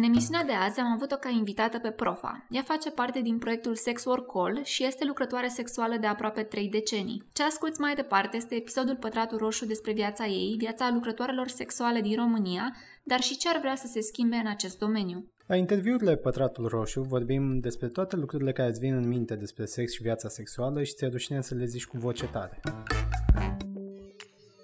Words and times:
În 0.00 0.06
emisiunea 0.06 0.44
de 0.44 0.52
azi 0.52 0.80
am 0.80 0.92
avut-o 0.92 1.16
ca 1.16 1.28
invitată 1.28 1.78
pe 1.78 1.90
Profa. 1.90 2.46
Ea 2.50 2.62
face 2.62 2.90
parte 2.90 3.20
din 3.20 3.38
proiectul 3.38 3.74
Sex 3.74 4.04
Work 4.04 4.32
Call 4.32 4.60
și 4.64 4.84
este 4.84 5.04
lucrătoare 5.04 5.48
sexuală 5.48 5.96
de 6.00 6.06
aproape 6.06 6.42
3 6.42 6.68
decenii. 6.68 7.22
Ce 7.32 7.42
asculți 7.42 7.80
mai 7.80 7.94
departe 7.94 8.36
este 8.36 8.54
episodul 8.54 8.96
Pătratul 8.96 9.38
Roșu 9.38 9.66
despre 9.66 9.92
viața 9.92 10.26
ei, 10.26 10.54
viața 10.58 10.90
lucrătoarelor 10.92 11.48
sexuale 11.48 12.00
din 12.00 12.16
România, 12.16 12.76
dar 13.04 13.20
și 13.20 13.36
ce 13.36 13.48
ar 13.48 13.58
vrea 13.60 13.74
să 13.74 13.86
se 13.86 14.00
schimbe 14.00 14.36
în 14.36 14.46
acest 14.46 14.78
domeniu. 14.78 15.24
La 15.46 15.56
interviurile 15.56 16.16
Pătratul 16.16 16.66
Roșu 16.66 17.00
vorbim 17.00 17.58
despre 17.58 17.88
toate 17.88 18.16
lucrurile 18.16 18.52
care 18.52 18.68
îți 18.68 18.80
vin 18.80 18.94
în 18.94 19.08
minte 19.08 19.34
despre 19.34 19.64
sex 19.64 19.92
și 19.92 20.02
viața 20.02 20.28
sexuală 20.28 20.82
și 20.82 20.94
ți-e 20.94 21.06
rușine 21.06 21.42
să 21.42 21.54
le 21.54 21.64
zici 21.64 21.86
cu 21.86 21.96
voce 21.98 22.26
tare. 22.26 22.60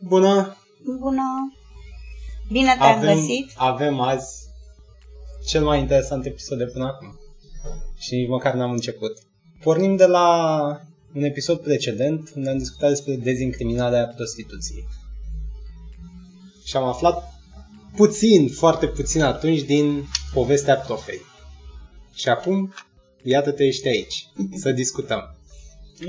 Bună! 0.00 0.56
Bună! 0.98 1.52
Bine 2.52 2.74
te-am 2.78 2.96
Avem, 2.96 3.14
găsit! 3.14 3.52
avem 3.56 4.00
azi 4.00 4.45
cel 5.46 5.64
mai 5.64 5.80
interesant 5.80 6.26
episod 6.26 6.58
de 6.58 6.66
până 6.66 6.84
acum. 6.84 7.20
Și 7.98 8.14
nici 8.14 8.28
măcar 8.28 8.54
n-am 8.54 8.70
început. 8.70 9.18
Pornim 9.62 9.96
de 9.96 10.06
la 10.06 10.66
un 11.14 11.22
episod 11.22 11.58
precedent 11.58 12.32
unde 12.36 12.50
am 12.50 12.58
discutat 12.58 12.88
despre 12.88 13.14
dezincriminarea 13.14 14.12
prostituției. 14.16 14.84
Și 16.64 16.76
am 16.76 16.84
aflat 16.84 17.32
puțin, 17.96 18.48
foarte 18.48 18.86
puțin 18.86 19.22
atunci 19.22 19.60
din 19.62 20.04
povestea 20.32 20.76
profei. 20.76 21.20
Și 22.14 22.28
acum, 22.28 22.74
iată-te 23.22 23.64
ești 23.64 23.88
aici, 23.88 24.28
să 24.62 24.72
discutăm. 24.72 25.36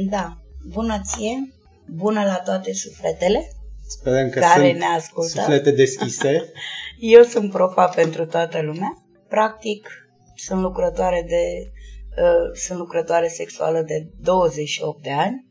Da, 0.09 0.37
bună 0.67 1.01
ție! 1.05 1.51
Bună 1.89 2.23
la 2.23 2.35
toate 2.45 2.73
sufletele 2.73 3.51
Sperăm 3.87 4.29
că 4.29 4.39
care 4.39 4.67
sunt 4.67 4.79
ne 4.79 4.85
ascultă. 4.85 5.29
suflete 5.29 5.71
deschise. 5.71 6.51
Eu 7.15 7.23
sunt 7.23 7.51
profa 7.51 7.85
pentru 7.85 8.25
toată 8.25 8.61
lumea. 8.61 9.06
Practic, 9.29 9.89
sunt 10.35 10.61
lucrătoare 10.61 11.25
de 11.27 11.71
uh, 12.21 12.51
sunt 12.53 12.79
lucrătoare 12.79 13.27
sexuală 13.27 13.81
de 13.81 14.07
28 14.21 15.03
de 15.03 15.11
ani. 15.11 15.45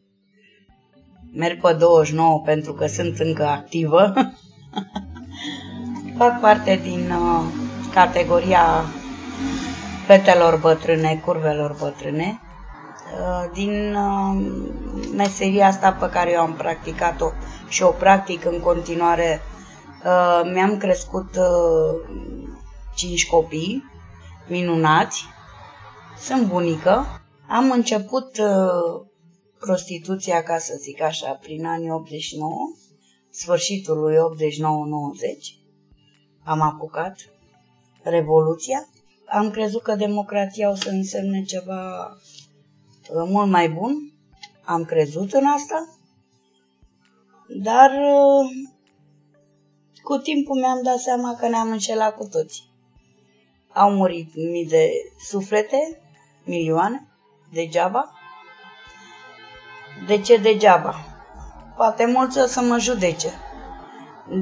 Merg 1.32 1.60
pe 1.60 1.72
29 1.72 2.42
pentru 2.44 2.72
că 2.72 2.86
sunt 2.86 3.18
încă 3.18 3.44
activă. 3.44 4.12
Fac 6.18 6.40
parte 6.40 6.80
din 6.82 7.10
uh, 7.10 7.44
categoria 7.94 8.84
fetelor 10.06 10.58
bătrâne, 10.58 11.22
curvelor 11.24 11.76
bătrâne. 11.80 12.40
Uh, 13.20 13.50
din 13.52 13.94
uh, 13.94 14.46
meseria 15.16 15.66
asta 15.66 15.92
pe 15.92 16.08
care 16.08 16.32
eu 16.32 16.40
am 16.40 16.52
practicat-o 16.52 17.30
și 17.68 17.82
o 17.82 17.90
practic 17.90 18.44
în 18.44 18.60
continuare, 18.60 19.40
uh, 20.04 20.50
mi-am 20.52 20.76
crescut 20.76 21.36
uh, 21.36 22.16
cinci 22.96 23.26
copii 23.26 23.82
minunați, 24.48 25.24
sunt 26.18 26.48
bunică, 26.48 27.06
am 27.48 27.70
început 27.70 28.38
uh, 28.38 29.06
prostituția, 29.58 30.42
ca 30.42 30.58
să 30.58 30.74
zic 30.78 31.00
așa, 31.00 31.32
prin 31.32 31.66
anii 31.66 31.90
89, 31.90 32.54
sfârșitul 33.30 33.98
lui 33.98 34.14
89-90, 34.14 34.18
am 36.44 36.60
apucat 36.60 37.16
Revoluția, 38.02 38.88
am 39.26 39.50
crezut 39.50 39.82
că 39.82 39.94
democrația 39.94 40.70
o 40.70 40.74
să 40.74 40.88
însemne 40.88 41.42
ceva 41.42 42.06
uh, 42.06 43.28
mult 43.28 43.50
mai 43.50 43.68
bun, 43.68 44.12
am 44.64 44.84
crezut 44.84 45.32
în 45.32 45.44
asta, 45.46 45.98
dar 47.48 47.90
uh, 47.90 48.50
cu 50.02 50.16
timpul 50.16 50.58
mi-am 50.58 50.82
dat 50.82 50.98
seama 50.98 51.36
că 51.36 51.48
ne-am 51.48 51.70
înșelat 51.70 52.16
cu 52.16 52.26
toți. 52.26 52.62
Au 53.78 53.90
murit 53.90 54.34
mii 54.34 54.66
de 54.66 54.90
suflete, 55.18 56.00
milioane, 56.44 57.06
degeaba. 57.52 58.10
De 60.06 60.20
ce 60.20 60.36
degeaba? 60.36 60.94
Poate 61.76 62.06
mulți 62.06 62.38
o 62.38 62.46
să 62.46 62.60
mă 62.60 62.78
judece. 62.78 63.28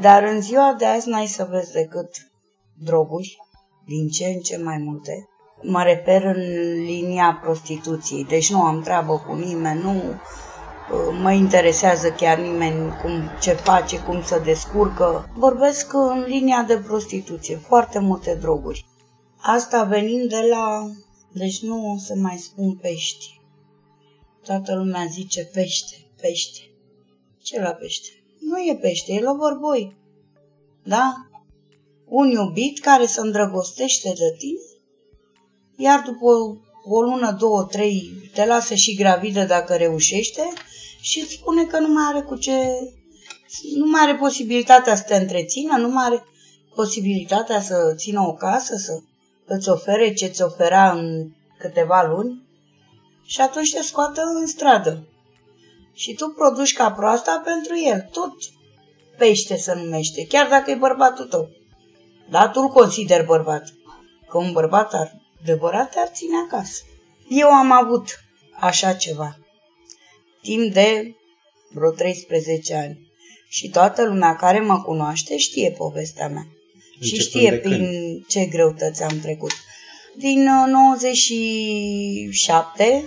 Dar 0.01 0.23
în 0.23 0.41
ziua 0.41 0.75
de 0.79 0.87
azi 0.87 1.09
n-ai 1.09 1.27
să 1.27 1.47
vezi 1.51 1.73
decât 1.73 2.11
droguri, 2.79 3.37
din 3.87 4.09
ce 4.09 4.25
în 4.27 4.41
ce 4.41 4.57
mai 4.57 4.79
multe. 4.79 5.29
Mă 5.63 5.83
refer 5.83 6.25
în 6.25 6.41
linia 6.85 7.39
prostituției, 7.43 8.25
deci 8.25 8.51
nu 8.51 8.63
am 8.63 8.83
treabă 8.83 9.25
cu 9.27 9.35
nimeni, 9.35 9.83
nu 9.83 9.95
uh, 9.95 11.19
mă 11.23 11.33
interesează 11.33 12.11
chiar 12.11 12.39
nimeni 12.39 12.97
cum, 13.03 13.31
ce 13.41 13.53
face, 13.53 14.01
cum 14.01 14.23
să 14.23 14.41
descurcă. 14.45 15.29
Vorbesc 15.33 15.93
în 15.93 16.25
linia 16.27 16.65
de 16.67 16.77
prostituție, 16.77 17.57
foarte 17.57 17.99
multe 17.99 18.35
droguri. 18.35 18.87
Asta 19.47 19.85
venind 19.85 20.29
de 20.29 20.41
la... 20.51 20.91
Deci 21.33 21.63
nu 21.63 21.93
o 21.93 21.99
să 21.99 22.15
mai 22.15 22.39
spun 22.39 22.77
pești. 22.77 23.41
Toată 24.45 24.75
lumea 24.75 25.07
zice 25.11 25.45
pește, 25.45 25.97
pește. 26.21 26.61
Ce 27.43 27.61
la 27.61 27.71
pește? 27.71 28.09
Nu 28.41 28.59
e 28.59 28.79
pește, 28.81 29.13
e 29.13 29.21
lovorboi. 29.21 29.97
Da? 30.85 31.15
Un 32.09 32.31
iubit 32.31 32.79
care 32.79 33.07
se 33.07 33.21
îndrăgostește 33.21 34.09
de 34.09 34.35
tine, 34.39 34.61
iar 35.77 36.01
după 36.01 36.27
o 36.85 37.03
lună, 37.03 37.37
două, 37.39 37.65
trei, 37.65 38.31
te 38.35 38.47
lasă 38.47 38.75
și 38.75 38.95
gravidă 38.95 39.45
dacă 39.45 39.75
reușește 39.75 40.43
și 41.01 41.21
îți 41.21 41.33
spune 41.33 41.65
că 41.65 41.79
nu 41.79 41.93
mai 41.93 42.05
are 42.07 42.21
cu 42.21 42.37
ce... 42.37 42.53
Nu 43.77 43.87
mai 43.87 44.01
are 44.03 44.15
posibilitatea 44.17 44.95
să 44.95 45.03
te 45.07 45.15
întrețină, 45.15 45.77
nu 45.77 45.89
mai 45.89 46.05
are 46.05 46.25
posibilitatea 46.75 47.61
să 47.61 47.95
țină 47.97 48.21
o 48.21 48.33
casă, 48.33 48.77
să 48.77 49.03
îți 49.47 49.69
ofere 49.69 50.13
ce 50.13 50.27
ți 50.27 50.43
ofera 50.43 50.91
în 50.91 51.31
câteva 51.59 52.03
luni 52.03 52.43
și 53.25 53.41
atunci 53.41 53.73
te 53.73 53.83
scoată 53.83 54.23
în 54.41 54.47
stradă. 54.47 55.07
Și 55.95 56.15
tu 56.15 56.29
produci 56.29 56.73
ca 56.73 56.93
proasta 56.93 57.43
pentru 57.45 57.75
el. 57.87 58.09
Tot 58.13 58.35
pește 59.19 59.57
se 59.57 59.75
numește, 59.75 60.27
chiar 60.27 60.49
dacă 60.49 60.71
e 60.71 60.75
bărbatul 60.75 61.25
tău. 61.25 61.49
Dar 62.31 62.51
tu 62.51 62.61
îl 62.61 62.69
consider 62.69 63.25
bărbat. 63.25 63.65
Că 64.29 64.39
un 64.39 64.53
bărbat 64.53 64.95
adevărat 65.41 65.91
te-ar 65.91 66.09
ține 66.09 66.37
acasă. 66.47 66.83
Eu 67.29 67.49
am 67.49 67.73
avut 67.73 68.21
așa 68.61 68.93
ceva. 68.93 69.39
Timp 70.43 70.73
de 70.73 71.15
vreo 71.71 71.91
13 71.91 72.75
ani. 72.75 73.13
Și 73.49 73.71
toată 73.71 74.05
lumea 74.05 74.37
care 74.37 74.61
mă 74.61 74.83
cunoaște 74.83 75.37
știe 75.37 75.71
povestea 75.71 76.29
mea. 76.29 76.47
Și 77.01 77.15
Începând 77.15 77.29
știe 77.29 77.51
de 77.51 77.57
prin 77.57 77.85
când? 77.85 78.27
ce 78.27 78.45
greutăți 78.45 79.03
am 79.03 79.21
trecut. 79.21 79.51
Din 80.19 80.41
uh, 80.41 80.67
97, 80.69 83.05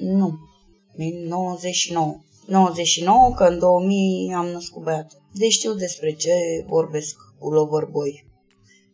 nu, 0.00 0.38
din 0.96 1.26
99. 1.28 2.20
99, 2.46 3.34
că 3.34 3.44
în 3.44 3.58
2000 3.58 4.32
am 4.34 4.46
născut 4.46 4.82
băiat. 4.82 5.12
Deci 5.32 5.52
știu 5.52 5.74
despre 5.74 6.12
ce 6.12 6.64
vorbesc 6.66 7.16
cu 7.38 7.48
Loverboy. 7.48 8.26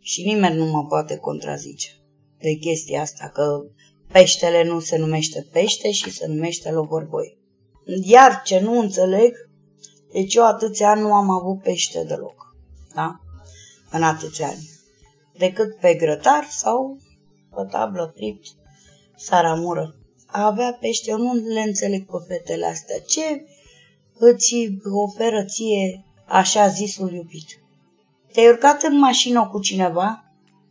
Și 0.01 0.23
nimeni 0.23 0.57
nu 0.57 0.65
mă 0.65 0.87
poate 0.87 1.17
contrazice 1.17 1.89
de 2.39 2.55
chestia 2.55 3.01
asta, 3.01 3.31
că 3.35 3.63
peștele 4.13 4.65
nu 4.65 4.81
se 4.81 4.97
numește 4.97 5.47
pește 5.53 5.91
și 5.91 6.11
se 6.11 6.27
numește 6.27 6.71
Loverboy. 6.71 7.39
Iar 8.03 8.43
ce 8.45 8.61
nu 8.61 8.79
înțeleg, 8.79 9.35
deci 10.13 10.35
eu 10.35 10.47
atâția 10.47 10.91
ani 10.91 11.01
nu 11.01 11.13
am 11.13 11.31
avut 11.31 11.63
pește 11.63 12.05
deloc. 12.05 12.57
Da? 12.95 13.21
În 13.91 14.03
atâția 14.03 14.47
ani. 14.47 14.69
Decât 15.39 15.77
pe 15.77 15.95
grătar 15.95 16.47
sau 16.51 16.99
pe 17.51 17.67
tablă 17.71 18.13
fript, 18.17 18.47
saramură. 19.17 19.95
A 20.27 20.47
avea 20.47 20.77
pește, 20.81 21.11
eu 21.11 21.19
nu 21.19 21.33
le 21.35 21.61
înțeleg 21.61 22.07
pe 22.07 22.17
fetele 22.29 22.67
astea. 22.67 22.97
Ce 23.01 23.45
îți 24.19 24.55
oferă 24.93 25.45
ție 25.45 26.05
așa 26.27 26.69
zisul 26.69 27.13
iubit? 27.13 27.47
Te-ai 28.33 28.49
urcat 28.49 28.83
în 28.83 28.99
mașină 28.99 29.49
cu 29.53 29.61
cineva, 29.61 30.25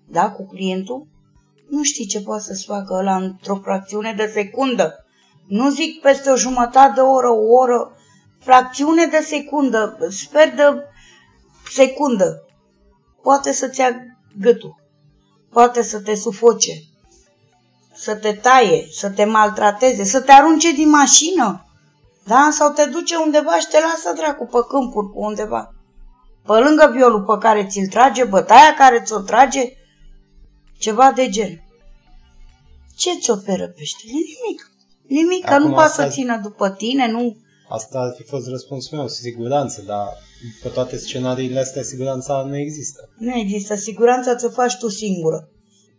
da, 0.10 0.32
cu 0.32 0.46
clientul, 0.46 1.08
nu 1.70 1.84
știi 1.84 2.06
ce 2.06 2.22
poate 2.22 2.44
să-ți 2.44 2.66
facă 2.66 2.94
ăla 2.94 3.16
într-o 3.16 3.56
fracțiune 3.56 4.14
de 4.18 4.32
secundă. 4.34 5.06
Nu 5.48 5.70
zic 5.70 6.02
peste 6.02 6.30
o 6.30 6.36
jumătate 6.36 6.92
de 6.94 7.00
oră, 7.00 7.30
o 7.30 7.52
oră, 7.62 7.92
fracțiune 8.40 9.06
de 9.06 9.20
secundă, 9.20 9.98
sfert 10.10 10.56
de 10.56 10.64
secundă. 11.72 12.47
Poate 13.22 13.52
să-ți 13.52 13.80
ia 13.80 13.96
gâtul, 14.40 14.76
poate 15.50 15.82
să 15.84 16.00
te 16.00 16.16
sufoce, 16.16 16.72
să 17.94 18.16
te 18.16 18.34
taie, 18.34 18.88
să 18.92 19.10
te 19.10 19.24
maltrateze, 19.24 20.04
să 20.04 20.22
te 20.22 20.32
arunce 20.32 20.72
din 20.72 20.90
mașină, 20.90 21.66
da? 22.24 22.50
Sau 22.52 22.72
te 22.72 22.86
duce 22.86 23.16
undeva 23.16 23.60
și 23.60 23.68
te 23.68 23.78
lasă 23.80 24.14
dracu 24.16 24.46
pe 24.46 24.58
câmpuri, 24.70 25.08
pe 25.08 25.18
undeva. 25.18 25.74
Pe 26.46 26.54
lângă 26.54 26.92
violul 26.94 27.24
pe 27.24 27.38
care 27.40 27.66
ți-l 27.66 27.88
trage, 27.88 28.24
bătaia 28.24 28.74
care 28.78 29.02
ți-o 29.06 29.20
trage, 29.20 29.74
ceva 30.78 31.12
de 31.12 31.30
gen. 31.30 31.64
Ce 32.96 33.20
ți 33.20 33.30
oferă 33.30 33.68
peștele? 33.68 34.12
Nimic. 34.14 34.72
Nimic, 35.08 35.46
că 35.46 35.54
Acum 35.54 35.68
nu 35.68 35.74
poate 35.74 35.90
asta- 35.90 36.04
să 36.04 36.10
țină 36.10 36.38
după 36.38 36.70
tine, 36.70 37.12
nu... 37.12 37.38
Asta 37.70 38.00
ar 38.00 38.14
fi 38.16 38.24
fost 38.24 38.48
răspunsul 38.48 38.98
meu, 38.98 39.08
siguranță, 39.08 39.82
dar 39.82 40.08
pe 40.62 40.70
toate 40.70 40.98
scenariile 40.98 41.60
astea 41.60 41.84
siguranța 41.84 42.42
nu 42.42 42.58
există. 42.58 43.10
Nu 43.18 43.36
există. 43.36 43.76
Siguranța 43.76 44.36
ți-o 44.36 44.50
faci 44.50 44.78
tu 44.78 44.90
singură. 44.90 45.50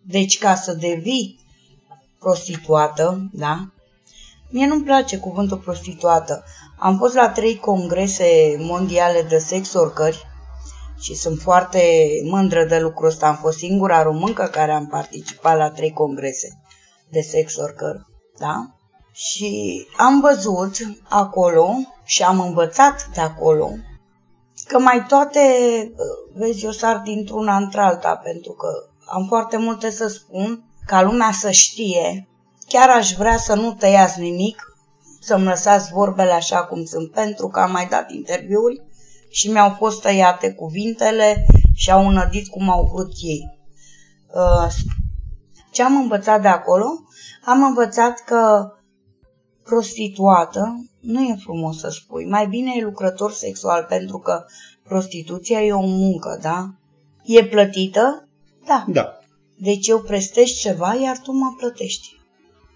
Deci 0.02 0.38
ca 0.38 0.54
să 0.54 0.72
devii 0.72 1.40
prostituată, 2.18 3.30
da? 3.32 3.72
Mie 4.50 4.66
nu-mi 4.66 4.84
place 4.84 5.18
cuvântul 5.18 5.58
prostituată. 5.58 6.44
Am 6.78 6.98
fost 6.98 7.14
la 7.14 7.30
trei 7.30 7.56
congrese 7.56 8.56
mondiale 8.58 9.22
de 9.22 9.38
sex 9.38 9.74
orcări 9.74 10.26
și 11.00 11.14
sunt 11.14 11.40
foarte 11.40 12.08
mândră 12.24 12.64
de 12.64 12.78
lucrul 12.78 13.08
ăsta. 13.08 13.26
Am 13.26 13.36
fost 13.36 13.58
singura 13.58 14.02
româncă 14.02 14.44
care 14.44 14.72
am 14.72 14.86
participat 14.86 15.56
la 15.56 15.70
trei 15.70 15.90
congrese 15.90 16.48
de 17.10 17.20
sex 17.20 17.56
worker, 17.56 18.06
da? 18.38 18.77
Și 19.18 19.86
am 19.96 20.20
văzut 20.20 20.76
acolo 21.08 21.74
și 22.04 22.22
am 22.22 22.40
învățat 22.40 23.08
de 23.14 23.20
acolo 23.20 23.70
că 24.66 24.78
mai 24.78 25.04
toate, 25.08 25.40
vezi, 26.34 26.64
eu 26.64 26.70
sar 26.70 27.00
dintr-una 27.04 27.56
într-alta, 27.56 28.16
pentru 28.16 28.52
că 28.52 28.68
am 29.06 29.26
foarte 29.26 29.56
multe 29.56 29.90
să 29.90 30.06
spun, 30.06 30.64
ca 30.86 31.02
lumea 31.02 31.30
să 31.32 31.50
știe, 31.50 32.28
chiar 32.68 32.88
aș 32.88 33.12
vrea 33.12 33.36
să 33.36 33.54
nu 33.54 33.72
tăiați 33.72 34.20
nimic, 34.20 34.62
să-mi 35.20 35.44
lăsați 35.44 35.92
vorbele 35.92 36.32
așa 36.32 36.64
cum 36.64 36.84
sunt, 36.84 37.10
pentru 37.10 37.48
că 37.48 37.60
am 37.60 37.70
mai 37.70 37.86
dat 37.86 38.10
interviuri 38.10 38.82
și 39.30 39.50
mi-au 39.50 39.74
fost 39.78 40.00
tăiate 40.00 40.52
cuvintele 40.52 41.46
și 41.74 41.90
au 41.90 42.08
înădit 42.08 42.48
cum 42.48 42.70
au 42.70 42.90
vrut 42.92 43.12
ei. 43.22 43.58
Uh, 44.34 44.72
ce 45.70 45.82
am 45.82 45.96
învățat 45.96 46.42
de 46.42 46.48
acolo? 46.48 46.86
Am 47.44 47.62
învățat 47.62 48.18
că 48.18 48.72
prostituată 49.68 50.84
nu 51.00 51.22
e 51.22 51.36
frumos 51.42 51.78
să 51.78 51.88
spui. 51.88 52.24
Mai 52.24 52.46
bine 52.46 52.72
e 52.76 52.82
lucrător 52.82 53.32
sexual, 53.32 53.84
pentru 53.88 54.18
că 54.18 54.44
prostituția 54.82 55.62
e 55.62 55.72
o 55.72 55.86
muncă, 55.86 56.38
da? 56.42 56.68
E 57.24 57.44
plătită? 57.44 58.28
Da. 58.66 58.84
Da. 58.88 59.18
Deci 59.56 59.86
eu 59.86 60.00
prestez 60.00 60.46
ceva, 60.46 60.94
iar 60.94 61.18
tu 61.18 61.32
mă 61.32 61.54
plătești. 61.56 62.20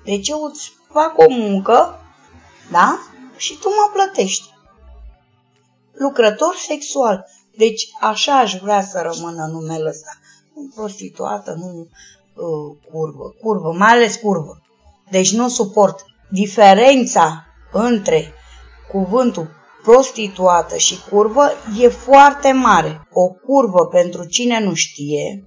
Deci 0.04 0.28
eu 0.28 0.42
îți 0.42 0.72
fac 0.92 1.18
o 1.18 1.28
muncă, 1.28 2.00
da? 2.70 2.98
Și 3.36 3.58
tu 3.58 3.68
mă 3.68 3.90
plătești. 3.92 4.50
Lucrător 5.92 6.54
sexual. 6.54 7.24
Deci 7.56 7.88
așa 8.00 8.38
aș 8.38 8.54
vrea 8.54 8.82
să 8.82 9.10
rămână 9.12 9.46
numele 9.46 9.88
ăsta. 9.88 10.10
Nu 10.54 10.70
prostituată, 10.74 11.54
nu 11.58 11.86
uh, 12.34 12.76
curvă. 12.92 13.34
Curvă, 13.40 13.72
mai 13.72 13.90
ales 13.90 14.16
curvă. 14.16 14.62
Deci 15.10 15.32
nu 15.32 15.48
suport. 15.48 16.04
Diferența 16.32 17.44
între 17.72 18.32
cuvântul 18.90 19.50
prostituată 19.82 20.76
și 20.76 21.00
curvă 21.10 21.50
e 21.80 21.88
foarte 21.88 22.52
mare. 22.52 23.08
O 23.10 23.28
curvă, 23.28 23.86
pentru 23.86 24.24
cine 24.24 24.60
nu 24.60 24.74
știe, 24.74 25.44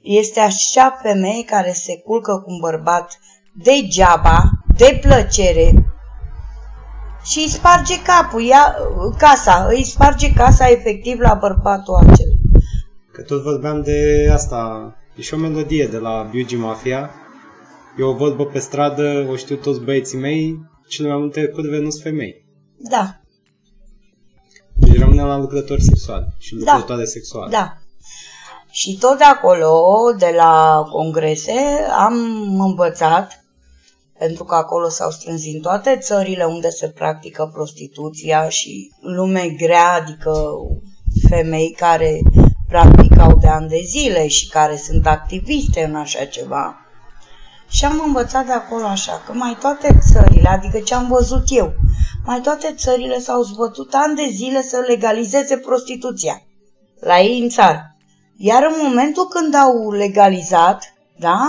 este 0.00 0.40
așa 0.40 0.98
femeie 1.02 1.44
care 1.44 1.72
se 1.72 1.98
culcă 1.98 2.36
cu 2.36 2.50
un 2.50 2.58
bărbat 2.60 3.18
degeaba, 3.52 4.42
de 4.76 4.98
plăcere, 5.00 5.84
și 7.24 7.38
îi 7.38 7.48
sparge 7.48 8.02
capul, 8.02 8.40
ia 8.40 8.74
casa, 9.18 9.66
îi 9.68 9.84
sparge 9.84 10.32
casa 10.32 10.68
efectiv 10.68 11.18
la 11.18 11.34
bărbatul 11.34 11.94
acela. 11.94 12.34
Că 13.12 13.22
tot 13.22 13.42
vorbeam 13.42 13.82
de 13.82 14.30
asta, 14.32 14.92
e 15.16 15.22
și 15.22 15.34
o 15.34 15.36
melodie 15.36 15.86
de 15.86 15.96
la 15.96 16.28
Beauty 16.32 16.56
Mafia. 16.56 17.10
Eu 17.98 18.08
o 18.08 18.14
vorbă 18.14 18.46
pe 18.46 18.58
stradă, 18.58 19.26
o 19.30 19.36
știu 19.36 19.56
toți 19.56 19.80
băieții 19.80 20.18
mei, 20.18 20.58
cele 20.88 21.08
mai 21.08 21.16
multe 21.18 21.46
curve 21.46 21.78
nu 21.78 21.90
sunt 21.90 22.02
femei. 22.02 22.44
Da, 22.78 23.20
Deci 24.74 24.98
rămânem 24.98 25.26
la 25.26 25.36
lucrători 25.38 25.82
sexuali 25.82 26.26
și 26.38 26.54
Da. 26.54 26.72
lucrătoare 26.72 27.04
sexuale. 27.04 27.50
da. 27.50 27.74
Și 28.70 28.98
tot 28.98 29.18
de 29.18 29.24
acolo, 29.24 29.72
de 30.18 30.32
la 30.36 30.84
congrese, 30.90 31.60
am 31.98 32.14
învățat, 32.60 33.44
pentru 34.18 34.44
că 34.44 34.54
acolo 34.54 34.88
s-au 34.88 35.10
strâns 35.10 35.42
din 35.42 35.60
toate 35.60 35.98
țările 36.00 36.44
unde 36.44 36.70
se 36.70 36.88
practică 36.88 37.50
prostituția 37.52 38.48
și 38.48 38.90
lume 39.00 39.48
grea, 39.48 39.92
adică 39.92 40.32
femei 41.28 41.74
care 41.78 42.18
practicau 42.68 43.38
de 43.38 43.46
ani 43.48 43.68
de 43.68 43.80
zile 43.86 44.26
și 44.26 44.48
care 44.48 44.76
sunt 44.76 45.06
activiste 45.06 45.84
în 45.84 45.94
așa 45.94 46.24
ceva. 46.24 46.79
Și 47.70 47.84
am 47.84 48.02
învățat 48.04 48.46
de 48.46 48.52
acolo 48.52 48.84
așa, 48.84 49.22
că 49.26 49.32
mai 49.32 49.56
toate 49.60 49.98
țările, 50.12 50.48
adică 50.48 50.78
ce 50.78 50.94
am 50.94 51.06
văzut 51.06 51.42
eu, 51.46 51.72
mai 52.24 52.40
toate 52.40 52.74
țările 52.76 53.18
s-au 53.18 53.42
zbătut 53.42 53.94
ani 53.94 54.16
de 54.16 54.28
zile 54.30 54.62
să 54.62 54.84
legalizeze 54.86 55.56
prostituția 55.56 56.42
la 57.00 57.18
ei 57.18 57.40
în 57.40 57.48
țară. 57.48 57.96
Iar 58.36 58.62
în 58.62 58.74
momentul 58.82 59.26
când 59.28 59.54
au 59.54 59.90
legalizat, 59.90 60.94
da, 61.18 61.46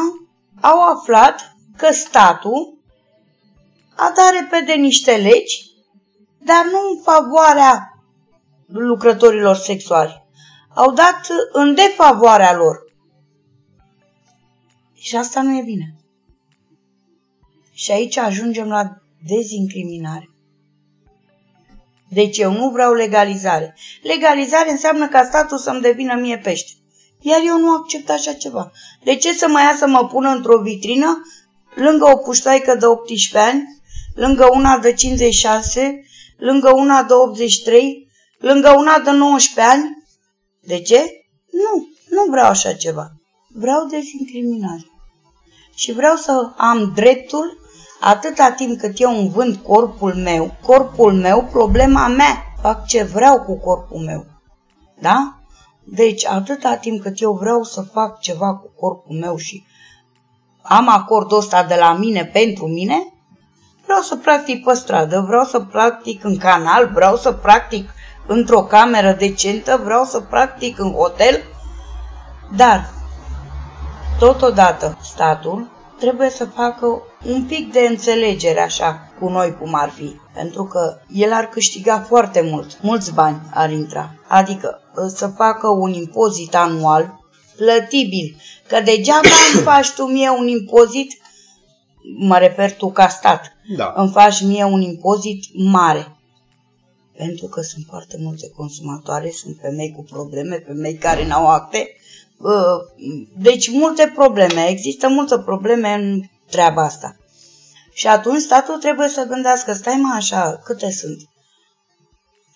au 0.62 0.82
aflat 0.82 1.56
că 1.78 1.94
statul 1.94 2.78
a 3.96 4.12
dat 4.16 4.42
repede 4.42 4.74
niște 4.74 5.12
legi, 5.12 5.72
dar 6.38 6.66
nu 6.72 6.80
în 6.92 7.02
favoarea 7.04 7.98
lucrătorilor 8.66 9.56
sexuali. 9.56 10.26
Au 10.76 10.92
dat 10.92 11.28
în 11.52 11.74
defavoarea 11.74 12.56
lor. 12.56 12.78
Și 14.94 15.16
asta 15.16 15.42
nu 15.42 15.58
e 15.58 15.62
bine. 15.62 15.96
Și 17.82 17.92
aici 17.92 18.18
ajungem 18.18 18.68
la 18.68 18.84
dezincriminare. 19.28 20.30
Deci 22.10 22.38
eu 22.38 22.52
nu 22.52 22.70
vreau 22.70 22.94
legalizare. 22.94 23.78
Legalizare 24.02 24.72
înseamnă 24.72 25.08
ca 25.08 25.24
statul 25.24 25.58
să-mi 25.58 25.82
devină 25.82 26.16
mie 26.16 26.38
pește. 26.38 26.72
Iar 27.20 27.40
eu 27.46 27.60
nu 27.60 27.72
accept 27.72 28.10
așa 28.10 28.34
ceva. 28.34 28.72
De 29.04 29.16
ce 29.16 29.34
să 29.34 29.48
mă 29.48 29.60
ia 29.60 29.76
să 29.78 29.88
mă 29.88 30.08
pună 30.08 30.30
într-o 30.30 30.62
vitrină 30.62 31.22
lângă 31.76 32.06
o 32.06 32.18
puștoaică 32.18 32.76
de 32.76 32.86
18 32.86 33.38
ani, 33.38 33.64
lângă 34.16 34.50
una 34.52 34.78
de 34.78 34.94
56, 34.94 36.04
lângă 36.38 36.72
una 36.76 37.04
de 37.04 37.14
83, 37.14 38.08
lângă 38.38 38.74
una 38.78 39.00
de 39.00 39.12
19 39.12 39.74
ani? 39.74 40.04
De 40.60 40.80
ce? 40.80 41.06
Nu, 41.52 41.88
nu 42.10 42.32
vreau 42.32 42.48
așa 42.48 42.74
ceva. 42.74 43.08
Vreau 43.48 43.86
dezincriminare. 43.86 44.86
Și 45.76 45.92
vreau 45.92 46.16
să 46.16 46.54
am 46.58 46.92
dreptul 46.96 47.60
atâta 48.04 48.52
timp 48.52 48.80
cât 48.80 49.00
eu 49.00 49.18
îmi 49.18 49.30
vând 49.30 49.56
corpul 49.56 50.16
meu, 50.16 50.56
corpul 50.62 51.14
meu, 51.14 51.48
problema 51.52 52.08
mea, 52.08 52.46
fac 52.62 52.86
ce 52.86 53.04
vreau 53.04 53.42
cu 53.42 53.58
corpul 53.58 54.00
meu. 54.00 54.26
Da? 55.00 55.36
Deci, 55.84 56.26
atâta 56.26 56.76
timp 56.76 57.02
cât 57.02 57.22
eu 57.22 57.34
vreau 57.34 57.64
să 57.64 57.82
fac 57.82 58.20
ceva 58.20 58.56
cu 58.56 58.72
corpul 58.80 59.16
meu 59.16 59.36
și 59.36 59.66
am 60.62 60.90
acordul 60.90 61.38
ăsta 61.38 61.64
de 61.64 61.76
la 61.76 61.94
mine 61.94 62.26
pentru 62.26 62.68
mine, 62.68 63.14
vreau 63.84 64.02
să 64.02 64.16
practic 64.16 64.64
pe 64.64 64.74
stradă, 64.74 65.20
vreau 65.28 65.44
să 65.44 65.60
practic 65.60 66.24
în 66.24 66.38
canal, 66.38 66.90
vreau 66.94 67.16
să 67.16 67.32
practic 67.32 67.90
într-o 68.28 68.64
cameră 68.64 69.12
decentă, 69.12 69.82
vreau 69.84 70.04
să 70.04 70.20
practic 70.20 70.80
în 70.80 70.94
hotel, 70.94 71.44
dar 72.56 72.90
totodată 74.20 74.98
statul 75.02 75.70
trebuie 76.00 76.30
să 76.30 76.46
facă 76.46 77.02
un 77.26 77.44
pic 77.44 77.72
de 77.72 77.80
înțelegere 77.80 78.60
așa 78.60 79.12
cu 79.20 79.30
noi 79.30 79.58
cum 79.58 79.74
ar 79.74 79.90
fi, 79.90 80.16
pentru 80.34 80.64
că 80.64 80.98
el 81.14 81.32
ar 81.32 81.50
câștiga 81.50 82.00
foarte 82.08 82.42
mult, 82.42 82.82
mulți 82.82 83.14
bani 83.14 83.42
ar 83.54 83.72
intra. 83.72 84.16
Adică 84.28 84.82
să 85.16 85.28
facă 85.28 85.68
un 85.68 85.94
impozit 85.94 86.56
anual 86.56 87.20
plătibil, 87.56 88.36
că 88.68 88.82
degeaba 88.82 89.30
îmi 89.54 89.64
faci 89.72 89.92
tu 89.92 90.04
mie 90.04 90.30
un 90.30 90.48
impozit, 90.48 91.22
mă 92.18 92.38
refer 92.38 92.76
tu 92.76 92.92
ca 92.92 93.08
stat, 93.08 93.52
Da. 93.78 93.94
îmi 93.96 94.12
faci 94.12 94.42
mie 94.42 94.64
un 94.64 94.82
impozit 94.82 95.44
mare. 95.54 96.16
Pentru 97.18 97.48
că 97.48 97.62
sunt 97.62 97.86
foarte 97.90 98.18
multe 98.20 98.50
consumatoare, 98.56 99.32
sunt 99.32 99.58
femei 99.62 99.92
cu 99.96 100.04
probleme, 100.04 100.64
femei 100.68 100.96
care 100.96 101.28
n-au 101.28 101.48
acte, 101.48 101.90
uh, 102.38 103.08
deci 103.38 103.70
multe 103.70 104.12
probleme, 104.16 104.70
există 104.70 105.10
multe 105.10 105.40
probleme 105.40 105.94
în 105.94 106.22
treaba 106.52 106.84
asta. 106.84 107.16
Și 107.94 108.08
atunci 108.08 108.42
statul 108.42 108.78
trebuie 108.78 109.08
să 109.08 109.24
gândească, 109.24 109.74
stai 109.74 109.96
mă 109.96 110.14
așa, 110.16 110.62
câte 110.64 110.92
sunt? 110.92 111.20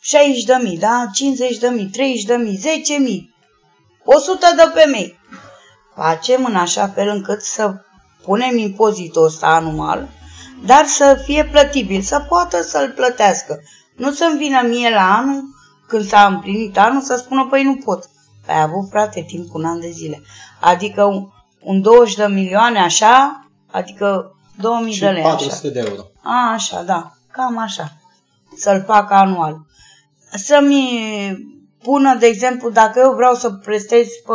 60 0.02 0.44
de 0.44 0.60
mii, 0.62 0.78
da? 0.78 1.06
50 1.14 1.58
de 1.58 1.68
mii, 1.68 1.86
30 1.86 2.24
de 2.24 2.36
mii, 2.36 2.56
10 2.56 2.98
mii, 2.98 3.36
100 4.04 4.48
de 4.56 4.80
femei. 4.80 5.20
Facem 5.96 6.46
în 6.46 6.56
așa 6.56 6.88
fel 6.88 7.08
încât 7.08 7.42
să 7.42 7.74
punem 8.24 8.58
impozitul 8.58 9.24
ăsta 9.24 9.48
anual, 9.48 10.10
dar 10.66 10.86
să 10.86 11.22
fie 11.24 11.46
plătibil, 11.46 12.02
să 12.02 12.25
poată 12.30 12.62
să-l 12.62 12.92
plătească. 12.92 13.62
Nu 13.96 14.12
să-mi 14.12 14.38
vină 14.38 14.62
mie 14.62 14.90
la 14.90 15.16
anul, 15.18 15.44
când 15.88 16.08
s-a 16.08 16.25
împlinit 16.25 16.78
anul, 16.78 17.02
să 17.02 17.16
spună, 17.16 17.48
păi 17.50 17.64
nu 17.64 17.75
pot. 17.75 18.10
Ai 18.48 18.62
avut, 18.62 18.90
frate, 18.90 19.25
timp 19.28 19.50
cu 19.50 19.58
un 19.58 19.66
an 19.66 19.80
de 19.80 19.90
zile. 19.90 20.22
Adică 20.62 21.04
un, 21.04 21.28
un 21.60 21.82
20 21.82 22.16
de 22.16 22.25
milioane 22.25 22.80
așa, 22.80 23.45
adică 23.75 24.36
2000 24.60 24.94
Și 24.94 25.00
de 25.00 25.10
lei 25.10 25.24
așa. 25.24 25.32
400 25.36 25.70
de 25.70 25.79
euro. 25.79 26.01
A, 26.22 26.51
așa, 26.53 26.84
da, 26.84 27.12
cam 27.32 27.58
așa. 27.58 27.94
Să-l 28.58 28.84
fac 28.88 29.12
anual. 29.12 29.58
Să-mi 30.32 30.84
pună, 31.84 32.15
de 32.20 32.25
exemplu, 32.25 32.70
dacă 32.70 33.00
eu 33.00 33.13
vreau 33.13 33.34
să 33.34 33.50
prestez 33.51 34.08
pe 34.08 34.34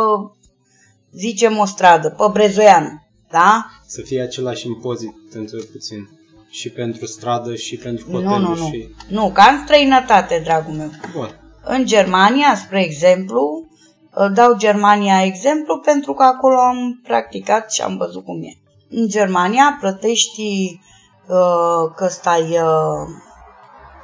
zicem 1.11 1.57
o 1.57 1.65
stradă, 1.65 2.09
pe 2.09 2.23
Brezoianu, 2.31 3.01
da? 3.29 3.65
Să 3.87 4.01
fie 4.01 4.21
același 4.21 4.67
impozit 4.67 5.13
pentru 5.33 5.65
puțin. 5.71 6.09
Și 6.49 6.69
pentru 6.69 7.05
stradă, 7.05 7.55
și 7.55 7.77
pentru 7.77 8.05
Nu, 8.11 8.15
hoteluri, 8.15 8.41
nu, 8.41 8.55
nu. 8.55 8.67
și... 8.67 8.89
Nu, 9.07 9.31
ca 9.33 9.43
în 9.43 9.63
străinătate, 9.63 10.41
dragul 10.43 10.73
meu. 10.73 10.89
Bun. 11.13 11.39
În 11.63 11.85
Germania, 11.85 12.55
spre 12.55 12.83
exemplu, 12.83 13.69
îl 14.11 14.33
dau 14.33 14.57
Germania 14.57 15.23
exemplu 15.23 15.79
pentru 15.79 16.13
că 16.13 16.23
acolo 16.23 16.55
am 16.57 16.99
practicat 17.03 17.71
și 17.71 17.81
am 17.81 17.97
văzut 17.97 18.23
cum 18.23 18.43
e. 18.43 18.60
În 18.93 19.07
Germania 19.07 19.77
plătești 19.79 20.79
uh, 21.27 21.91
că 21.95 22.07
stai 22.07 22.41
uh, 22.41 23.07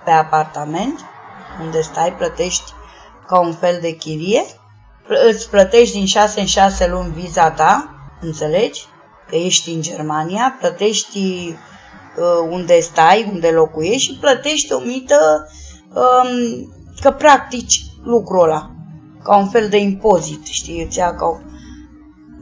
pe 0.06 0.12
apartament, 0.12 1.00
unde 1.62 1.82
stai, 1.82 2.14
plătești 2.14 2.72
ca 3.28 3.40
un 3.40 3.54
fel 3.54 3.78
de 3.82 3.92
chirie, 3.92 4.44
Pl- 5.08 5.28
îți 5.30 5.50
plătești 5.50 5.96
din 5.98 6.06
6 6.06 6.40
în 6.40 6.46
6 6.46 6.88
luni 6.88 7.14
viza 7.14 7.52
ta, 7.52 7.90
înțelegi? 8.22 8.86
Că 9.30 9.36
ești 9.36 9.72
în 9.72 9.82
Germania, 9.82 10.56
plătești 10.60 11.18
uh, 11.18 12.48
unde 12.50 12.80
stai, 12.80 13.30
unde 13.34 13.50
locuiești 13.50 14.12
și 14.12 14.20
plătești 14.20 14.74
o 14.74 14.80
mită 14.80 15.50
um, 15.94 16.74
că 17.02 17.12
practici 17.12 17.82
lucrul 18.04 18.44
ăla, 18.44 18.72
ca 19.24 19.38
un 19.38 19.50
fel 19.50 19.70
de 19.70 19.78
impozit, 19.78 20.46
știi, 20.46 20.84
îți 20.84 20.98
ia 20.98 21.16
ca 21.16 21.26
o... 21.26 21.38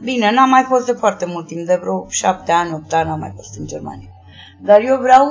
Bine, 0.02 0.32
n-am 0.32 0.48
mai 0.48 0.64
fost 0.68 0.86
de 0.86 0.92
foarte 0.92 1.24
mult 1.24 1.46
timp, 1.46 1.66
de 1.66 1.78
vreo 1.80 2.06
șapte 2.08 2.52
ani, 2.52 2.72
opt 2.72 2.92
ani 2.92 3.10
am 3.10 3.18
mai 3.18 3.32
fost 3.36 3.58
în 3.58 3.66
Germania. 3.66 4.08
Dar 4.60 4.80
eu 4.80 4.96
vreau 4.96 5.28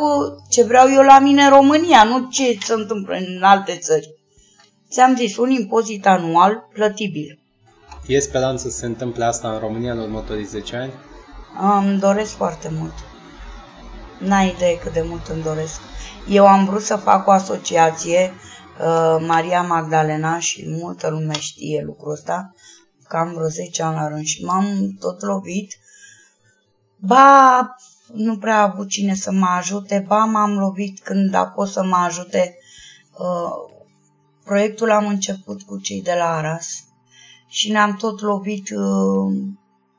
ce 0.49 0.63
vreau 0.63 0.87
eu 0.91 1.01
la 1.01 1.19
mine 1.19 1.43
în 1.43 1.49
România, 1.49 2.03
nu 2.03 2.27
ce 2.29 2.57
se 2.63 2.73
întâmplă 2.73 3.15
în 3.15 3.43
alte 3.43 3.77
țări. 3.77 4.13
Ți-am 4.89 5.15
zis, 5.15 5.37
un 5.37 5.49
impozit 5.49 6.07
anual 6.07 6.69
plătibil. 6.73 7.39
E 8.07 8.19
speranță 8.19 8.69
să 8.69 8.77
se 8.77 8.85
întâmple 8.85 9.25
asta 9.25 9.51
în 9.51 9.59
România 9.59 9.91
în 9.91 9.99
următorii 9.99 10.45
10 10.45 10.75
ani? 10.75 10.93
Îmi 11.81 11.99
doresc 11.99 12.35
foarte 12.35 12.69
mult. 12.79 12.93
N-ai 14.17 14.53
idee 14.55 14.77
cât 14.77 14.93
de 14.93 15.05
mult 15.07 15.27
îmi 15.27 15.43
doresc. 15.43 15.79
Eu 16.29 16.47
am 16.47 16.65
vrut 16.65 16.81
să 16.81 16.95
fac 16.95 17.27
o 17.27 17.31
asociație, 17.31 18.33
uh, 18.79 19.25
Maria 19.27 19.61
Magdalena 19.61 20.39
și 20.39 20.65
multă 20.81 21.09
lume 21.09 21.39
știe 21.39 21.83
lucrul 21.85 22.11
ăsta, 22.11 22.53
cam 23.07 23.33
vreo 23.33 23.47
10 23.47 23.83
ani 23.83 23.95
la 23.95 24.07
rând 24.07 24.25
și 24.25 24.43
m-am 24.43 24.97
tot 24.99 25.21
lovit. 25.21 25.77
Ba, 26.97 27.75
nu 28.13 28.37
prea 28.37 28.57
a 28.57 28.71
avut 28.71 28.89
cine 28.89 29.15
să 29.15 29.31
mă 29.31 29.45
ajute, 29.45 30.03
ba 30.07 30.25
m-am 30.25 30.57
lovit 30.57 30.99
când 30.99 31.33
a 31.33 31.51
fost 31.55 31.71
să 31.71 31.83
mă 31.83 31.95
ajute. 31.95 32.57
Uh, 33.19 33.73
proiectul 34.43 34.91
am 34.91 35.07
început 35.07 35.61
cu 35.61 35.79
cei 35.79 36.01
de 36.01 36.13
la 36.17 36.35
Aras 36.35 36.83
și 37.47 37.71
ne-am 37.71 37.95
tot 37.95 38.21
lovit 38.21 38.69
uh, 38.69 39.33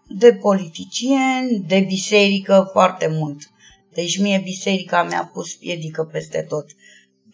de 0.09 0.33
politicieni, 0.33 1.65
de 1.67 1.81
biserică 1.81 2.69
foarte 2.73 3.07
mult. 3.07 3.51
Deci 3.93 4.19
mie 4.19 4.41
biserica 4.45 5.03
mi-a 5.03 5.31
pus 5.33 5.55
piedică 5.55 6.05
peste 6.05 6.43
tot. 6.49 6.67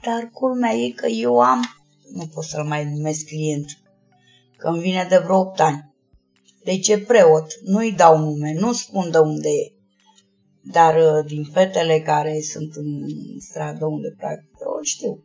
Dar 0.03 0.31
culmea 0.33 0.73
e 0.73 0.91
că 0.91 1.07
eu 1.07 1.41
am, 1.41 1.65
nu 2.13 2.27
pot 2.27 2.45
să-l 2.45 2.65
mai 2.65 2.85
numesc 2.85 3.27
client, 3.27 3.79
că 4.63 4.69
îmi 4.69 4.81
vine 4.81 5.07
de 5.09 5.19
vreo 5.19 5.39
8 5.39 5.61
ani. 5.61 5.95
Deci 6.65 6.89
e 6.89 6.99
preot, 6.99 7.47
nu-i 7.65 7.93
dau 7.93 8.19
nume, 8.19 8.53
nu 8.59 8.73
spun 8.73 9.11
de 9.11 9.19
unde 9.19 9.49
e. 9.49 9.73
Dar 10.61 10.95
uh, 10.95 11.25
din 11.27 11.45
fetele 11.45 12.01
care 12.01 12.41
sunt 12.41 12.75
în 12.75 12.87
stradă 13.39 13.87
unde 13.87 14.15
practică, 14.19 14.65
o 14.79 14.83
știu. 14.83 15.21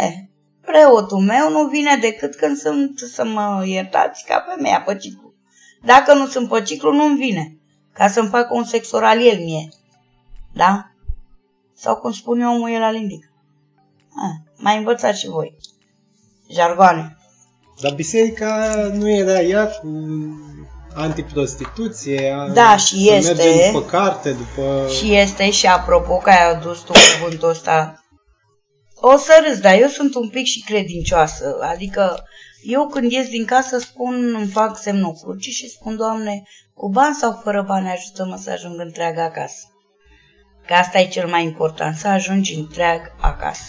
E, 0.00 0.28
preotul 0.60 1.18
meu 1.18 1.50
nu 1.50 1.66
vine 1.66 1.96
decât 2.00 2.34
când 2.34 2.56
sunt, 2.56 2.98
să 2.98 3.24
mă 3.24 3.64
iertați, 3.66 4.24
ca 4.24 4.44
femeia 4.48 4.82
pe 4.82 4.96
ciclu. 4.96 5.34
Dacă 5.84 6.14
nu 6.14 6.26
sunt 6.26 6.48
pe 6.48 6.62
ciclu, 6.62 6.92
nu-mi 6.92 7.16
vine. 7.16 7.56
Ca 7.92 8.08
să-mi 8.08 8.28
facă 8.28 8.54
un 8.54 8.64
sex 8.64 8.92
oral 8.92 9.20
el 9.20 9.38
mie. 9.38 9.68
Da? 10.52 10.90
Sau 11.74 11.96
cum 11.96 12.12
spun 12.12 12.40
eu, 12.40 12.54
omul 12.54 12.70
e 12.70 12.78
la 12.78 12.90
limbic. 12.90 13.32
Ah, 14.08 14.52
mai 14.56 14.76
învățați 14.76 15.20
și 15.20 15.28
voi. 15.28 15.56
Jargoane. 16.50 17.16
Dar 17.80 17.92
biserica 17.94 18.74
nu 18.92 19.10
era 19.10 19.40
ea 19.40 19.66
cu 19.66 19.88
antiprostituție? 20.94 22.30
a- 22.36 22.48
Da, 22.48 22.76
și 22.76 23.06
să 23.06 23.14
este. 23.14 23.32
mergem 23.32 23.72
după 23.72 23.84
carte, 23.84 24.30
după... 24.30 24.86
Și 24.98 25.14
este 25.14 25.50
și 25.50 25.66
apropo 25.66 26.16
că 26.16 26.30
ai 26.30 26.50
adus 26.50 26.80
tu 26.80 26.92
cuvântul 27.18 27.48
ăsta. 27.48 28.04
O 28.94 29.16
să 29.16 29.44
râs, 29.48 29.58
dar 29.60 29.74
eu 29.80 29.88
sunt 29.88 30.14
un 30.14 30.28
pic 30.28 30.44
și 30.44 30.60
credincioasă. 30.60 31.56
Adică 31.60 32.22
eu 32.64 32.86
când 32.86 33.12
ies 33.12 33.28
din 33.28 33.44
casă 33.44 33.78
spun, 33.78 34.34
îmi 34.38 34.46
fac 34.46 34.78
semnul 34.78 35.12
crucii 35.22 35.52
și 35.52 35.68
spun, 35.68 35.96
Doamne, 35.96 36.42
cu 36.74 36.88
bani 36.88 37.14
sau 37.14 37.40
fără 37.42 37.64
bani 37.66 37.88
ajută-mă 37.90 38.36
să 38.42 38.50
ajung 38.50 38.80
întreagă 38.80 39.20
acasă. 39.20 39.66
Că 40.66 40.74
asta 40.74 40.98
e 40.98 41.06
cel 41.08 41.28
mai 41.28 41.44
important, 41.44 41.96
să 41.96 42.08
ajungi 42.08 42.54
întreag 42.54 43.00
acasă. 43.20 43.62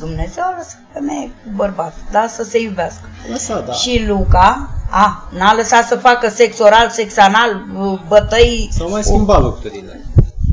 Dumnezeu 0.00 0.42
a 0.44 0.54
lăsat 0.56 0.80
femeie 0.92 1.26
cu 1.26 1.50
bărbat, 1.54 1.94
da, 2.10 2.26
să 2.26 2.42
se 2.42 2.60
iubească. 2.60 3.08
Lăsa, 3.30 3.60
da. 3.60 3.72
Și 3.72 4.04
Luca, 4.06 4.68
a, 4.90 5.28
n-a 5.30 5.54
lăsat 5.54 5.86
să 5.86 5.96
facă 5.96 6.28
sex 6.28 6.58
oral, 6.58 6.90
sex 6.90 7.16
anal, 7.16 7.64
bătăi, 8.08 8.68
S-au 8.72 8.90
mai 8.90 9.02
schimbat 9.02 9.40
lucrurile. 9.40 10.04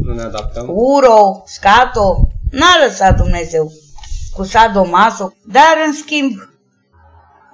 Nu 0.03 0.13
ne 0.13 0.21
adaptăm. 0.21 0.65
uro, 0.69 1.43
scato, 1.45 2.19
n-a 2.51 2.85
lăsat 2.85 3.15
Dumnezeu 3.15 3.71
cu 4.35 4.43
sadomaso, 4.43 5.33
dar 5.45 5.75
în 5.85 5.93
schimb, 5.93 6.31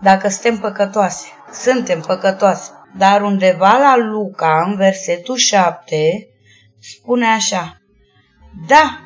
dacă 0.02 0.30
suntem 0.30 0.58
păcătoase, 0.58 1.26
suntem 1.64 2.02
păcătoase, 2.02 2.70
dar 2.98 3.22
undeva 3.22 3.78
la 3.78 3.98
Luca, 3.98 4.64
în 4.68 4.76
versetul 4.76 5.36
7, 5.36 6.28
spune 6.80 7.26
așa, 7.26 7.82
da, 8.68 9.00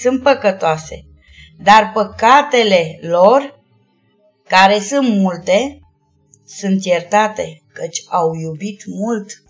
sunt 0.00 0.22
păcătoase, 0.22 1.07
dar 1.62 1.90
păcatele 1.94 2.98
lor, 3.00 3.60
care 4.48 4.78
sunt 4.78 5.08
multe, 5.08 5.80
sunt 6.46 6.84
iertate, 6.84 7.62
căci 7.72 8.04
au 8.08 8.34
iubit 8.34 8.86
mult 8.86 9.42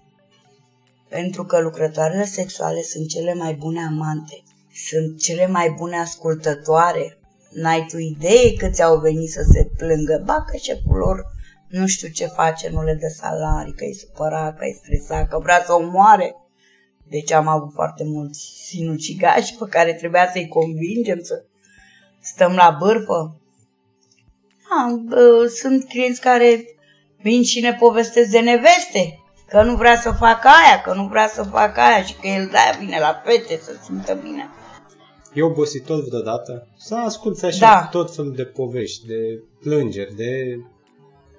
pentru 1.09 1.45
că 1.45 1.61
lucrătoarele 1.61 2.25
sexuale 2.25 2.83
sunt 2.83 3.09
cele 3.09 3.35
mai 3.35 3.55
bune 3.55 3.81
amante, 3.81 4.43
sunt 4.89 5.21
cele 5.21 5.47
mai 5.47 5.75
bune 5.79 5.99
ascultătoare. 5.99 7.19
N-ai 7.51 7.87
tu 7.89 7.99
idee 7.99 8.55
câți 8.57 8.83
au 8.83 8.99
venit 8.99 9.31
să 9.31 9.43
se 9.53 9.69
plângă, 9.77 10.23
ba 10.25 10.45
că 10.51 10.57
șeful 10.57 10.97
lor 10.97 11.27
nu 11.69 11.87
știu 11.87 12.09
ce 12.09 12.27
face, 12.27 12.69
nu 12.69 12.83
le 12.83 12.95
dă 12.95 13.09
salarii, 13.09 13.75
că 13.75 13.85
e 13.85 13.93
supărat, 13.93 14.59
că 14.59 14.65
e 14.65 14.73
stresat, 14.73 15.29
că 15.29 15.39
vrea 15.39 15.63
să 15.67 15.73
o 15.73 15.81
moare. 15.81 16.37
Deci 17.09 17.33
am 17.33 17.47
avut 17.47 17.73
foarte 17.73 18.05
mulți 18.05 18.41
sinucigași 18.65 19.55
pe 19.55 19.65
care 19.71 19.95
trebuia 19.95 20.31
să-i 20.33 20.49
convingem 20.49 21.21
să 21.23 21.45
stăm 22.21 22.55
la 22.55 22.77
bârfă. 22.81 23.41
A, 24.71 25.01
bă, 25.05 25.53
sunt 25.61 25.89
clienți 25.89 26.21
care 26.21 26.65
vin 27.23 27.43
și 27.43 27.61
ne 27.61 27.77
povestesc 27.81 28.31
de 28.31 28.39
neveste, 28.39 29.21
că 29.49 29.63
nu 29.63 29.77
vrea 29.77 30.01
să 30.01 30.11
facă 30.11 30.49
aia, 30.49 30.81
că 30.81 30.93
nu 30.95 31.07
vrea 31.07 31.29
să 31.29 31.43
facă 31.43 31.81
aia 31.81 32.03
și 32.03 32.15
că 32.15 32.27
el 32.27 32.49
de-aia 32.51 32.77
vine 32.79 32.99
la 33.01 33.23
fete 33.25 33.61
să 33.65 33.71
simtă 33.85 34.19
bine. 34.23 34.49
E 35.33 35.43
obositor 35.43 36.05
vreodată 36.09 36.69
să 36.77 36.95
asculți 36.95 37.45
așa 37.45 37.59
Da. 37.59 37.89
tot 37.91 38.15
felul 38.15 38.33
de 38.35 38.45
povești, 38.45 39.07
de 39.07 39.43
plângeri, 39.61 40.15
de... 40.17 40.61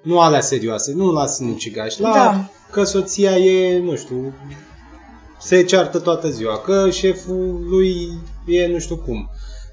Nu 0.02 0.20
alea 0.20 0.40
serioase, 0.40 0.92
nu 0.92 1.12
la 1.12 1.26
sinucigaș, 1.26 1.96
la 1.96 2.12
Da. 2.12 2.50
că 2.70 2.84
soția 2.84 3.36
e, 3.36 3.78
nu 3.78 3.96
știu, 3.96 4.34
se 5.40 5.64
ceartă 5.64 5.98
toată 5.98 6.28
ziua, 6.28 6.58
că 6.58 6.90
șeful 6.90 7.66
lui 7.68 8.18
e 8.46 8.66
nu 8.66 8.78
știu 8.78 8.96
cum, 8.96 9.30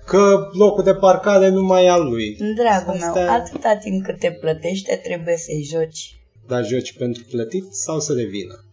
că 0.08 0.50
locul 0.54 0.84
de 0.84 0.96
parcare 0.96 1.50
nu 1.50 1.64
mai 1.64 1.86
e 1.86 1.90
al 1.90 2.04
lui. 2.10 2.38
Dragul 2.56 2.94
meu, 2.94 3.08
Astea- 3.08 3.32
atâta 3.34 3.76
timp 3.76 4.04
cât 4.04 4.20
te 4.20 4.32
plătește, 4.32 4.96
trebuie 4.96 5.38
să-i 5.38 5.64
joci. 5.64 6.20
Dar 6.48 6.66
joci 6.66 6.98
pentru 6.98 7.24
plătit 7.30 7.74
sau 7.74 8.00
să 8.00 8.14
revină? 8.14 8.66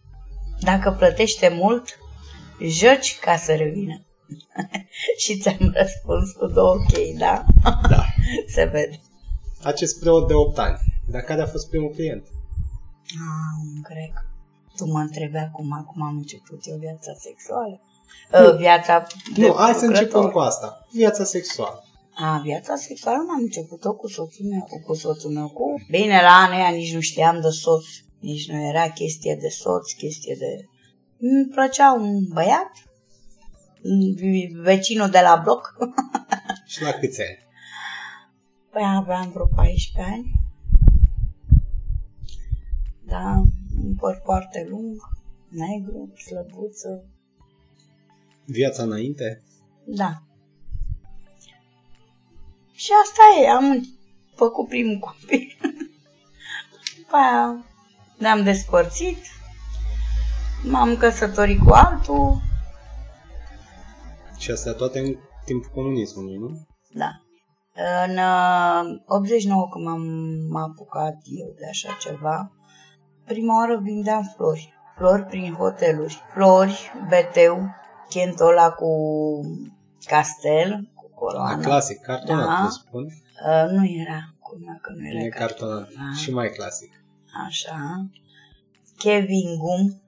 Dacă 0.59 0.91
plătește 0.91 1.49
mult, 1.61 1.99
joci 2.61 3.19
ca 3.19 3.35
să 3.35 3.53
revină. 3.55 4.05
și 5.23 5.37
ți-am 5.37 5.73
răspuns 5.73 6.31
cu 6.31 6.45
două 6.45 6.69
ok, 6.73 7.17
da? 7.17 7.45
Da. 7.89 8.05
Se 8.55 8.63
vede. 8.63 8.99
Acest 9.63 9.99
preot 9.99 10.27
de 10.27 10.33
8 10.33 10.57
ani, 10.59 10.77
dar 11.11 11.21
care 11.21 11.41
a 11.41 11.45
fost 11.45 11.69
primul 11.69 11.89
client? 11.89 12.23
Ah, 13.05 13.53
un 13.65 13.81
grec. 13.81 14.13
Tu 14.75 14.85
mă 14.85 14.99
întrebi 14.99 15.37
acum, 15.37 15.73
acum 15.73 16.01
am 16.03 16.15
început 16.17 16.59
eu 16.63 16.77
viața 16.77 17.13
sexuală. 17.19 17.81
Nu. 18.31 18.47
Uh, 18.49 18.55
viața 18.57 19.07
de 19.35 19.47
Nu, 19.47 19.53
hai 19.53 19.73
să 19.73 19.85
lucrător. 19.85 20.03
începem 20.03 20.29
cu 20.29 20.39
asta. 20.39 20.87
Viața 20.91 21.23
sexuală. 21.23 21.83
A, 22.15 22.39
viața 22.43 22.75
sexuală 22.75 23.17
n-am 23.17 23.39
început-o 23.41 23.93
cu 23.95 24.07
soțul 24.07 24.45
meu, 24.45 24.81
cu 24.85 24.93
soțul 24.93 25.31
meu, 25.31 25.49
cu... 25.49 25.63
Bine, 25.89 26.21
la 26.21 26.31
anul 26.31 26.55
ăia 26.55 26.69
nici 26.69 26.93
nu 26.93 26.99
știam 26.99 27.41
de 27.41 27.49
soț, 27.49 27.85
nici 28.19 28.49
nu 28.51 28.67
era 28.67 28.89
chestie 28.89 29.37
de 29.41 29.47
soț, 29.47 29.91
chestie 29.91 30.35
de... 30.39 30.65
Îmi 31.19 31.47
plăcea 31.47 31.93
un 31.93 32.27
băiat, 32.33 32.71
un 33.83 34.15
vecinul 34.61 35.09
de 35.09 35.19
la 35.23 35.35
bloc, 35.43 35.77
Și 36.71 36.81
la 36.81 36.91
câți 36.91 37.21
ani? 37.21 37.43
păi 38.71 38.83
aveam 38.97 39.31
vreo 39.31 39.45
14 39.55 40.13
ani. 40.13 40.31
Da, 43.05 43.41
un 43.83 43.95
păr 43.95 44.21
foarte 44.23 44.65
lung, 44.69 44.95
negru, 45.49 46.13
slăbuță. 46.25 47.05
Viața 48.45 48.83
înainte? 48.83 49.43
Da. 49.85 50.11
Și 52.71 52.91
asta 53.03 53.21
e, 53.41 53.49
am 53.49 53.87
făcut 54.35 54.67
primul 54.67 54.97
copil. 54.97 55.57
După 56.97 57.15
aia 57.15 57.65
ne-am 58.17 58.43
despărțit, 58.43 59.17
m-am 60.63 60.97
căsătorit 60.97 61.59
cu 61.59 61.69
altul, 61.69 62.41
Și 64.37 64.51
astea 64.51 64.73
toate 64.73 64.99
în 64.99 65.15
timpul 65.45 65.71
comunismului, 65.73 66.37
nu? 66.37 66.67
Da. 66.93 67.09
În 68.05 68.17
uh, 68.17 69.01
89, 69.05 69.69
când 69.69 69.85
m-am 69.85 70.69
apucat 70.71 71.15
eu 71.23 71.53
de 71.57 71.67
așa 71.69 71.97
ceva, 71.99 72.51
prima 73.25 73.57
oară 73.57 73.79
vindeam 73.83 74.33
flori. 74.35 74.73
Flori 74.97 75.23
prin 75.23 75.53
hoteluri. 75.53 76.21
Flori, 76.33 76.91
beteu, 77.09 77.69
chentola 78.19 78.69
cu 78.71 78.89
castel, 80.05 80.89
cu 80.93 81.03
La 81.05 81.15
coloană. 81.15 81.61
clasic, 81.63 81.99
cartonat, 82.01 82.45
Da. 82.45 82.61
da. 82.63 82.69
spun. 82.69 83.03
Uh, 83.03 83.69
nu 83.71 83.85
era, 83.85 84.33
cum 84.39 84.79
că 84.81 84.91
nu 84.95 85.07
era 85.07 85.19
E 85.23 85.27
castel. 85.29 85.47
cartonat. 85.47 85.89
Da. 85.89 86.17
Și 86.21 86.31
mai 86.31 86.49
clasic. 86.49 86.91
Așa. 87.47 88.05
Kevin 88.97 89.57
Gum. 89.57 90.01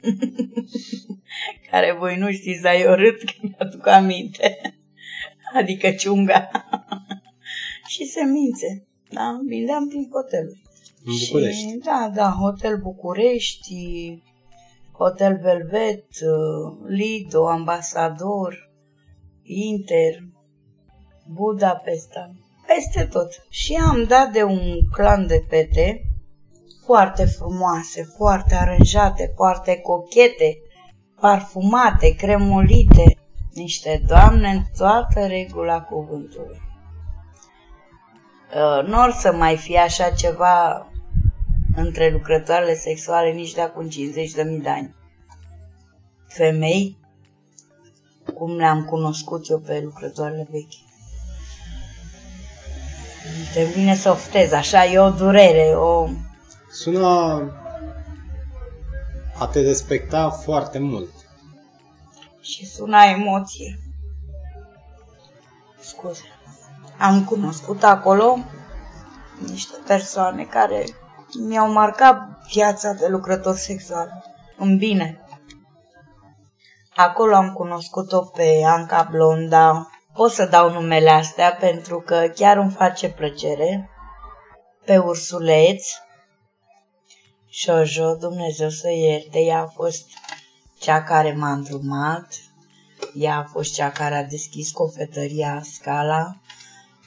care 1.70 1.96
voi 1.98 2.16
nu 2.16 2.30
știți, 2.32 2.62
dar 2.62 2.74
eu 2.74 2.94
râd 2.94 3.16
că 3.24 3.32
mi-aduc 3.40 3.86
aminte. 3.86 4.56
adică 5.54 5.90
ciunga. 5.90 6.50
și 7.92 8.04
semințe. 8.04 8.86
Da? 9.10 9.40
Vindeam 9.46 9.88
prin 9.88 10.08
hoteluri. 10.12 10.62
În 11.04 11.14
București. 11.26 11.60
Și, 11.68 11.80
da, 11.84 12.10
da, 12.14 12.30
Hotel 12.30 12.76
București, 12.82 13.74
Hotel 14.98 15.38
Velvet, 15.42 16.06
uh, 16.20 16.88
Lido, 16.88 17.48
Ambasador, 17.48 18.70
Inter, 19.42 20.14
Budapesta, 21.26 22.30
peste 22.66 23.04
tot. 23.04 23.46
Și 23.48 23.74
am 23.90 24.04
dat 24.04 24.32
de 24.32 24.42
un 24.42 24.78
clan 24.92 25.26
de 25.26 25.44
fete 25.48 26.00
foarte 26.84 27.24
frumoase, 27.24 28.02
foarte 28.16 28.54
aranjate, 28.54 29.32
foarte 29.34 29.76
cochete, 29.76 30.58
parfumate, 31.20 32.14
cremolite, 32.14 33.16
niște 33.52 34.02
doamne 34.06 34.48
în 34.48 34.62
toată 34.76 35.26
regula 35.26 35.82
cuvântului. 35.82 36.60
Uh, 38.54 38.86
nu 38.86 39.02
or 39.02 39.10
să 39.10 39.32
mai 39.32 39.56
fie 39.56 39.78
așa 39.78 40.10
ceva 40.10 40.86
între 41.76 42.10
lucrătoarele 42.10 42.74
sexuale 42.74 43.30
nici 43.30 43.54
de 43.54 43.60
acum 43.60 43.88
50 43.88 44.30
de 44.30 44.42
mii 44.42 44.60
de 44.60 44.68
ani. 44.68 44.94
Femei, 46.28 46.98
cum 48.34 48.56
le-am 48.56 48.84
cunoscut 48.84 49.48
eu 49.48 49.58
pe 49.58 49.80
lucrătoarele 49.80 50.46
vechi. 50.50 50.84
Te 53.52 53.64
vine 53.64 53.94
să 53.94 54.10
oftez, 54.10 54.52
așa 54.52 54.84
e 54.84 54.98
o 54.98 55.10
durere, 55.10 55.74
o... 55.74 56.08
Sună 56.70 57.52
a 59.38 59.46
te 59.46 59.60
respecta 59.60 60.30
foarte 60.30 60.78
mult. 60.78 61.10
și 62.40 62.66
suna 62.66 63.02
emoție. 63.04 63.78
Scuze. 65.80 66.22
Am 66.98 67.24
cunoscut 67.24 67.82
acolo 67.82 68.38
niște 69.50 69.76
persoane 69.86 70.44
care 70.44 70.84
mi-au 71.38 71.72
marcat 71.72 72.44
viața 72.52 72.92
de 72.92 73.06
lucrător 73.06 73.56
sexual. 73.56 74.24
În 74.56 74.76
bine. 74.76 75.20
Acolo 76.94 77.34
am 77.34 77.52
cunoscut-o 77.52 78.20
pe 78.20 78.62
Anca 78.64 79.08
Blonda. 79.10 79.90
Pot 80.12 80.30
să 80.30 80.46
dau 80.46 80.70
numele 80.70 81.10
astea 81.10 81.52
pentru 81.60 82.00
că 82.00 82.32
chiar 82.34 82.56
îmi 82.56 82.70
face 82.70 83.08
plăcere. 83.08 83.90
Pe 84.84 84.98
Ursuleț. 84.98 85.86
Jojo, 87.50 88.14
Dumnezeu 88.14 88.68
să 88.68 88.90
ierte, 88.90 89.38
ea 89.38 89.60
a 89.60 89.66
fost 89.66 90.06
cea 90.78 91.02
care 91.02 91.32
m-a 91.32 91.52
îndrumat, 91.52 92.26
ea 93.14 93.36
a 93.36 93.48
fost 93.52 93.74
cea 93.74 93.90
care 93.90 94.14
a 94.14 94.24
deschis 94.24 94.70
cofetăria 94.70 95.60
Scala. 95.72 96.36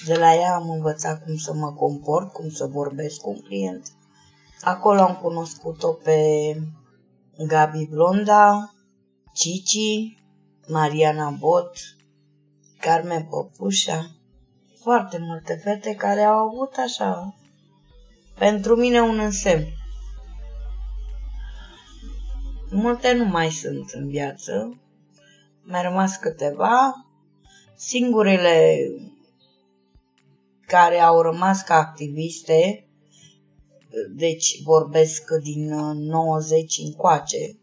De 0.06 0.18
la 0.18 0.36
ea 0.36 0.54
am 0.54 0.70
învățat 0.70 1.24
cum 1.24 1.36
să 1.38 1.54
mă 1.54 1.72
comport, 1.72 2.32
cum 2.32 2.50
să 2.50 2.66
vorbesc 2.66 3.20
cu 3.20 3.30
un 3.30 3.42
client. 3.42 3.88
Acolo 4.62 5.02
am 5.02 5.16
cunoscut-o 5.16 5.94
pe 5.94 6.18
Gabi 7.38 7.86
Blonda, 7.86 8.74
Cici, 9.34 10.18
Mariana 10.68 11.30
Bot, 11.30 11.72
Carmen 12.80 13.24
Păpușa, 13.24 14.12
foarte 14.82 15.18
multe 15.18 15.54
fete 15.64 15.96
care 15.96 16.22
au 16.22 16.48
avut 16.48 16.76
așa, 16.78 17.36
pentru 18.38 18.76
mine 18.76 19.02
un 19.02 19.20
însemn. 19.20 19.66
Multe 22.72 23.14
nu 23.14 23.26
mai 23.26 23.50
sunt 23.50 23.90
în 23.90 24.08
viață, 24.08 24.80
mai 25.64 25.82
rămas 25.82 26.16
câteva. 26.16 27.06
Singurele 27.76 28.78
care 30.68 31.00
au 31.00 31.22
rămas 31.22 31.62
ca 31.62 31.76
activiste, 31.76 32.89
deci 34.10 34.62
vorbesc 34.64 35.32
din 35.42 35.72
uh, 35.72 35.96
90 35.96 36.78
încoace 36.78 37.58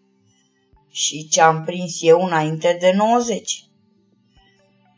și 0.91 1.29
ce 1.29 1.41
am 1.41 1.65
prins 1.65 2.03
eu 2.03 2.25
înainte 2.25 2.77
de 2.81 2.93
90. 2.93 3.65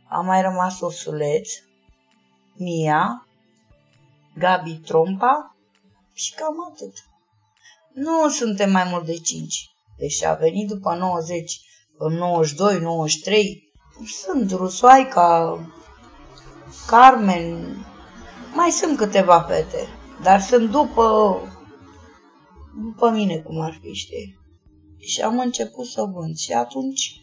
A 0.09 0.21
mai 0.21 0.43
rămas 0.43 0.81
Ursuleț, 0.81 1.51
Mia, 2.57 3.27
Gabi 4.39 4.75
Trompa 4.75 5.57
și 6.13 6.35
cam 6.35 6.55
atât. 6.73 6.93
Nu 7.93 8.29
suntem 8.29 8.71
mai 8.71 8.85
mult 8.91 9.05
de 9.05 9.19
5. 9.19 9.71
Deci 9.99 10.23
a 10.23 10.35
venit 10.35 10.69
după 10.69 10.95
90, 10.95 11.61
în 11.99 12.15
92, 12.15 12.81
93. 12.81 13.73
Sunt 14.23 14.51
Rusoaica, 14.51 15.59
Carmen, 16.87 17.77
mai 18.55 18.71
sunt 18.71 18.97
câteva 18.97 19.41
fete, 19.41 19.89
dar 20.23 20.41
sunt 20.41 20.71
după, 20.71 21.37
după 22.83 23.11
mine, 23.11 23.37
cum 23.37 23.61
ar 23.61 23.79
fi, 23.83 23.93
știi? 23.93 24.39
Și 24.99 25.21
am 25.21 25.39
început 25.39 25.87
să 25.87 26.03
vând 26.03 26.37
și 26.37 26.53
atunci 26.53 27.21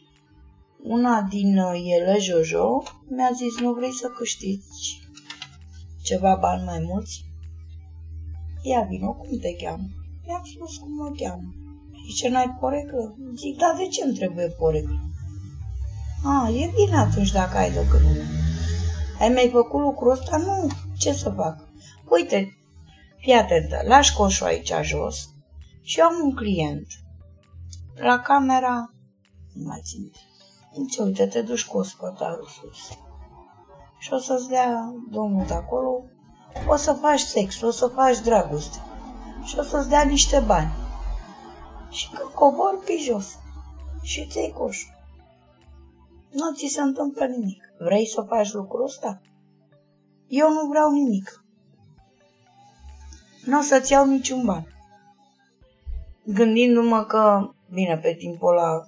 una 0.83 1.21
din 1.21 1.57
ele, 1.97 2.17
Jojo, 2.19 2.83
mi-a 3.09 3.29
zis, 3.33 3.59
nu 3.59 3.73
vrei 3.73 3.91
să 3.93 4.07
câștigi 4.07 5.03
ceva 6.03 6.35
bani 6.35 6.63
mai 6.65 6.79
mulți? 6.79 7.25
Ia 8.61 8.81
vino, 8.89 9.13
cum 9.13 9.37
te 9.37 9.55
cheamă? 9.63 9.87
I-am 10.27 10.41
spus 10.53 10.77
cum 10.77 10.93
mă 10.93 11.11
cheamă. 11.17 11.53
Zice, 12.07 12.29
n-ai 12.29 12.57
poreclă? 12.59 13.15
Zic, 13.35 13.57
da, 13.57 13.73
de 13.77 13.87
ce 13.87 14.03
îmi 14.03 14.13
trebuie 14.13 14.47
poreclă? 14.47 14.99
A, 16.23 16.49
e 16.49 16.71
bine 16.75 16.97
atunci 16.97 17.31
dacă 17.31 17.57
ai 17.57 17.71
de 17.71 17.85
gând. 17.91 18.21
Ai 19.19 19.29
mai 19.29 19.49
făcut 19.51 19.81
lucrul 19.81 20.11
ăsta? 20.11 20.37
Nu. 20.37 20.67
Ce 20.97 21.13
să 21.13 21.29
fac? 21.29 21.67
Uite, 22.09 22.57
fii 23.25 23.33
atentă, 23.33 23.81
lași 23.87 24.15
coșul 24.15 24.45
aici 24.45 24.73
jos 24.81 25.29
și 25.81 25.99
eu 25.99 26.05
am 26.05 26.19
un 26.23 26.35
client. 26.35 26.87
La 27.95 28.19
camera, 28.19 28.93
nu 29.53 29.63
mai 29.65 29.81
țin. 29.83 30.11
Zice, 30.73 31.01
uite, 31.01 31.27
te 31.27 31.41
duci 31.41 31.65
cu 31.65 31.77
ospătarul 31.77 32.47
sus. 32.47 32.97
Și 33.99 34.13
o 34.13 34.17
să-ți 34.17 34.47
dea 34.47 34.93
domnul 35.09 35.45
de 35.45 35.53
acolo, 35.53 36.03
o 36.67 36.75
să 36.75 36.93
faci 36.93 37.19
sex, 37.19 37.61
o 37.61 37.71
să 37.71 37.87
faci 37.87 38.19
dragoste 38.19 38.77
și 39.43 39.59
o 39.59 39.63
să-ți 39.63 39.89
dea 39.89 40.03
niște 40.03 40.39
bani. 40.39 40.71
Și 41.89 42.09
când 42.09 42.29
cobor 42.29 42.83
pe 42.85 42.97
jos 42.99 43.37
și 44.01 44.19
îți 44.19 44.37
iei 44.37 44.51
coșul. 44.51 44.93
Nu 46.31 46.53
ți 46.53 46.67
se 46.67 46.81
întâmplă 46.81 47.25
nimic. 47.25 47.63
Vrei 47.79 48.07
să 48.07 48.21
faci 48.21 48.51
lucrul 48.51 48.83
ăsta? 48.83 49.21
Eu 50.27 50.51
nu 50.51 50.67
vreau 50.67 50.91
nimic. 50.91 51.44
Nu 53.45 53.59
o 53.59 53.61
să-ți 53.61 53.91
iau 53.91 54.05
niciun 54.05 54.45
ban. 54.45 54.67
Gândindu-mă 56.23 57.03
că, 57.03 57.49
bine, 57.73 57.97
pe 57.97 58.13
timpul 58.13 58.57
ăla 58.57 58.81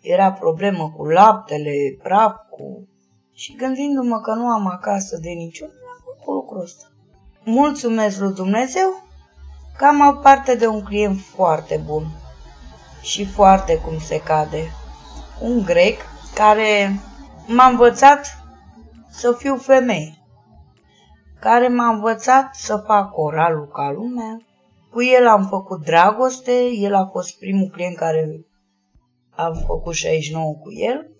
era 0.00 0.32
problemă 0.32 0.92
cu 0.96 1.04
laptele, 1.04 1.72
praf, 2.02 2.34
cu... 2.50 2.88
Și 3.34 3.54
gândindu-mă 3.54 4.20
că 4.20 4.34
nu 4.34 4.46
am 4.46 4.66
acasă 4.66 5.18
de 5.22 5.28
niciun, 5.28 5.68
am 5.68 6.02
făcut 6.04 6.34
lucrul 6.34 6.60
ăsta. 6.60 6.84
Mulțumesc 7.44 8.18
lui 8.20 8.34
Dumnezeu 8.34 9.02
că 9.76 9.84
am 9.84 10.00
avut 10.00 10.22
parte 10.22 10.54
de 10.54 10.66
un 10.66 10.82
client 10.82 11.20
foarte 11.20 11.80
bun 11.86 12.04
și 13.02 13.24
foarte 13.24 13.78
cum 13.78 13.98
se 13.98 14.20
cade. 14.20 14.70
Un 15.40 15.62
grec 15.62 16.00
care 16.34 17.00
m-a 17.46 17.66
învățat 17.66 18.26
să 19.10 19.32
fiu 19.32 19.56
femeie, 19.56 20.25
care 21.40 21.68
m-a 21.68 21.88
învățat 21.88 22.54
să 22.54 22.76
fac 22.86 23.16
oralul 23.16 23.66
ca 23.66 23.90
lumea, 23.90 24.40
Cu 24.90 25.02
el 25.02 25.26
am 25.26 25.46
făcut 25.46 25.84
dragoste, 25.84 26.68
el 26.70 26.94
a 26.94 27.06
fost 27.06 27.38
primul 27.38 27.68
client 27.68 27.96
care 27.96 28.46
am 29.30 29.54
făcut 29.66 29.94
69 29.94 30.54
cu 30.54 30.72
el. 30.72 31.10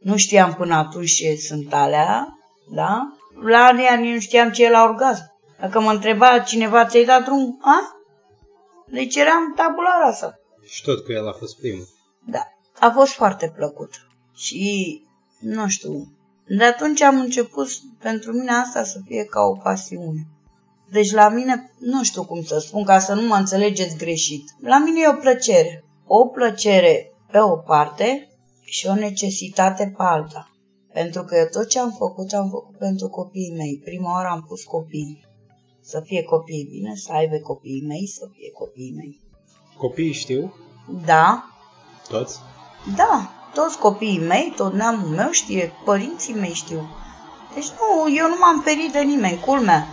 Nu 0.00 0.16
știam 0.16 0.54
până 0.54 0.74
atunci 0.74 1.14
ce 1.14 1.36
sunt 1.36 1.72
alea, 1.72 2.38
da? 2.74 3.16
La 3.42 3.70
anii 3.90 4.12
nu 4.12 4.20
știam 4.20 4.50
ce 4.50 4.64
e 4.64 4.70
la 4.70 4.82
orgasm. 4.82 5.32
Dacă 5.60 5.80
mă 5.80 5.92
întreba 5.92 6.38
cineva, 6.38 6.86
ți-ai 6.86 7.04
dat 7.04 7.24
drum? 7.24 7.58
A? 7.62 7.94
Deci 8.86 9.16
eram 9.16 9.54
tabula 9.56 9.98
rasa. 10.04 10.38
Și 10.66 10.82
tot 10.82 11.04
cu 11.04 11.12
el 11.12 11.28
a 11.28 11.32
fost 11.32 11.58
primul. 11.58 11.88
Da, 12.26 12.42
a 12.78 12.90
fost 12.90 13.12
foarte 13.12 13.52
plăcut. 13.56 13.90
Și, 14.34 15.02
nu 15.40 15.68
știu, 15.68 15.92
de 16.46 16.64
atunci 16.64 17.00
am 17.00 17.20
început 17.20 17.68
pentru 18.00 18.32
mine 18.32 18.50
asta 18.50 18.84
să 18.84 19.00
fie 19.06 19.24
ca 19.24 19.40
o 19.40 19.56
pasiune. 19.56 20.26
Deci 20.90 21.12
la 21.12 21.28
mine, 21.28 21.70
nu 21.78 22.02
știu 22.02 22.24
cum 22.24 22.42
să 22.42 22.58
spun 22.58 22.84
ca 22.84 22.98
să 22.98 23.14
nu 23.14 23.26
mă 23.26 23.34
înțelegeți 23.34 23.96
greșit, 23.96 24.44
la 24.60 24.78
mine 24.78 25.00
e 25.00 25.08
o 25.08 25.20
plăcere. 25.20 25.84
O 26.06 26.26
plăcere 26.26 27.12
pe 27.30 27.38
o 27.38 27.56
parte 27.56 28.28
și 28.60 28.86
o 28.86 28.94
necesitate 28.94 29.94
pe 29.96 30.02
alta. 30.02 30.50
Pentru 30.92 31.22
că 31.24 31.36
eu 31.36 31.46
tot 31.52 31.68
ce 31.68 31.78
am 31.78 31.90
făcut, 31.98 32.32
am 32.32 32.48
făcut 32.48 32.76
pentru 32.76 33.08
copiii 33.08 33.54
mei. 33.56 33.80
Prima 33.84 34.12
oară 34.12 34.28
am 34.28 34.44
pus 34.48 34.64
copii. 34.64 35.24
Să 35.80 36.00
fie 36.00 36.22
copiii 36.22 36.68
bine, 36.70 36.92
să 36.94 37.12
aibă 37.12 37.36
copiii 37.36 37.86
mei, 37.86 38.06
să 38.06 38.28
fie 38.32 38.50
copiii 38.50 38.94
mei. 38.96 39.20
Copiii 39.78 40.12
știu? 40.12 40.54
Da, 41.04 41.44
Toți? 42.08 42.38
da, 42.96 43.30
toți 43.54 43.78
copiii 43.78 44.26
mei, 44.26 44.52
tot 44.56 44.72
neamul 44.72 45.08
meu 45.08 45.30
știe, 45.30 45.72
părinții 45.84 46.34
mei 46.34 46.52
știu. 46.54 46.88
Deci 47.54 47.66
nu, 47.68 48.14
eu 48.14 48.28
nu 48.28 48.34
m-am 48.40 48.60
ferit 48.60 48.92
de 48.92 49.00
nimeni, 49.00 49.40
culmea. 49.46 49.86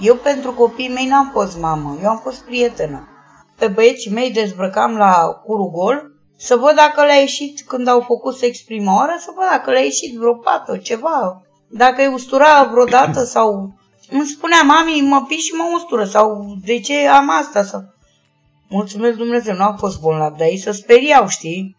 Eu 0.00 0.14
pentru 0.14 0.52
copiii 0.52 0.92
mei 0.92 1.06
n-am 1.06 1.30
fost 1.32 1.58
mamă, 1.58 1.98
eu 2.02 2.08
am 2.08 2.20
fost 2.22 2.44
prietenă. 2.44 3.08
Pe 3.58 3.66
băieții 3.66 4.10
mei 4.10 4.32
dezbrăcam 4.32 4.96
la 4.96 5.26
curul 5.46 5.70
gol 5.70 6.14
să 6.36 6.56
văd 6.56 6.74
dacă 6.74 7.04
le-a 7.04 7.14
ieșit 7.14 7.60
când 7.60 7.88
au 7.88 8.00
făcut 8.00 8.36
sex 8.36 8.60
prima 8.60 8.94
oară, 8.94 9.16
să 9.18 9.32
văd 9.34 9.44
dacă 9.50 9.70
le-a 9.70 9.82
ieșit 9.82 10.16
vreo 10.18 10.34
pată, 10.34 10.76
ceva. 10.76 11.42
Dacă 11.68 12.02
îi 12.02 12.12
ustura 12.14 12.64
vreodată 12.64 13.24
sau... 13.34 13.74
Îmi 14.10 14.26
spunea, 14.26 14.62
mami, 14.62 15.00
mă 15.00 15.24
piși 15.28 15.46
și 15.46 15.54
mă 15.54 15.64
ustură 15.74 16.04
sau 16.04 16.56
de 16.64 16.80
ce 16.80 17.08
am 17.08 17.30
asta 17.30 17.62
sau... 17.62 17.82
Mulțumesc 18.68 19.16
Dumnezeu, 19.16 19.54
nu 19.54 19.62
au 19.62 19.74
fost 19.78 20.00
bolnavi, 20.00 20.38
dar 20.38 20.46
ei 20.46 20.58
să 20.58 20.70
speriau, 20.70 21.28
știi? 21.28 21.76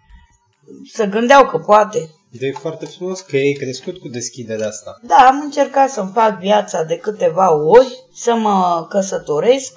Să 0.91 1.05
gândeau 1.05 1.47
că 1.47 1.57
poate. 1.57 2.09
De 2.29 2.47
e 2.47 2.51
foarte 2.51 2.85
frumos 2.85 3.21
că 3.21 3.37
ei 3.37 3.53
crescut 3.53 3.97
cu 3.97 4.07
deschiderea 4.07 4.67
asta. 4.67 4.99
Da, 5.01 5.15
am 5.15 5.41
încercat 5.43 5.89
să-mi 5.89 6.11
fac 6.13 6.39
viața 6.39 6.83
de 6.83 6.97
câteva 6.97 7.55
ori, 7.55 8.05
să 8.13 8.35
mă 8.35 8.85
căsătoresc, 8.89 9.73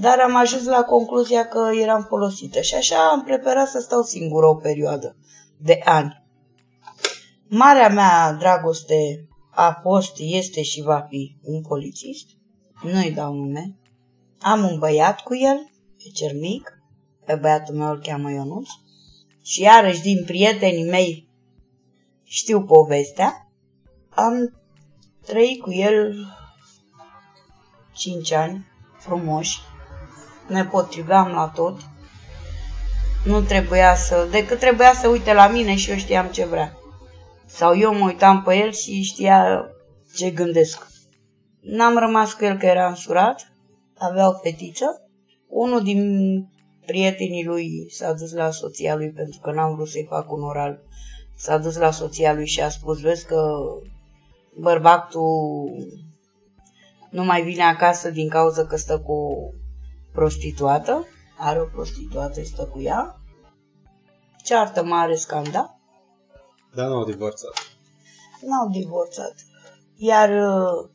dar 0.00 0.18
am 0.18 0.36
ajuns 0.36 0.64
la 0.64 0.82
concluzia 0.82 1.46
că 1.46 1.70
eram 1.80 2.06
folosită 2.08 2.60
și 2.60 2.74
așa 2.74 3.08
am 3.10 3.22
preferat 3.24 3.68
să 3.68 3.78
stau 3.80 4.02
singură 4.02 4.46
o 4.46 4.54
perioadă 4.54 5.16
de 5.56 5.80
ani. 5.84 6.22
Marea 7.48 7.88
mea 7.88 8.32
dragoste 8.38 9.28
a 9.50 9.78
fost, 9.82 10.12
este 10.16 10.62
și 10.62 10.82
va 10.82 11.06
fi 11.08 11.36
un 11.42 11.62
polițist, 11.62 12.26
nu-i 12.82 13.10
dau 13.10 13.34
nume. 13.34 13.76
Am 14.40 14.64
un 14.64 14.78
băiat 14.78 15.20
cu 15.20 15.34
el, 15.34 15.70
pe 15.96 16.10
cer 16.14 16.34
mic, 16.40 16.72
pe 17.26 17.34
băiatul 17.34 17.74
meu 17.74 17.90
îl 17.90 18.00
cheamă 18.02 18.30
Ionuț, 18.30 18.68
și 19.44 19.62
iarăși 19.62 20.02
din 20.02 20.24
prietenii 20.24 20.90
mei 20.90 21.28
știu 22.24 22.62
povestea. 22.62 23.48
Am 24.08 24.60
trăit 25.26 25.62
cu 25.62 25.72
el 25.72 26.26
5 27.92 28.32
ani 28.32 28.66
frumoși, 28.98 29.58
ne 30.48 30.64
potriveam 30.64 31.28
la 31.28 31.48
tot. 31.54 31.80
Nu 33.24 33.40
trebuia 33.40 33.94
să, 33.94 34.28
decât 34.30 34.58
trebuia 34.58 34.92
să 34.94 35.08
uite 35.08 35.32
la 35.32 35.48
mine 35.48 35.76
și 35.76 35.90
eu 35.90 35.96
știam 35.96 36.26
ce 36.26 36.44
vrea. 36.44 36.76
Sau 37.46 37.78
eu 37.78 37.94
mă 37.94 38.04
uitam 38.04 38.42
pe 38.42 38.56
el 38.56 38.72
și 38.72 39.02
știa 39.02 39.64
ce 40.14 40.30
gândesc. 40.30 40.86
N-am 41.60 41.98
rămas 41.98 42.32
cu 42.32 42.44
el 42.44 42.56
că 42.56 42.66
era 42.66 42.88
însurat, 42.88 43.52
avea 43.98 44.28
o 44.28 44.32
fetiță. 44.32 44.86
Unul 45.48 45.82
din 45.82 46.00
prietenii 46.86 47.44
lui 47.44 47.86
s-a 47.90 48.12
dus 48.12 48.32
la 48.32 48.50
soția 48.50 48.94
lui 48.94 49.10
pentru 49.10 49.40
că 49.40 49.50
n-am 49.50 49.74
vrut 49.74 49.88
să-i 49.88 50.06
fac 50.08 50.32
un 50.32 50.42
oral. 50.42 50.82
S-a 51.36 51.58
dus 51.58 51.76
la 51.76 51.90
soția 51.90 52.34
lui 52.34 52.46
și 52.46 52.60
a 52.60 52.68
spus, 52.68 53.00
vezi 53.00 53.26
că 53.26 53.56
bărbatul 54.56 55.70
nu 57.10 57.24
mai 57.24 57.42
vine 57.42 57.62
acasă 57.62 58.10
din 58.10 58.28
cauza 58.28 58.66
că 58.66 58.76
stă 58.76 58.98
cu 58.98 59.12
o 59.12 59.50
prostituată. 60.12 61.06
Are 61.38 61.60
o 61.60 61.64
prostituată, 61.64 62.44
stă 62.44 62.64
cu 62.64 62.80
ea. 62.80 63.20
Ceartă 64.44 64.84
mare 64.84 65.14
scandal. 65.14 65.78
Dar 66.74 66.88
nu 66.88 66.94
au 66.94 67.04
divorțat. 67.04 67.52
N-au 68.40 68.68
divorțat. 68.68 69.34
Iar 69.96 70.28
uh, 70.28 70.90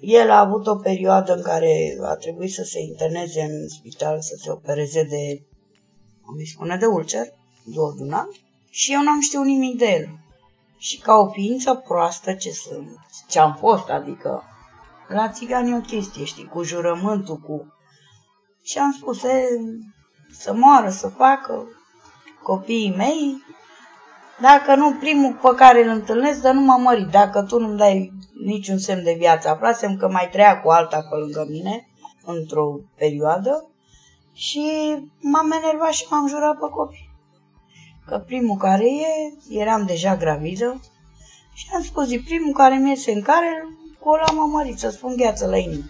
el 0.00 0.30
a 0.30 0.38
avut 0.38 0.66
o 0.66 0.76
perioadă 0.76 1.34
în 1.34 1.42
care 1.42 1.98
a 2.02 2.14
trebuit 2.14 2.52
să 2.52 2.62
se 2.62 2.80
interneze 2.80 3.42
în 3.42 3.68
spital, 3.68 4.20
să 4.20 4.36
se 4.42 4.50
opereze 4.50 5.02
de, 5.02 5.42
cum 6.24 6.34
îi 6.36 6.46
spune, 6.46 6.76
de 6.76 6.86
ulcer, 6.86 7.26
duodenal, 7.64 8.28
și 8.70 8.92
eu 8.92 9.02
n-am 9.02 9.20
știut 9.20 9.44
nimic 9.44 9.78
de 9.78 9.86
el. 9.86 10.08
Și 10.78 10.98
ca 10.98 11.14
o 11.14 11.30
ființă 11.30 11.74
proastă 11.74 12.32
ce 12.32 12.50
sunt, 12.50 12.98
ce 13.28 13.38
am 13.38 13.54
fost, 13.54 13.88
adică 13.88 14.42
la 15.08 15.28
țigani 15.28 15.70
e 15.70 15.76
o 15.76 15.80
chestie, 15.80 16.24
știi, 16.24 16.46
cu 16.46 16.62
jurământul, 16.62 17.36
cu... 17.36 17.74
Și 18.62 18.78
am 18.78 18.92
spus, 18.92 19.22
e, 19.22 19.44
să 20.30 20.54
moară, 20.54 20.90
să 20.90 21.08
facă 21.08 21.66
copiii 22.42 22.94
mei, 22.96 23.42
dacă 24.40 24.74
nu 24.74 24.92
primul 24.92 25.32
pe 25.32 25.54
care 25.56 25.84
îl 25.84 25.88
întâlnesc, 25.88 26.42
dar 26.42 26.54
nu 26.54 26.60
m-am 26.60 26.82
mărit. 26.82 27.06
Dacă 27.06 27.42
tu 27.42 27.58
nu-mi 27.58 27.78
dai 27.78 28.12
niciun 28.44 28.78
semn 28.78 29.04
de 29.04 29.16
viață, 29.18 29.48
aflasem 29.48 29.96
că 29.96 30.08
mai 30.08 30.28
trăia 30.32 30.60
cu 30.60 30.68
alta 30.68 31.06
pe 31.10 31.16
lângă 31.16 31.46
mine, 31.50 31.88
într-o 32.24 32.80
perioadă, 32.96 33.70
și 34.32 34.96
m-am 35.20 35.50
enervat 35.50 35.92
și 35.92 36.06
m-am 36.10 36.28
jurat 36.28 36.58
pe 36.58 36.66
copii. 36.70 37.10
Că 38.06 38.18
primul 38.18 38.56
care 38.56 38.84
e, 38.84 39.32
eram 39.60 39.84
deja 39.86 40.16
gravidă, 40.16 40.80
și 41.54 41.66
am 41.74 41.82
spus, 41.82 42.10
e 42.10 42.22
primul 42.24 42.52
care 42.52 42.76
mi 42.76 42.88
iese 42.88 43.12
în 43.12 43.22
care, 43.22 43.68
cu 43.98 44.10
ăla 44.10 44.24
m-am 44.34 44.50
mărit, 44.50 44.78
să 44.78 44.90
spun 44.90 45.16
gheață 45.16 45.46
la 45.46 45.56
inimă. 45.56 45.84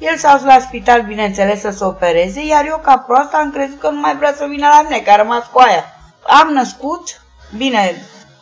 El 0.00 0.16
s-a 0.16 0.36
dus 0.36 0.44
la 0.44 0.58
spital, 0.58 1.02
bineînțeles, 1.02 1.60
să 1.60 1.70
se 1.70 1.84
opereze, 1.84 2.46
iar 2.46 2.66
eu, 2.66 2.78
ca 2.82 2.98
proasta, 2.98 3.36
am 3.36 3.50
crezut 3.50 3.78
că 3.78 3.90
nu 3.90 4.00
mai 4.00 4.16
vrea 4.16 4.34
să 4.34 4.46
vină 4.46 4.66
la 4.66 4.82
mine, 4.82 5.00
că 5.00 5.10
a 5.10 5.16
rămas 5.16 5.46
cu 5.46 5.58
aia. 5.58 5.84
Am 6.40 6.48
născut, 6.52 7.23
Bine, 7.56 7.94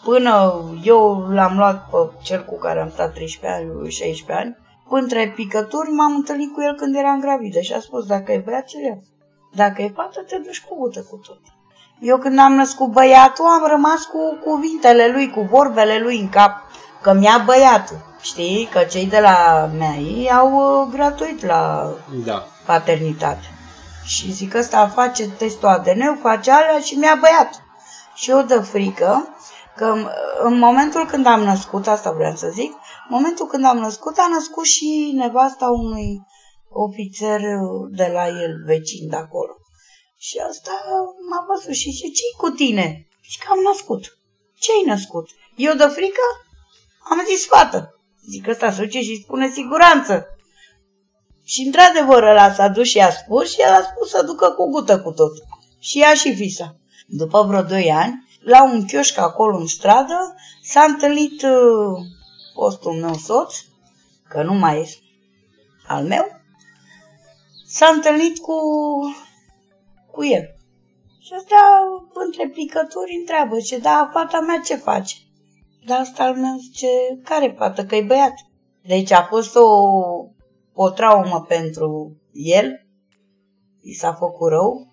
până 0.04 0.62
eu 0.82 1.26
l-am 1.30 1.56
luat 1.56 1.88
pe 1.90 1.96
cel 2.22 2.44
cu 2.44 2.58
care 2.58 2.80
am 2.80 2.90
stat 2.90 3.12
13 3.12 3.60
ani, 3.60 3.90
16 3.90 4.46
ani, 4.46 4.56
între 4.88 5.32
picături 5.34 5.90
m-am 5.90 6.14
întâlnit 6.14 6.54
cu 6.54 6.62
el 6.62 6.74
când 6.74 6.96
eram 6.96 7.20
gravidă 7.20 7.60
și 7.60 7.72
a 7.72 7.80
spus, 7.80 8.06
dacă 8.06 8.32
e 8.32 8.42
băiat, 8.44 8.64
ce 8.64 8.98
Dacă 9.54 9.82
e 9.82 9.92
fată, 9.94 10.20
te 10.26 10.36
duci 10.36 10.64
cu 10.68 10.76
gută 10.78 11.00
cu 11.10 11.16
tot. 11.16 11.40
Eu 12.00 12.18
când 12.18 12.38
am 12.38 12.52
născut 12.52 12.88
băiatul, 12.88 13.44
am 13.44 13.66
rămas 13.68 14.04
cu 14.04 14.38
cuvintele 14.44 15.10
lui, 15.12 15.30
cu 15.30 15.40
vorbele 15.40 15.98
lui 15.98 16.20
în 16.20 16.28
cap, 16.28 16.62
că 17.02 17.12
mi-a 17.12 17.42
băiatul. 17.44 17.96
Știi? 18.20 18.68
Că 18.72 18.78
cei 18.78 19.06
de 19.06 19.20
la 19.20 19.68
mei 19.78 20.30
au 20.30 20.52
uh, 20.52 20.88
gratuit 20.92 21.44
la 21.44 21.90
Da. 22.24 22.46
paternitate. 22.66 23.50
Și 24.04 24.32
zic, 24.32 24.54
ăsta 24.54 24.88
face 24.88 25.28
testul 25.28 25.68
ADN, 25.68 26.18
face 26.20 26.50
alea 26.50 26.78
și 26.78 26.94
mi-a 26.94 27.18
băiat 27.20 27.62
și 28.14 28.30
eu 28.30 28.42
de 28.42 28.60
frică 28.60 29.36
că 29.76 29.96
în 30.42 30.58
momentul 30.58 31.06
când 31.06 31.26
am 31.26 31.42
născut, 31.42 31.86
asta 31.86 32.12
vreau 32.12 32.34
să 32.36 32.48
zic, 32.52 32.70
în 32.70 33.08
momentul 33.08 33.46
când 33.46 33.64
am 33.64 33.78
născut, 33.78 34.18
a 34.18 34.28
născut 34.28 34.64
și 34.64 35.12
nevasta 35.14 35.66
unui 35.66 36.26
ofițer 36.68 37.40
de 37.90 38.10
la 38.12 38.26
el, 38.26 38.64
vecin 38.64 39.08
de 39.08 39.16
acolo. 39.16 39.56
Și 40.18 40.38
asta 40.48 40.72
m-a 41.30 41.44
văzut 41.48 41.74
și 41.74 41.90
zice, 41.90 42.06
ce 42.06 42.22
cu 42.36 42.48
tine? 42.48 43.08
Și 43.20 43.38
că 43.38 43.46
am 43.50 43.58
născut. 43.58 44.18
Ce-ai 44.58 44.82
născut? 44.86 45.28
Eu 45.56 45.74
de 45.74 45.84
frică? 45.84 46.26
Am 47.10 47.22
zis 47.26 47.46
fată. 47.46 48.00
Zic 48.30 48.48
ăsta 48.48 48.72
se 48.72 48.82
duce 48.82 49.00
și 49.00 49.22
spune 49.22 49.50
siguranță. 49.50 50.26
Și 51.44 51.62
într-adevăr 51.62 52.22
ăla 52.22 52.52
s-a 52.52 52.68
dus 52.68 52.86
și 52.88 52.98
a 52.98 53.10
spus 53.10 53.52
și 53.52 53.60
el 53.60 53.72
a 53.72 53.82
spus 53.82 54.10
să 54.10 54.22
ducă 54.22 54.50
cu 54.50 54.70
gută 54.70 55.00
cu 55.00 55.10
tot. 55.10 55.32
Și 55.78 56.00
ea 56.00 56.14
și 56.14 56.34
fisa. 56.34 56.76
După 57.14 57.42
vreo 57.42 57.62
doi 57.62 57.90
ani, 57.90 58.26
la 58.40 58.64
un 58.64 58.84
chioșc 58.86 59.18
acolo 59.18 59.56
în 59.56 59.66
stradă, 59.66 60.34
s-a 60.62 60.82
întâlnit 60.82 61.42
uh, 61.42 61.98
fostul 62.54 62.92
meu 62.92 63.14
soț, 63.14 63.54
că 64.28 64.42
nu 64.42 64.54
mai 64.54 64.80
este 64.80 65.02
al 65.86 66.04
meu, 66.04 66.24
s-a 67.66 67.86
întâlnit 67.94 68.38
cu, 68.38 68.54
cu 70.10 70.24
el. 70.24 70.56
Și 71.18 71.32
asta, 71.36 71.56
între 72.12 72.48
picături, 72.48 73.16
întreabă, 73.20 73.60
ce, 73.60 73.78
da, 73.78 74.10
fata 74.12 74.40
mea 74.40 74.60
ce 74.64 74.76
face? 74.76 75.16
Dar 75.86 76.00
asta 76.00 76.24
al 76.24 76.34
meu 76.34 76.56
zice, 76.56 76.88
care 77.24 77.54
fată, 77.58 77.84
că 77.84 77.96
e 77.96 78.02
băiat. 78.02 78.34
Deci 78.82 79.10
a 79.10 79.22
fost 79.22 79.56
o, 79.56 79.68
o 80.72 80.90
traumă 80.90 81.44
pentru 81.48 82.16
el, 82.32 82.86
i 83.80 83.92
s-a 83.92 84.12
făcut 84.12 84.48
rău, 84.48 84.91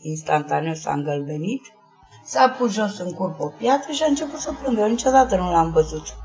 instantaneu 0.00 0.74
s-a 0.74 0.92
îngălbenit, 0.92 1.62
s-a 2.24 2.48
pus 2.58 2.72
jos 2.72 2.98
în 2.98 3.12
curp 3.12 3.40
o 3.40 3.46
piatră 3.46 3.92
și 3.92 4.02
a 4.02 4.06
început 4.06 4.38
să 4.38 4.52
plângă. 4.62 4.80
Eu 4.80 4.88
niciodată 4.88 5.36
nu 5.36 5.50
l-am 5.50 5.70
văzut. 5.70 6.16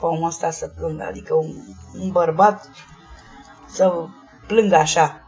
Omul 0.00 0.26
ăsta 0.26 0.50
să 0.50 0.72
plângă, 0.76 1.04
adică 1.04 1.34
un, 1.34 1.54
un 2.00 2.10
bărbat 2.10 2.70
să 3.68 4.06
plângă 4.46 4.76
așa. 4.76 5.22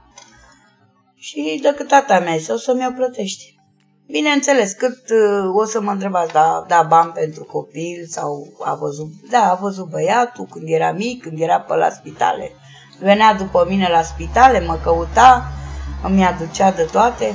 Și 1.14 1.60
decât 1.62 1.88
tata 1.88 2.18
mea 2.18 2.38
să 2.38 2.52
o 2.52 2.56
să 2.56 2.74
mi-o 2.74 2.90
plătești. 2.90 3.58
Bineînțeles, 4.06 4.72
cât 4.72 5.10
uh, 5.10 5.54
o 5.54 5.64
să 5.64 5.80
mă 5.80 5.90
întrebați, 5.90 6.32
da, 6.32 6.64
da 6.68 6.82
bani 6.82 7.12
pentru 7.12 7.44
copil 7.44 8.06
sau 8.08 8.52
a 8.64 8.74
văzut, 8.74 9.08
da, 9.30 9.50
a 9.50 9.54
văzut 9.54 9.88
băiatul 9.88 10.46
când 10.50 10.64
era 10.68 10.92
mic, 10.92 11.22
când 11.22 11.40
era 11.40 11.60
pe 11.60 11.74
la 11.74 11.90
spitale. 11.90 12.50
Venea 12.98 13.34
după 13.34 13.66
mine 13.68 13.88
la 13.88 14.02
spitale, 14.02 14.60
mă 14.60 14.78
căuta, 14.82 15.52
îmi 16.02 16.24
aducea 16.24 16.70
de 16.72 16.82
toate. 16.92 17.34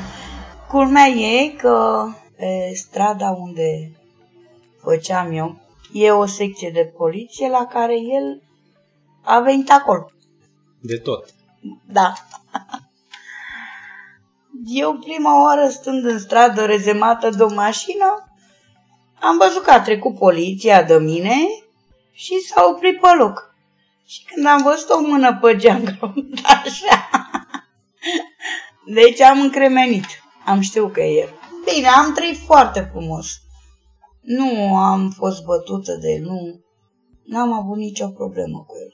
Culmea 0.68 1.06
e 1.06 1.50
că 1.50 2.08
pe 2.38 2.72
strada 2.74 3.30
unde 3.30 3.92
făceam 4.82 5.32
eu, 5.32 5.58
e 5.94 6.12
o 6.12 6.26
secție 6.26 6.70
de 6.70 6.94
poliție 6.98 7.50
la 7.50 7.66
care 7.66 7.94
el 7.94 8.42
a 9.24 9.40
venit 9.40 9.72
acolo. 9.72 10.12
De 10.80 10.98
tot. 10.98 11.26
Da. 11.86 12.14
Eu 14.66 14.94
prima 14.94 15.44
oară 15.44 15.70
stând 15.70 16.06
în 16.06 16.20
stradă 16.20 16.66
rezemată 16.66 17.30
de 17.30 17.44
o 17.44 17.54
mașină, 17.54 18.30
am 19.20 19.38
văzut 19.38 19.64
că 19.64 19.72
a 19.72 19.82
trecut 19.82 20.18
poliția 20.18 20.84
de 20.84 20.98
mine 20.98 21.36
și 22.12 22.40
s-a 22.40 22.66
oprit 22.70 23.00
pe 23.00 23.08
loc. 23.18 23.56
Și 24.08 24.24
când 24.24 24.46
am 24.46 24.62
văzut 24.62 24.90
o 24.90 25.02
mână 25.02 25.38
pe 25.42 25.56
geam, 25.56 25.84
așa, 26.64 27.10
deci 28.86 29.22
am 29.22 29.40
încremenit. 29.40 30.06
Am 30.46 30.60
știut 30.60 30.92
că 30.92 31.02
e 31.02 31.22
el. 31.22 31.30
Bine, 31.74 31.88
am 31.88 32.14
trăit 32.14 32.38
foarte 32.38 32.90
frumos. 32.92 33.26
Nu 34.22 34.76
am 34.76 35.10
fost 35.10 35.44
bătută 35.44 35.96
de 35.96 36.12
el, 36.12 36.22
nu. 36.22 36.60
N-am 37.24 37.54
avut 37.54 37.78
nicio 37.78 38.08
problemă 38.08 38.64
cu 38.68 38.76
el. 38.84 38.94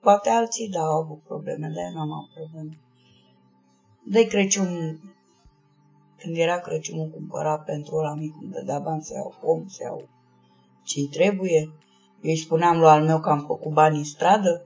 Poate 0.00 0.30
alții, 0.30 0.68
da, 0.68 0.80
au 0.80 1.02
avut 1.02 1.22
probleme, 1.22 1.66
dar 1.74 1.84
eu 1.84 1.92
n-am 1.94 2.12
avut 2.12 2.30
probleme. 2.34 2.78
De 4.04 4.26
Crăciun, 4.26 5.00
când 6.18 6.36
era 6.36 6.58
Crăciunul, 6.58 7.10
cumpăra 7.10 7.58
pentru 7.58 7.96
ăla 7.96 8.14
mic, 8.14 8.34
îmi 8.42 8.52
dădea 8.52 8.78
bani 8.78 9.02
să 9.02 9.12
iau 9.14 9.34
pom, 9.40 9.66
să 9.66 9.82
iau 9.82 10.08
ce 10.84 11.08
trebuie. 11.08 11.60
Eu 12.20 12.30
îi 12.30 12.36
spuneam 12.36 12.78
lui 12.78 12.88
al 12.88 13.04
meu 13.04 13.20
că 13.20 13.28
am 13.28 13.44
făcut 13.46 13.72
bani 13.72 13.96
în 13.96 14.04
stradă. 14.04 14.64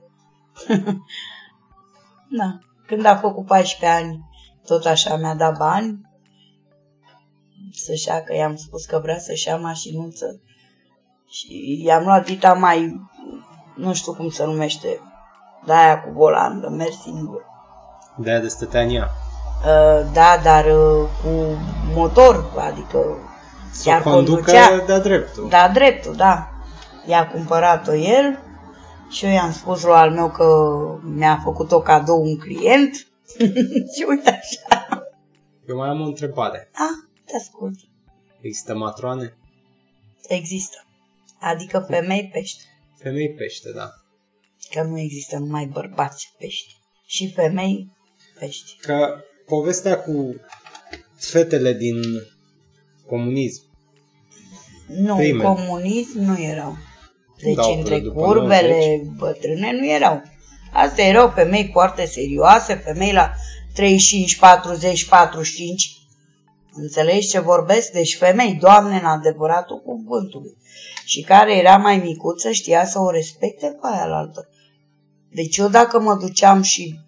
da. 2.39 2.59
Când 2.91 3.05
a 3.05 3.15
făcut 3.15 3.45
14 3.45 3.99
ani, 3.99 4.19
tot 4.65 4.85
așa 4.85 5.15
mi-a 5.15 5.33
dat 5.33 5.57
bani 5.57 6.01
să-și 7.73 8.07
ia, 8.07 8.23
că 8.23 8.35
i-am 8.35 8.55
spus 8.55 8.85
că 8.85 8.99
vrea 8.99 9.17
să-și 9.17 9.47
ia 9.47 9.57
mașinuță. 9.57 10.41
Și 11.29 11.81
i-am 11.85 12.03
luat 12.03 12.25
dita 12.25 12.53
mai, 12.53 13.09
nu 13.75 13.93
știu 13.93 14.13
cum 14.13 14.29
se 14.29 14.45
numește, 14.45 14.99
de 15.65 15.73
aia 15.73 16.01
cu 16.01 16.11
volan, 16.13 16.59
de 16.59 16.67
mers 16.67 17.01
singur. 17.01 17.45
De 18.17 18.29
aia 18.29 18.39
de 18.39 18.47
stătea 18.47 18.81
în 18.81 18.89
ea. 18.89 19.09
Uh, 19.65 20.11
da, 20.13 20.39
dar 20.43 20.65
uh, 20.65 21.09
cu 21.23 21.57
motor, 21.93 22.53
adică 22.57 22.97
Să 23.71 23.89
chiar 23.89 24.01
o 24.05 24.09
conducă 24.09 24.41
conducea. 24.41 24.85
de-a 24.85 24.99
dreptul. 24.99 25.49
Da, 25.49 25.69
dreptul, 25.73 26.15
da. 26.15 26.49
I-a 27.05 27.27
cumpărat-o 27.27 27.95
el 27.95 28.39
și 29.11 29.25
eu 29.25 29.31
i-am 29.31 29.51
spus 29.51 29.83
lui 29.83 29.93
al 29.93 30.11
meu 30.11 30.31
că 30.31 30.45
mi-a 31.03 31.39
făcut 31.43 31.71
o 31.71 31.81
cadou 31.81 32.21
un 32.21 32.37
client 32.37 32.93
și 33.95 34.05
uite 34.07 34.29
așa. 34.29 35.03
Eu 35.67 35.77
mai 35.77 35.89
am 35.89 36.01
o 36.01 36.05
întrebare. 36.05 36.69
Ah, 36.73 37.09
te 37.25 37.35
ascult. 37.35 37.79
Există 38.41 38.75
matroane? 38.75 39.37
Există. 40.27 40.85
Adică 41.39 41.85
femei 41.89 42.29
pești. 42.33 42.63
Femei 42.97 43.33
pește, 43.33 43.71
da. 43.71 43.89
Că 44.71 44.83
nu 44.83 44.99
există 44.99 45.37
numai 45.37 45.65
bărbați 45.65 46.33
pești. 46.37 46.75
Și 47.05 47.31
femei 47.31 47.91
pești. 48.39 48.77
Că 48.81 49.23
povestea 49.45 50.01
cu 50.01 50.35
fetele 51.15 51.73
din 51.73 52.01
comunism. 53.05 53.63
Nu, 54.87 55.15
Prime. 55.15 55.47
în 55.47 55.55
comunism 55.55 56.19
nu 56.19 56.39
erau. 56.41 56.77
Deci 57.41 57.55
Dau 57.55 57.77
între 57.77 57.99
după 57.99 58.21
curbele 58.21 59.01
bătrâne 59.17 59.71
nu 59.71 59.85
erau. 59.85 60.21
Astea 60.73 61.05
erau 61.05 61.29
femei 61.29 61.69
foarte 61.71 62.05
serioase, 62.05 62.73
femei 62.73 63.13
la 63.13 63.31
35, 63.73 64.37
40, 64.37 65.05
45. 65.05 65.95
Înțelegi 66.73 67.27
ce 67.27 67.39
vorbesc? 67.39 67.91
Deci 67.91 68.17
femei, 68.17 68.53
doamne, 68.53 68.97
în 68.97 69.05
adevăratul 69.05 69.81
cuvântului. 69.85 70.57
Și 71.05 71.21
care 71.21 71.57
era 71.57 71.77
mai 71.77 71.97
micuță 71.97 72.51
știa 72.51 72.85
să 72.85 72.99
o 72.99 73.09
respecte 73.09 73.77
pe 73.81 73.87
aia 73.87 74.05
la 74.05 74.17
altă. 74.17 74.49
Deci 75.31 75.57
eu 75.57 75.67
dacă 75.67 75.99
mă 75.99 76.15
duceam 76.15 76.61
și 76.61 76.99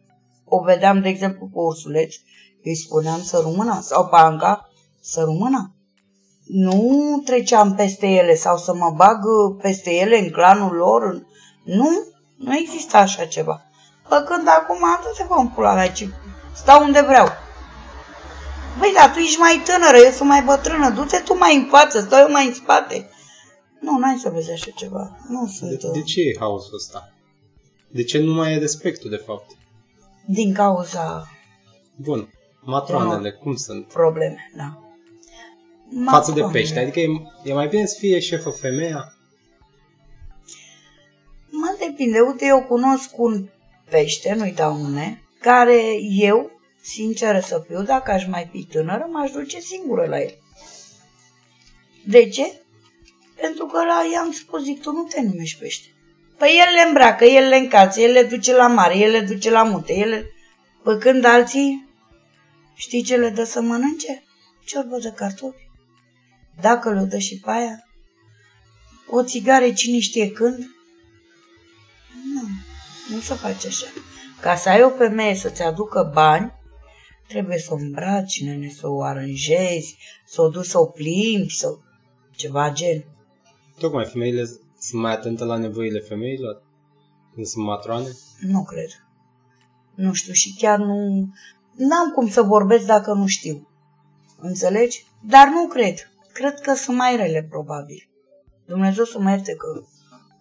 o 0.46 0.60
vedeam, 0.60 1.02
de 1.02 1.10
exemplu, 1.10 1.46
pe 1.46 1.60
ursuleț, 1.60 2.16
îi 2.64 2.76
spuneam 2.76 3.22
să 3.22 3.42
rămână, 3.44 3.80
sau 3.82 4.08
pe 4.08 4.16
Anca, 4.16 4.70
să 5.02 5.20
rămână. 5.20 5.73
Nu 6.48 7.22
treceam 7.26 7.76
peste 7.76 8.08
ele 8.08 8.36
sau 8.36 8.58
să 8.58 8.74
mă 8.76 8.94
bag 8.96 9.24
uh, 9.24 9.56
peste 9.62 9.92
ele 9.94 10.18
în 10.20 10.30
clanul 10.30 10.76
lor. 10.76 11.04
în- 11.04 11.26
Nu, 11.64 11.90
nu 12.36 12.56
exista 12.56 12.98
așa 12.98 13.26
ceva. 13.26 13.62
Pă 14.10 14.16
când 14.28 14.48
acum 14.48 14.78
du-te 14.84 15.24
pe 15.24 15.34
în 15.38 15.48
pula 15.48 15.74
mea, 15.74 15.92
ci 15.92 16.08
stau 16.56 16.84
unde 16.84 17.02
vreau. 17.02 17.28
Băi, 18.80 18.92
dar 18.96 19.12
tu 19.14 19.20
ești 19.20 19.40
mai 19.40 19.62
tânără, 19.66 19.98
eu 19.98 20.12
sunt 20.12 20.30
mai 20.30 20.44
bătrână, 20.44 20.90
du-te 20.90 21.18
tu 21.18 21.38
mai 21.38 21.56
în 21.56 21.66
față, 21.70 22.00
stau 22.00 22.20
eu 22.20 22.32
mai 22.32 22.48
în 22.48 22.54
spate. 22.54 23.10
Nu, 23.80 23.98
n-ai 23.98 24.18
să 24.18 24.30
vezi 24.30 24.52
așa 24.52 24.72
ceva. 24.76 25.18
Nu 25.28 25.48
sunt... 25.48 25.70
De, 25.70 25.88
uh, 25.88 25.94
de 25.94 26.02
ce 26.02 26.22
e 26.22 26.36
haosul 26.40 26.76
ăsta? 26.76 27.10
De 27.92 28.04
ce 28.04 28.20
nu 28.20 28.34
mai 28.34 28.54
e 28.54 28.58
respectul, 28.58 29.10
de 29.10 29.22
fapt? 29.26 29.46
Din 30.26 30.54
cauza 30.54 31.28
Bun. 31.96 32.30
Matroanele, 32.62 33.32
cum 33.32 33.56
sunt? 33.56 33.88
probleme, 33.88 34.52
da. 34.58 34.78
Față 36.06 36.32
de 36.32 36.42
Matroanele. 36.42 36.52
pește. 36.52 36.80
Adică 36.80 37.00
e, 37.00 37.08
e 37.44 37.54
mai 37.54 37.68
bine 37.68 37.86
să 37.86 37.96
fie 38.00 38.20
șefă 38.20 38.50
femeia? 38.50 39.14
Mă 41.50 41.76
depinde. 41.80 42.20
Uite, 42.20 42.46
eu 42.46 42.64
cunosc 42.64 43.20
un 43.20 43.48
pește, 43.90 44.34
nu-i 44.34 44.52
dau 44.52 44.78
nume, 44.78 45.24
care 45.40 45.82
eu, 46.10 46.52
sinceră 46.82 47.40
să 47.40 47.64
fiu, 47.68 47.82
dacă 47.82 48.12
aș 48.12 48.28
mai 48.28 48.50
fi 48.52 48.64
tânără, 48.64 49.08
m-aș 49.12 49.32
duce 49.32 49.60
singură 49.60 50.06
la 50.06 50.22
el. 50.22 50.34
De 52.06 52.30
ce? 52.30 52.62
Pentru 53.42 53.66
că 53.66 53.78
la 53.78 54.02
i-am 54.14 54.32
spus, 54.32 54.64
zic, 54.64 54.82
tu 54.82 54.92
nu 54.92 55.04
te 55.04 55.22
numești 55.22 55.60
pește. 55.60 55.88
Păi 56.38 56.62
el 56.68 56.74
le 56.74 56.88
îmbracă, 56.88 57.26
el 57.26 57.48
le 57.48 57.56
încalță, 57.56 58.02
el 58.02 58.12
le 58.12 58.24
duce 58.24 58.56
la 58.56 58.68
mare, 58.68 58.98
el 58.98 59.12
le 59.12 59.20
duce 59.20 59.50
la 59.52 59.64
munte, 59.64 59.94
el 59.94 60.10
le... 60.10 60.26
Păi 60.84 61.00
când 61.00 61.26
alții, 61.26 61.90
știi 62.76 63.04
ce 63.04 63.16
le 63.16 63.30
dă 63.30 63.44
să 63.44 63.62
mănânce? 63.62 64.24
Ciorbă 64.66 64.98
de 64.98 65.14
cartofi. 65.16 65.63
Dacă 66.62 66.94
le 66.94 67.04
dă 67.04 67.18
și 67.18 67.40
pe 67.40 67.52
aia, 67.52 67.88
o 69.10 69.24
țigare 69.24 69.74
cine 69.74 70.00
știe 70.00 70.32
când, 70.32 70.58
nu, 72.34 72.42
nu 73.16 73.22
se 73.22 73.34
face 73.34 73.68
așa. 73.68 73.86
Ca 74.42 74.56
să 74.56 74.70
ai 74.70 74.84
o 74.84 74.90
femeie 74.90 75.36
să-ți 75.36 75.62
aducă 75.62 76.12
bani, 76.14 76.54
trebuie 77.28 77.58
să 77.58 77.74
o 77.74 77.76
îmbraci, 77.76 78.44
nene, 78.44 78.70
să 78.70 78.88
o 78.88 79.04
aranjezi, 79.04 79.98
să 80.26 80.42
o 80.42 80.50
duci 80.50 80.66
să 80.66 80.80
o 80.80 80.86
plimbi, 80.86 81.54
să 81.54 81.78
ceva 82.36 82.72
gen. 82.72 83.06
Tocmai 83.80 84.06
femeile 84.06 84.46
sunt 84.80 85.02
mai 85.02 85.12
atente 85.12 85.44
la 85.44 85.58
nevoile 85.58 86.00
femeilor 86.00 86.64
când 87.34 87.46
sunt 87.46 87.66
matroane? 87.66 88.08
Nu 88.40 88.64
cred. 88.64 88.90
Nu 89.96 90.14
știu 90.14 90.34
și 90.34 90.56
chiar 90.58 90.80
nu... 90.80 91.28
N-am 91.76 92.12
cum 92.16 92.30
să 92.30 92.42
vorbesc 92.42 92.86
dacă 92.86 93.14
nu 93.14 93.28
știu. 93.28 93.68
Înțelegi? 94.40 95.06
Dar 95.22 95.48
nu 95.48 95.68
cred. 95.68 96.13
Cred 96.34 96.60
că 96.60 96.74
sunt 96.74 96.98
mai 96.98 97.16
rele, 97.16 97.48
probabil. 97.50 98.10
Dumnezeu 98.66 99.04
să 99.04 99.20
mă 99.20 99.30
ierte 99.30 99.56
că 99.56 99.68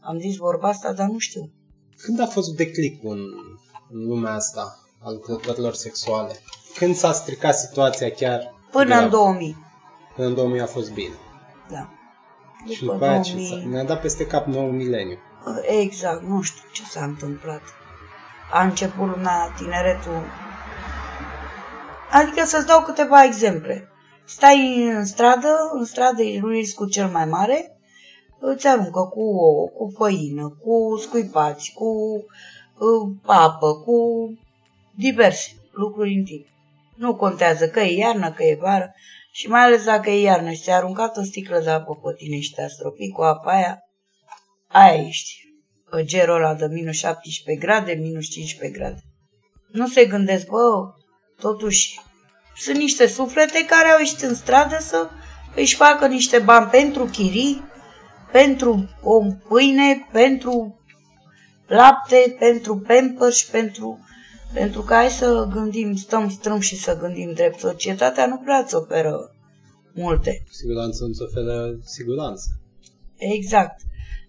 am 0.01 0.19
zis 0.19 0.37
vorba 0.37 0.69
asta, 0.69 0.93
dar 0.93 1.09
nu 1.09 1.19
știu. 1.19 1.51
Când 1.97 2.21
a 2.21 2.27
fost 2.27 2.57
declicul 2.57 3.11
în, 3.11 3.21
în 3.91 4.07
lumea 4.07 4.33
asta 4.35 4.79
a 5.03 5.11
lucrătorilor 5.11 5.75
sexuale? 5.75 6.33
Când 6.79 6.95
s-a 6.95 7.13
stricat 7.13 7.55
situația 7.59 8.11
chiar? 8.11 8.55
Până 8.71 8.85
grav? 8.85 9.03
în 9.03 9.11
2000. 9.11 9.57
Până 10.15 10.27
în 10.27 10.35
2000 10.35 10.61
a 10.61 10.67
fost 10.67 10.93
bine. 10.93 11.15
Da. 11.71 11.91
și 12.73 12.81
După 12.81 12.93
după 12.93 13.05
aia 13.07 13.21
ce 13.21 13.33
2000... 13.33 13.49
s-a- 13.63 13.69
ne-a 13.69 13.85
dat 13.85 14.01
peste 14.01 14.27
cap 14.27 14.47
nou 14.47 14.71
mileniu. 14.71 15.19
Exact, 15.81 16.23
nu 16.23 16.41
știu 16.43 16.69
ce 16.73 16.83
s-a 16.85 17.05
întâmplat. 17.05 17.63
A 18.53 18.63
început 18.63 19.07
lumea, 19.09 19.53
tineretul. 19.57 20.23
Adică 22.11 22.45
să-ți 22.47 22.67
dau 22.67 22.83
câteva 22.83 23.25
exemple. 23.25 23.92
Stai 24.37 24.85
în 24.85 25.05
stradă, 25.05 25.71
în 25.73 25.85
stradă 25.85 26.23
e 26.23 26.41
riscul 26.45 26.89
cel 26.89 27.09
mai 27.09 27.25
mare, 27.25 27.77
îți 28.39 28.67
aruncă 28.67 29.03
cu 29.03 29.21
ouă, 29.21 29.69
cu 29.69 29.93
făină, 29.97 30.49
cu 30.49 30.97
scuipați, 31.01 31.73
cu 31.73 31.85
uh, 32.79 33.17
apă, 33.27 33.75
cu 33.75 33.97
diverse 34.95 35.51
lucruri 35.71 36.15
în 36.15 36.25
timp. 36.25 36.47
Nu 36.97 37.15
contează 37.15 37.69
că 37.69 37.81
e 37.81 37.97
iarnă, 37.97 38.33
că 38.33 38.43
e 38.43 38.59
vară 38.61 38.95
și 39.33 39.49
mai 39.49 39.61
ales 39.61 39.85
dacă 39.85 40.11
e 40.11 40.21
iarnă 40.21 40.51
și 40.51 40.63
ți-a 40.63 40.77
aruncat 40.77 41.17
o 41.17 41.23
sticlă 41.23 41.59
de 41.59 41.71
apă 41.71 41.95
pe 41.95 42.15
tine 42.17 42.39
și 42.39 42.55
te-a 42.55 42.69
stropit 42.69 43.13
cu 43.13 43.23
apa 43.23 43.53
aia, 43.53 43.79
aia 44.67 45.07
ești. 45.07 45.41
Gerul 46.01 46.35
ăla 46.35 46.55
de 46.55 46.67
minus 46.67 46.97
17 46.97 47.67
grade, 47.67 47.93
minus 47.93 48.29
15 48.29 48.79
grade. 48.79 49.03
Nu 49.71 49.87
se 49.87 50.05
gândesc, 50.05 50.47
bă, 50.47 50.93
totuși 51.41 52.01
sunt 52.57 52.77
niște 52.77 53.07
suflete 53.07 53.65
care 53.65 53.89
au 53.89 53.99
ieșit 53.99 54.21
în 54.21 54.35
stradă 54.35 54.77
să 54.81 55.09
își 55.55 55.77
facă 55.77 56.07
niște 56.07 56.39
bani 56.39 56.67
pentru 56.67 57.05
chirii, 57.05 57.63
pentru 58.33 58.89
o 59.03 59.23
pâine, 59.49 60.09
pentru 60.13 60.81
lapte, 61.67 62.37
pentru 62.39 62.79
pampers, 62.79 63.43
pentru, 63.43 63.99
pentru 64.53 64.83
că 64.83 64.95
hai 64.95 65.11
să 65.11 65.49
gândim, 65.53 65.97
stăm 65.97 66.31
strâm 66.31 66.61
și 66.61 66.77
să 66.77 66.99
gândim 67.01 67.33
drept. 67.33 67.59
Societatea 67.59 68.27
nu 68.27 68.37
prea 68.37 68.59
îți 68.59 68.75
oferă 68.75 69.35
multe. 69.95 70.45
Siguranță 70.51 71.05
nu-ți 71.05 71.23
oferă 71.23 71.79
siguranță. 71.85 72.45
Exact. 73.17 73.81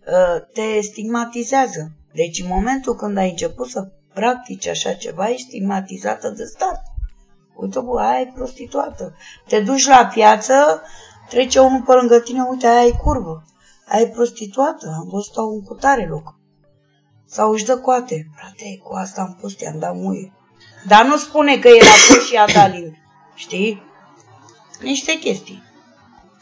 Uh, 0.07 0.41
te 0.53 0.81
stigmatizează. 0.81 1.91
Deci 2.13 2.39
în 2.39 2.47
momentul 2.47 2.95
când 2.95 3.17
ai 3.17 3.29
început 3.29 3.69
să 3.69 3.91
practici 4.13 4.67
așa 4.67 4.93
ceva, 4.93 5.29
ești 5.29 5.47
stigmatizată 5.47 6.29
de 6.37 6.43
stat. 6.43 6.92
Uite, 7.55 7.79
bă, 7.79 7.99
aia 7.99 8.19
e 8.19 8.31
prostituată. 8.35 9.15
Te 9.47 9.59
duci 9.59 9.87
la 9.87 10.09
piață, 10.13 10.81
trece 11.29 11.59
unul 11.59 11.81
pe 11.81 11.93
lângă 11.93 12.19
tine, 12.19 12.41
uite, 12.49 12.67
aia 12.67 12.85
e 12.85 12.91
curvă. 12.91 13.43
Aia 13.87 14.01
e 14.01 14.07
prostituată, 14.07 14.95
am 14.99 15.07
văzut-o 15.09 15.43
în 15.43 15.63
cutare 15.63 16.07
loc. 16.07 16.35
Sau 17.25 17.51
își 17.51 17.65
dă 17.65 17.77
coate. 17.77 18.29
Frate, 18.35 18.79
cu 18.83 18.93
asta 18.93 19.21
am 19.21 19.37
pus, 19.41 19.59
i-am 19.59 19.79
dat 19.79 19.95
muie. 19.95 20.33
Dar 20.87 21.05
nu 21.05 21.17
spune 21.17 21.57
că 21.57 21.67
e 21.67 21.79
la 21.83 22.15
pus 22.15 22.25
și 22.25 22.35
a 22.35 22.45
dat 22.53 22.71
limbi. 22.71 23.01
Știi? 23.35 23.81
Niște 24.81 25.13
chestii. 25.19 25.63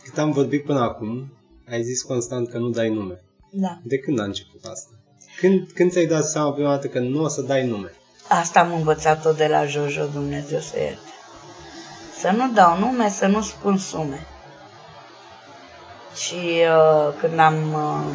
Cât 0.04 0.18
am 0.18 0.32
vorbit 0.32 0.66
până 0.66 0.80
acum, 0.80 1.34
ai 1.70 1.84
zis 1.84 2.02
constant 2.02 2.50
că 2.50 2.58
nu 2.58 2.70
dai 2.70 2.90
nume. 2.90 3.22
Da. 3.52 3.80
De 3.84 3.98
când 3.98 4.20
a 4.20 4.24
început 4.24 4.64
asta? 4.64 4.92
Când, 5.40 5.72
când 5.74 5.92
ți-ai 5.92 6.06
dat 6.06 6.26
seama 6.26 6.52
prima 6.52 6.70
dată 6.70 6.88
că 6.88 7.00
nu 7.00 7.24
o 7.24 7.28
să 7.28 7.42
dai 7.42 7.68
nume? 7.68 7.92
Asta 8.34 8.60
am 8.60 8.74
învățat-o 8.74 9.32
de 9.32 9.48
la 9.48 9.66
Jojo, 9.66 10.06
Dumnezeu 10.06 10.60
să 10.60 10.80
ierte. 10.80 11.10
Să 12.20 12.32
nu 12.32 12.52
dau 12.54 12.80
nume, 12.80 13.10
să 13.10 13.28
nu 13.28 13.42
spun 13.42 13.78
sume. 13.78 14.26
Și 16.16 16.36
uh, 16.36 17.14
când 17.20 17.40
am 17.40 17.74
uh, 17.74 18.06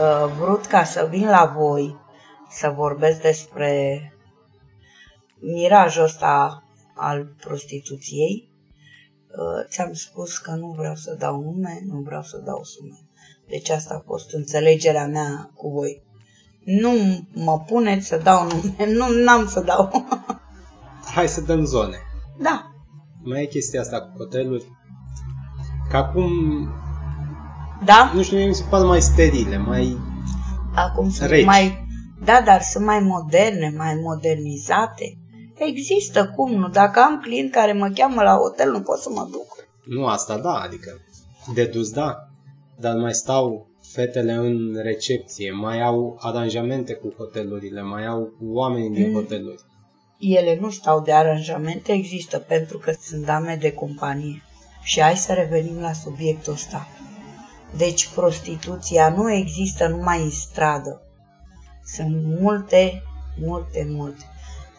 uh, 0.00 0.32
vrut 0.38 0.66
ca 0.66 0.84
să 0.84 1.06
vin 1.10 1.28
la 1.28 1.52
voi 1.56 1.96
să 2.50 2.68
vorbesc 2.68 3.20
despre 3.20 4.02
mirajul 5.40 6.02
ăsta 6.02 6.64
al 6.94 7.24
prostituției, 7.40 8.52
uh, 9.28 9.68
ți-am 9.68 9.92
spus 9.92 10.38
că 10.38 10.50
nu 10.50 10.74
vreau 10.78 10.94
să 10.94 11.14
dau 11.18 11.40
nume, 11.40 11.80
nu 11.86 12.00
vreau 12.00 12.22
să 12.22 12.36
dau 12.36 12.62
sume. 12.64 12.98
Deci 13.48 13.68
asta 13.68 13.94
a 13.94 14.02
fost 14.06 14.32
înțelegerea 14.32 15.06
mea 15.06 15.50
cu 15.54 15.68
voi. 15.68 16.02
Nu 16.80 16.90
mă 17.34 17.60
puneți 17.66 18.06
să 18.06 18.20
dau 18.22 18.46
nume, 18.46 18.92
nu 18.92 19.22
n-am 19.24 19.46
să 19.48 19.60
dau. 19.60 20.06
Hai 21.14 21.28
să 21.28 21.40
dăm 21.40 21.64
zone. 21.64 21.96
da, 22.38 22.70
Mai 23.22 23.42
e 23.42 23.46
chestia 23.46 23.80
asta 23.80 24.00
cu 24.00 24.10
hoteluri. 24.16 24.64
Că 25.90 25.96
acum, 25.96 26.30
da, 27.84 28.10
nu 28.14 28.22
știu, 28.22 28.36
mie 28.36 28.46
mi 28.46 28.54
se 28.54 28.64
par 28.70 28.84
mai 28.84 29.00
sterile, 29.00 29.56
mai... 29.56 29.98
acum 30.74 31.10
sunt 31.10 31.28
Reci. 31.28 31.44
mai... 31.44 31.88
Da, 32.24 32.42
dar 32.44 32.60
sunt 32.60 32.84
mai 32.84 33.00
moderne, 33.00 33.74
mai 33.76 33.94
modernizate. 34.02 35.18
Există, 35.54 36.32
cum 36.36 36.52
nu? 36.52 36.68
Dacă 36.68 37.00
am 37.00 37.20
client 37.20 37.52
care 37.52 37.72
mă 37.72 37.88
cheamă 37.94 38.22
la 38.22 38.34
hotel, 38.34 38.70
nu 38.70 38.80
pot 38.80 38.98
să 38.98 39.08
mă 39.14 39.28
duc. 39.30 39.68
Nu 39.84 40.06
asta, 40.06 40.38
da, 40.38 40.52
adică 40.52 40.90
de 41.54 41.64
dus, 41.64 41.90
da. 41.90 42.16
Dar 42.78 42.96
mai 42.96 43.14
stau 43.14 43.69
fetele 43.92 44.32
în 44.32 44.80
recepție, 44.82 45.50
mai 45.52 45.80
au 45.80 46.18
aranjamente 46.20 46.92
cu 46.94 47.14
hotelurile, 47.16 47.82
mai 47.82 48.06
au 48.06 48.32
oameni 48.42 48.94
din 48.94 49.08
Mm. 49.08 49.14
hoteluri. 49.14 49.62
Ele 50.18 50.58
nu 50.60 50.70
stau 50.70 51.00
de 51.00 51.12
aranjamente, 51.12 51.92
există 51.92 52.38
pentru 52.38 52.78
că 52.78 52.92
sunt 53.02 53.24
dame 53.24 53.56
de 53.60 53.72
companie. 53.72 54.42
Și 54.82 55.00
hai 55.00 55.16
să 55.16 55.32
revenim 55.32 55.80
la 55.80 55.92
subiectul 55.92 56.52
ăsta. 56.52 56.88
Deci 57.76 58.08
prostituția 58.14 59.08
nu 59.08 59.32
există 59.32 59.88
numai 59.88 60.22
în 60.22 60.30
stradă. 60.30 61.02
Sunt 61.84 62.24
multe, 62.40 63.02
multe, 63.40 63.86
multe. 63.90 64.24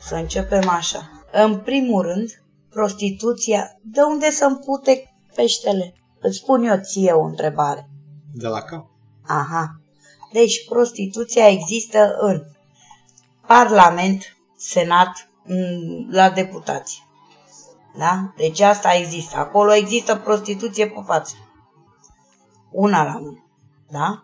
Să 0.02 0.16
începem 0.16 0.70
așa. 0.70 1.10
În 1.32 1.58
primul 1.60 2.02
rând, 2.02 2.30
prostituția, 2.70 3.80
de 3.84 4.00
unde 4.14 4.30
să 4.30 4.60
pute 4.66 5.14
peștele? 5.36 5.94
Îți 6.20 6.38
spun 6.38 6.64
eu 6.64 6.80
ție 6.82 7.12
o 7.12 7.24
întrebare. 7.24 7.90
De 8.34 8.48
la 8.48 8.62
cap. 8.62 8.91
Aha. 9.28 9.80
Deci 10.32 10.66
prostituția 10.70 11.48
există 11.48 12.16
în 12.20 12.44
Parlament, 13.48 14.38
Senat, 14.58 15.30
în- 15.46 16.08
la 16.12 16.30
deputați. 16.30 17.04
Da? 17.98 18.34
Deci 18.38 18.60
asta 18.60 18.94
există. 18.94 19.38
Acolo 19.38 19.74
există 19.74 20.16
prostituție 20.16 20.88
pe 20.88 21.02
față. 21.06 21.36
Una 22.72 23.04
la 23.04 23.18
mână. 23.20 23.46
Da? 23.90 24.24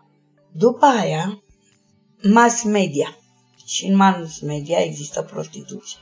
După 0.52 0.86
aia, 0.86 1.42
mass 2.24 2.64
media. 2.64 3.18
Și 3.66 3.86
în 3.86 3.96
mass 3.96 4.40
media 4.42 4.78
există 4.80 5.22
prostituție. 5.22 5.98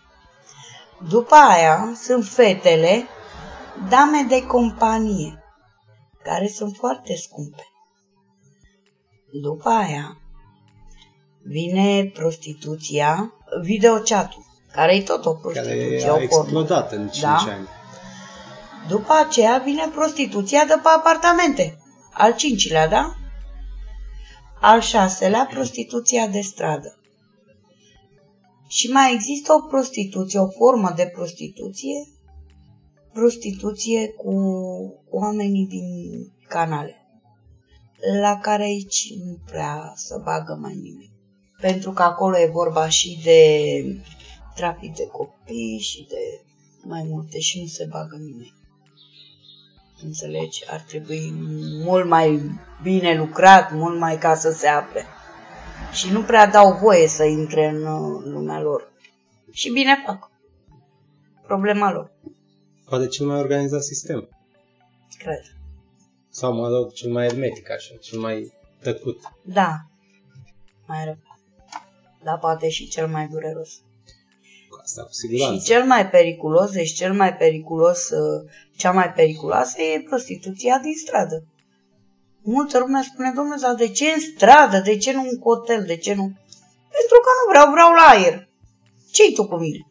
După 1.10 1.36
aia 1.36 1.94
sunt 2.02 2.26
fetele, 2.28 3.04
dame 3.90 4.22
de 4.28 4.46
companie, 4.46 5.44
care 6.24 6.48
sunt 6.48 6.76
foarte 6.76 7.16
scumpe. 7.16 7.64
După 9.42 9.70
aia 9.70 10.18
vine 11.44 12.06
prostituția, 12.14 13.34
videochatul, 13.62 14.44
care 14.72 14.96
e 14.96 15.02
tot 15.02 15.26
o 15.26 15.34
prostituție, 15.34 15.98
care 15.98 16.10
a 16.10 16.14
o 16.14 16.16
porno. 16.16 16.24
explodat 16.24 16.92
în 16.92 17.08
5 17.08 17.20
Da. 17.20 17.36
ani. 17.36 17.68
După 18.88 19.14
aceea 19.28 19.62
vine 19.66 19.88
prostituția 19.96 20.66
de 20.66 20.74
pe 20.84 20.90
apartamente. 20.96 21.78
Al 22.14 22.36
cincilea, 22.36 22.88
da? 22.88 23.16
Al 24.62 24.80
șaselea, 24.82 25.48
prostituția 25.52 26.28
de 26.28 26.40
stradă. 26.42 27.00
Și 28.68 28.92
mai 28.92 29.14
există 29.14 29.54
o 29.54 29.68
prostituție, 29.68 30.40
o 30.40 30.48
formă 30.48 30.94
de 30.96 31.12
prostituție, 31.14 32.08
prostituție 33.14 34.08
cu 34.08 34.34
oamenii 35.10 35.68
din 35.68 35.86
canale, 36.48 37.05
la 38.22 38.38
care 38.42 38.64
aici 38.64 39.14
nu 39.26 39.38
prea 39.46 39.92
să 39.96 40.22
bagă 40.24 40.58
mai 40.62 40.74
nimeni. 40.76 41.12
Pentru 41.62 41.92
că 41.92 42.02
acolo 42.04 42.38
e 42.40 42.50
vorba 42.52 42.90
și 42.90 43.20
de 43.24 43.50
trafic 44.56 44.96
de 44.96 45.08
copii 45.08 45.80
și 45.80 46.06
de 46.10 46.42
mai 46.84 47.04
multe 47.10 47.40
și 47.40 47.60
nu 47.62 47.68
se 47.68 47.88
bagă 47.90 48.16
nimeni. 48.16 48.54
Înțelegi? 50.04 50.64
Ar 50.70 50.80
trebui 50.88 51.34
mult 51.84 52.08
mai 52.08 52.42
bine 52.84 53.16
lucrat, 53.18 53.72
mult 53.74 54.00
mai 54.00 54.18
ca 54.18 54.36
să 54.36 54.52
se 54.52 54.68
apre. 54.68 55.06
Și 55.94 56.12
nu 56.12 56.22
prea 56.22 56.48
dau 56.48 56.78
voie 56.78 57.08
să 57.08 57.24
intre 57.24 57.68
în 57.68 57.86
uh, 57.86 58.24
lumea 58.26 58.62
lor. 58.62 58.92
Și 59.52 59.72
bine 59.72 60.04
fac. 60.06 60.30
Problema 61.48 61.92
lor, 61.92 62.12
Poate 62.90 63.08
cel 63.08 63.26
mai 63.26 63.40
organizat 63.40 63.84
sistem. 63.84 64.30
cred. 65.18 65.55
Sau, 66.40 66.54
mă 66.54 66.68
rog, 66.68 66.94
cel 66.94 67.12
mai 67.12 67.28
hermetic, 67.28 67.72
așa, 67.72 67.94
cel 68.02 68.20
mai 68.20 68.54
tăcut. 68.82 69.20
Da, 69.42 69.72
mai 70.88 71.06
rău. 71.06 71.18
Dar 72.24 72.38
poate 72.40 72.70
și 72.70 72.88
cel 72.88 73.08
mai 73.08 73.28
dureros. 73.28 73.70
Cu 74.70 74.80
asta, 74.84 75.02
cu 75.02 75.10
Și 75.12 75.18
siguranță. 75.20 75.64
cel 75.66 75.84
mai 75.86 76.10
periculos, 76.10 76.72
deci 76.72 76.94
cel 76.94 77.14
mai 77.14 77.36
periculos, 77.36 78.10
uh, 78.10 78.50
cea 78.78 78.92
mai 78.92 79.14
periculoasă 79.14 79.82
e 79.82 80.02
prostituția 80.10 80.80
din 80.80 80.94
stradă. 81.06 81.44
Multă 82.42 82.80
lume 82.80 83.02
spune, 83.12 83.32
domnule, 83.36 83.60
dar 83.62 83.76
de 83.76 83.90
ce 83.90 84.06
în 84.06 84.20
stradă? 84.20 84.80
De 84.80 84.98
ce 84.98 85.12
nu 85.14 85.22
în 85.22 85.40
hotel? 85.44 85.84
De 85.86 85.98
ce 85.98 86.14
nu? 86.14 86.24
Pentru 86.96 87.18
că 87.24 87.30
nu 87.40 87.50
vreau, 87.50 87.72
vreau 87.72 87.92
la 87.92 88.06
aer. 88.10 88.48
Ce-i 89.12 89.34
tu 89.34 89.48
cu 89.48 89.56
mine? 89.56 89.88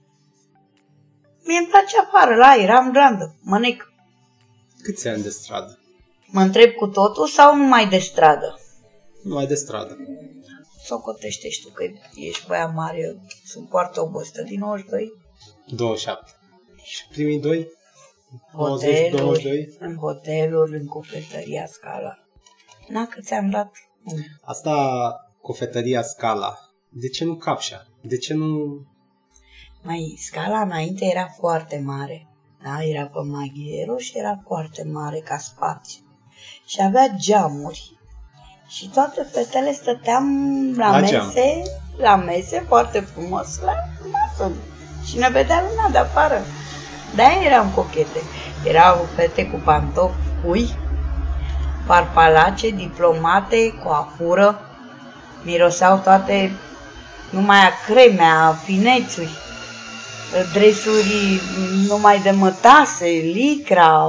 Mie 1.45 1.59
îmi 1.59 1.67
place 1.67 1.99
afară, 1.99 2.35
la 2.37 2.47
aer, 2.47 2.71
am 2.71 2.93
grandă, 2.93 3.35
mă 3.43 3.59
nec. 3.59 3.93
Câți 4.83 5.09
ani 5.09 5.23
de 5.23 5.29
stradă? 5.31 5.79
Mă 6.27 6.41
întreb 6.41 6.71
cu 6.71 6.87
totul 6.87 7.27
sau 7.27 7.57
numai 7.57 7.89
de 7.89 7.99
stradă? 7.99 8.59
Numai 9.23 9.47
de 9.47 9.55
stradă. 9.55 9.97
Socotește 10.85 11.49
și 11.49 11.63
tu 11.63 11.69
că 11.69 11.85
ești 12.15 12.47
băiat 12.47 12.75
mare, 12.75 12.99
eu 12.99 13.21
sunt 13.45 13.69
foarte 13.69 14.01
obosită 14.01 14.43
din 14.43 14.59
92. 14.59 15.13
27. 15.67 16.31
Și 16.83 17.09
primii 17.09 17.41
doi? 17.41 17.69
20, 18.53 18.95
hoteluri, 18.95 19.23
22? 19.23 19.77
în 19.79 19.97
hoteluri, 19.97 20.77
în 20.77 20.87
cofetăria 20.87 21.67
Scala. 21.67 22.19
Na, 22.89 23.07
că 23.07 23.21
ți-am 23.21 23.51
dat 23.51 23.71
nume. 24.03 24.27
Asta, 24.43 25.15
cofetăria 25.41 26.03
Scala. 26.03 26.59
De 26.89 27.09
ce 27.09 27.25
nu 27.25 27.37
Capșa? 27.37 27.87
De 28.03 28.17
ce 28.17 28.35
nu... 28.35 28.81
mai 29.83 30.17
scala 30.19 30.61
înainte 30.61 31.05
era 31.05 31.27
foarte 31.27 31.79
mare. 31.79 32.29
Da, 32.63 32.83
era 32.83 33.07
pe 33.07 33.21
maghiero 33.31 33.97
și 33.99 34.19
era 34.19 34.43
foarte 34.47 34.85
mare 34.85 35.19
ca 35.19 35.37
spațiu. 35.37 36.04
Și 36.67 36.81
avea 36.83 37.09
geamuri. 37.17 37.93
Și 38.69 38.89
toate 38.89 39.27
fetele 39.33 39.73
stăteam 39.73 40.27
la, 40.77 40.91
La 40.91 40.99
mese, 40.99 41.13
geam. 41.15 41.63
la 41.97 42.17
mese 42.17 42.65
foarte 42.69 43.01
frumos, 43.01 43.61
la 43.65 43.73
masă. 44.11 44.53
Și 45.07 45.19
ne 45.19 45.29
vedea 45.31 45.65
lumea 45.69 45.89
de 45.91 45.99
afară. 45.99 46.41
De-aia 47.15 47.41
eram 47.43 47.71
cochete. 47.75 48.21
Erau 48.65 49.07
fete 49.17 49.47
cu 49.47 49.61
pantofi 49.65 50.15
pui, 50.45 50.77
parpalace, 51.87 52.71
diplomate, 52.71 53.75
coafură. 53.85 54.61
Miroseau 55.43 55.99
toate 55.99 56.53
numai 57.31 57.59
a 57.59 57.71
cremea, 57.87 58.47
a 58.47 58.53
finețuri, 58.53 59.31
dresuri 60.53 61.41
numai 61.89 62.21
de 62.21 62.31
mătase, 62.31 63.07
licra, 63.07 64.07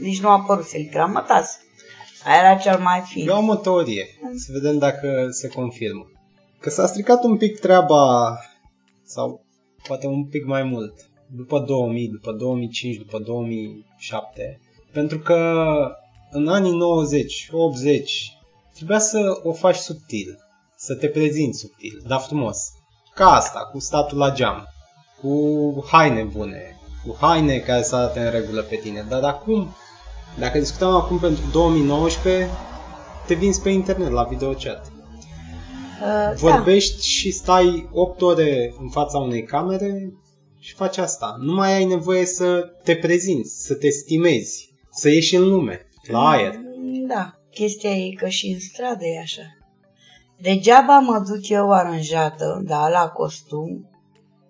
nici 0.00 0.20
nu 0.20 0.28
a 0.28 0.32
apărut 0.32 0.72
licra, 0.72 1.04
mătase. 1.04 1.56
Aia 2.24 2.40
era 2.40 2.56
cel 2.56 2.78
mai 2.78 3.00
fin. 3.00 3.28
Eu 3.28 3.34
am 3.34 3.48
o 3.48 3.54
teorie, 3.54 4.06
să 4.36 4.52
vedem 4.52 4.78
dacă 4.78 5.28
se 5.30 5.48
confirmă. 5.48 6.10
Că 6.60 6.70
s-a 6.70 6.86
stricat 6.86 7.24
un 7.24 7.36
pic 7.36 7.58
treaba, 7.58 8.36
sau 9.04 9.44
poate 9.86 10.06
un 10.06 10.24
pic 10.24 10.44
mai 10.46 10.62
mult, 10.62 10.94
după 11.36 11.58
2000, 11.58 12.08
după 12.08 12.32
2005, 12.32 12.96
după 12.96 13.18
2007, 13.18 14.60
pentru 14.92 15.18
că 15.18 15.74
în 16.30 16.48
anii 16.48 16.76
90, 16.76 17.48
80, 17.52 18.32
trebuia 18.74 18.98
să 18.98 19.40
o 19.42 19.52
faci 19.52 19.76
subtil, 19.76 20.38
să 20.76 20.94
te 20.94 21.08
prezinți 21.08 21.58
subtil, 21.58 22.02
dar 22.06 22.20
frumos. 22.20 22.58
Ca 23.14 23.32
asta, 23.32 23.68
cu 23.72 23.78
statul 23.78 24.18
la 24.18 24.30
geam, 24.32 24.66
cu 25.20 25.84
haine 25.90 26.22
bune, 26.22 26.76
cu 27.06 27.16
haine 27.20 27.58
care 27.58 27.82
să 27.82 27.96
arate 27.96 28.20
în 28.20 28.30
regulă 28.30 28.62
pe 28.62 28.76
tine. 28.76 29.06
Dar 29.08 29.22
acum, 29.22 29.74
dacă 30.38 30.58
discutăm 30.58 30.88
acum 30.88 31.18
pentru 31.18 31.44
2019, 31.52 32.48
te 33.26 33.34
vinzi 33.34 33.60
pe 33.60 33.70
internet 33.70 34.10
la 34.10 34.22
videochat. 34.22 34.92
Uh, 36.02 36.36
Vorbești 36.36 37.06
și 37.06 37.30
stai 37.30 37.88
8 37.92 38.22
ore 38.22 38.74
în 38.80 38.88
fața 38.88 39.18
unei 39.18 39.42
camere 39.42 40.12
și 40.58 40.74
faci 40.74 40.98
asta. 40.98 41.36
Nu 41.40 41.52
mai 41.52 41.74
ai 41.74 41.84
nevoie 41.84 42.26
să 42.26 42.60
te 42.84 42.96
prezinți, 42.96 43.64
să 43.66 43.74
te 43.74 43.88
stimezi, 43.88 44.74
să 44.90 45.08
ieși 45.08 45.36
în 45.36 45.48
lume, 45.48 45.86
la 46.10 46.28
aer. 46.28 46.54
Da, 47.08 47.32
chestia 47.50 47.90
e 47.90 48.10
că 48.10 48.28
și 48.28 48.46
în 48.46 48.60
stradă 48.60 49.04
e 49.04 49.20
așa. 49.20 49.42
Degeaba 50.40 50.98
mă 50.98 51.24
duc 51.26 51.48
eu 51.48 51.72
aranjată, 51.72 52.62
da, 52.64 52.88
la 52.88 53.08
costum, 53.08 53.90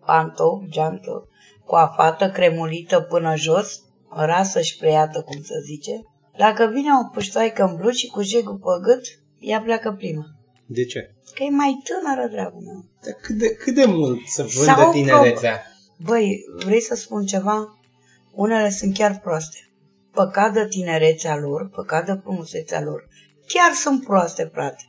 pantof, 0.06 0.62
geantă, 0.68 1.28
coafată, 1.64 2.30
cremulită 2.30 3.00
până 3.00 3.36
jos, 3.36 3.80
rasă 4.14 4.60
și 4.60 4.76
preiată, 4.76 5.22
cum 5.22 5.42
să 5.42 5.54
zice. 5.64 5.92
Dacă 6.36 6.70
vine 6.74 6.88
o 7.04 7.10
puștoaică 7.12 7.62
în 7.62 7.76
blugi 7.76 7.98
și 7.98 8.06
cu 8.06 8.22
jegul 8.22 8.56
pe 8.56 8.82
gât, 8.82 9.04
ea 9.38 9.60
pleacă 9.60 9.92
prima. 9.92 10.24
De 10.66 10.84
ce? 10.84 11.14
Că 11.34 11.42
e 11.42 11.50
mai 11.50 11.82
tânără, 11.84 12.28
dragul 12.28 12.60
meu. 12.60 12.84
Dar 13.04 13.12
cât 13.22 13.36
de, 13.36 13.54
cât 13.54 13.74
de 13.74 13.84
mult 13.84 14.26
să 14.26 14.42
vândă 14.42 14.72
Sau 14.72 14.92
tinerețea? 14.92 15.62
Băi, 15.96 16.44
vrei 16.64 16.80
să 16.80 16.94
spun 16.94 17.26
ceva? 17.26 17.78
Unele 18.32 18.70
sunt 18.70 18.94
chiar 18.94 19.18
proaste. 19.18 19.70
Păcat 20.12 20.52
de 20.52 20.66
tinerețea 20.68 21.36
lor, 21.36 21.68
păcat 21.68 22.06
de 22.06 22.12
frumusețea 22.22 22.80
lor. 22.80 23.08
Chiar 23.46 23.72
sunt 23.72 24.04
proaste, 24.04 24.50
frate. 24.52 24.84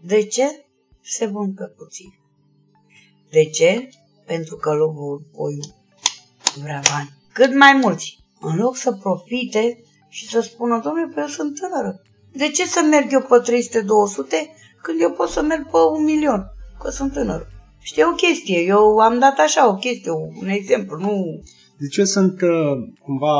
De 0.00 0.24
ce? 0.24 0.64
Se 1.00 1.26
vând 1.26 1.56
pe 1.56 1.64
puțin. 1.76 2.18
De 3.30 3.44
ce? 3.44 3.88
Pentru 4.26 4.56
că 4.56 4.72
lobul 4.72 5.26
poiul 5.32 5.74
vrea 6.62 6.80
bani. 6.90 7.10
Cât 7.32 7.54
mai 7.54 7.72
mulți. 7.82 8.23
În 8.44 8.56
loc 8.56 8.76
să 8.76 8.92
profite 8.92 9.82
și 10.08 10.28
să 10.28 10.40
spună, 10.40 10.80
domnule, 10.84 11.12
pe 11.14 11.20
eu 11.20 11.26
sunt 11.26 11.60
tânără. 11.60 12.02
De 12.32 12.48
ce 12.48 12.66
să 12.66 12.80
merg 12.90 13.12
eu 13.12 13.20
pe 13.20 13.52
300-200 13.52 13.54
când 14.82 15.00
eu 15.00 15.10
pot 15.10 15.28
să 15.28 15.42
merg 15.42 15.70
pe 15.70 15.76
un 15.96 16.04
milion? 16.04 16.42
Că 16.82 16.90
sunt 16.90 17.12
tânără. 17.12 17.46
Știi 17.80 18.02
o 18.02 18.14
chestie, 18.14 18.60
eu 18.60 18.98
am 18.98 19.18
dat 19.18 19.38
așa 19.38 19.68
o 19.68 19.74
chestie, 19.74 20.10
un 20.40 20.48
exemplu, 20.48 20.98
nu... 20.98 21.42
Deci 21.78 21.96
eu 21.96 22.04
sunt 22.04 22.40
uh, 22.40 22.50
cumva... 23.02 23.34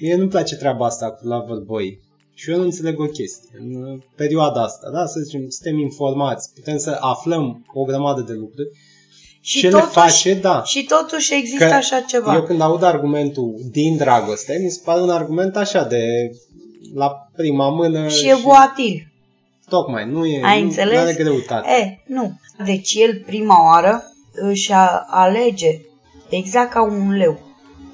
Mie 0.00 0.16
nu-mi 0.16 0.28
place 0.28 0.56
treaba 0.56 0.84
asta 0.86 1.10
cu 1.10 1.26
Loverboy. 1.26 2.00
Și 2.34 2.50
eu 2.50 2.56
nu 2.56 2.62
înțeleg 2.62 3.00
o 3.00 3.06
chestie. 3.06 3.58
În 3.60 3.82
uh, 3.82 4.02
perioada 4.16 4.62
asta, 4.62 4.90
da, 4.90 5.06
să 5.06 5.20
zicem, 5.20 5.48
suntem 5.48 5.78
informați, 5.78 6.52
putem 6.54 6.76
să 6.76 6.96
aflăm 7.00 7.64
o 7.74 7.84
grămadă 7.84 8.20
de 8.20 8.32
lucruri. 8.32 8.68
Și 9.46 9.60
ce 9.60 9.68
totuși, 9.68 9.86
le 9.86 9.92
face, 10.00 10.34
da. 10.34 10.62
Și 10.62 10.84
totuși 10.84 11.34
există 11.34 11.66
Că 11.66 11.72
așa 11.72 12.00
ceva. 12.00 12.34
Eu 12.34 12.42
când 12.42 12.60
aud 12.60 12.82
argumentul 12.82 13.54
din 13.70 13.96
dragoste, 13.96 14.58
mi 14.62 14.70
se 14.70 14.80
pare 14.84 15.00
un 15.00 15.10
argument 15.10 15.56
așa 15.56 15.84
de 15.84 16.00
la 16.94 17.10
prima 17.36 17.68
mână 17.68 18.08
Și 18.08 18.28
e 18.28 18.34
voatil. 18.34 19.12
tocmai, 19.68 20.10
nu 20.10 20.26
e, 20.26 20.40
Ai 20.44 20.60
nu, 20.60 20.66
înțeles? 20.66 20.94
nu 20.94 21.00
are 21.00 21.12
greutate. 21.12 21.68
E, 21.70 22.02
nu. 22.06 22.32
Deci 22.64 22.94
el 22.94 23.22
prima 23.26 23.64
oară 23.64 24.02
își 24.32 24.72
a- 24.72 25.06
alege, 25.10 25.80
exact 26.28 26.72
ca 26.72 26.82
un 26.82 27.10
leu, 27.16 27.40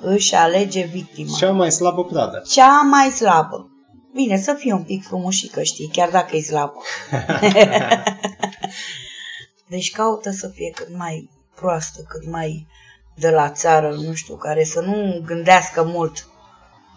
își 0.01 0.35
alege 0.35 0.89
victima. 0.93 1.37
Cea 1.37 1.51
mai 1.51 1.73
slabă 1.73 2.05
pradă. 2.05 2.43
Cea 2.51 2.81
mai 2.91 3.11
slabă. 3.11 3.71
Bine, 4.15 4.37
să 4.39 4.55
fie 4.59 4.73
un 4.73 4.83
pic 4.83 5.05
frumușică, 5.05 5.63
știi, 5.63 5.89
chiar 5.93 6.09
dacă 6.11 6.37
e 6.37 6.41
slabă. 6.41 6.75
deci 9.69 9.91
caută 9.91 10.31
să 10.31 10.49
fie 10.55 10.71
cât 10.75 10.97
mai 10.97 11.29
proastă, 11.61 12.03
cât 12.09 12.31
mai 12.31 12.67
de 13.17 13.31
la 13.31 13.51
țară, 13.51 13.95
nu 13.95 14.13
știu, 14.15 14.37
care 14.37 14.65
să 14.65 14.81
nu 14.81 15.23
gândească 15.27 15.83
mult. 15.83 16.29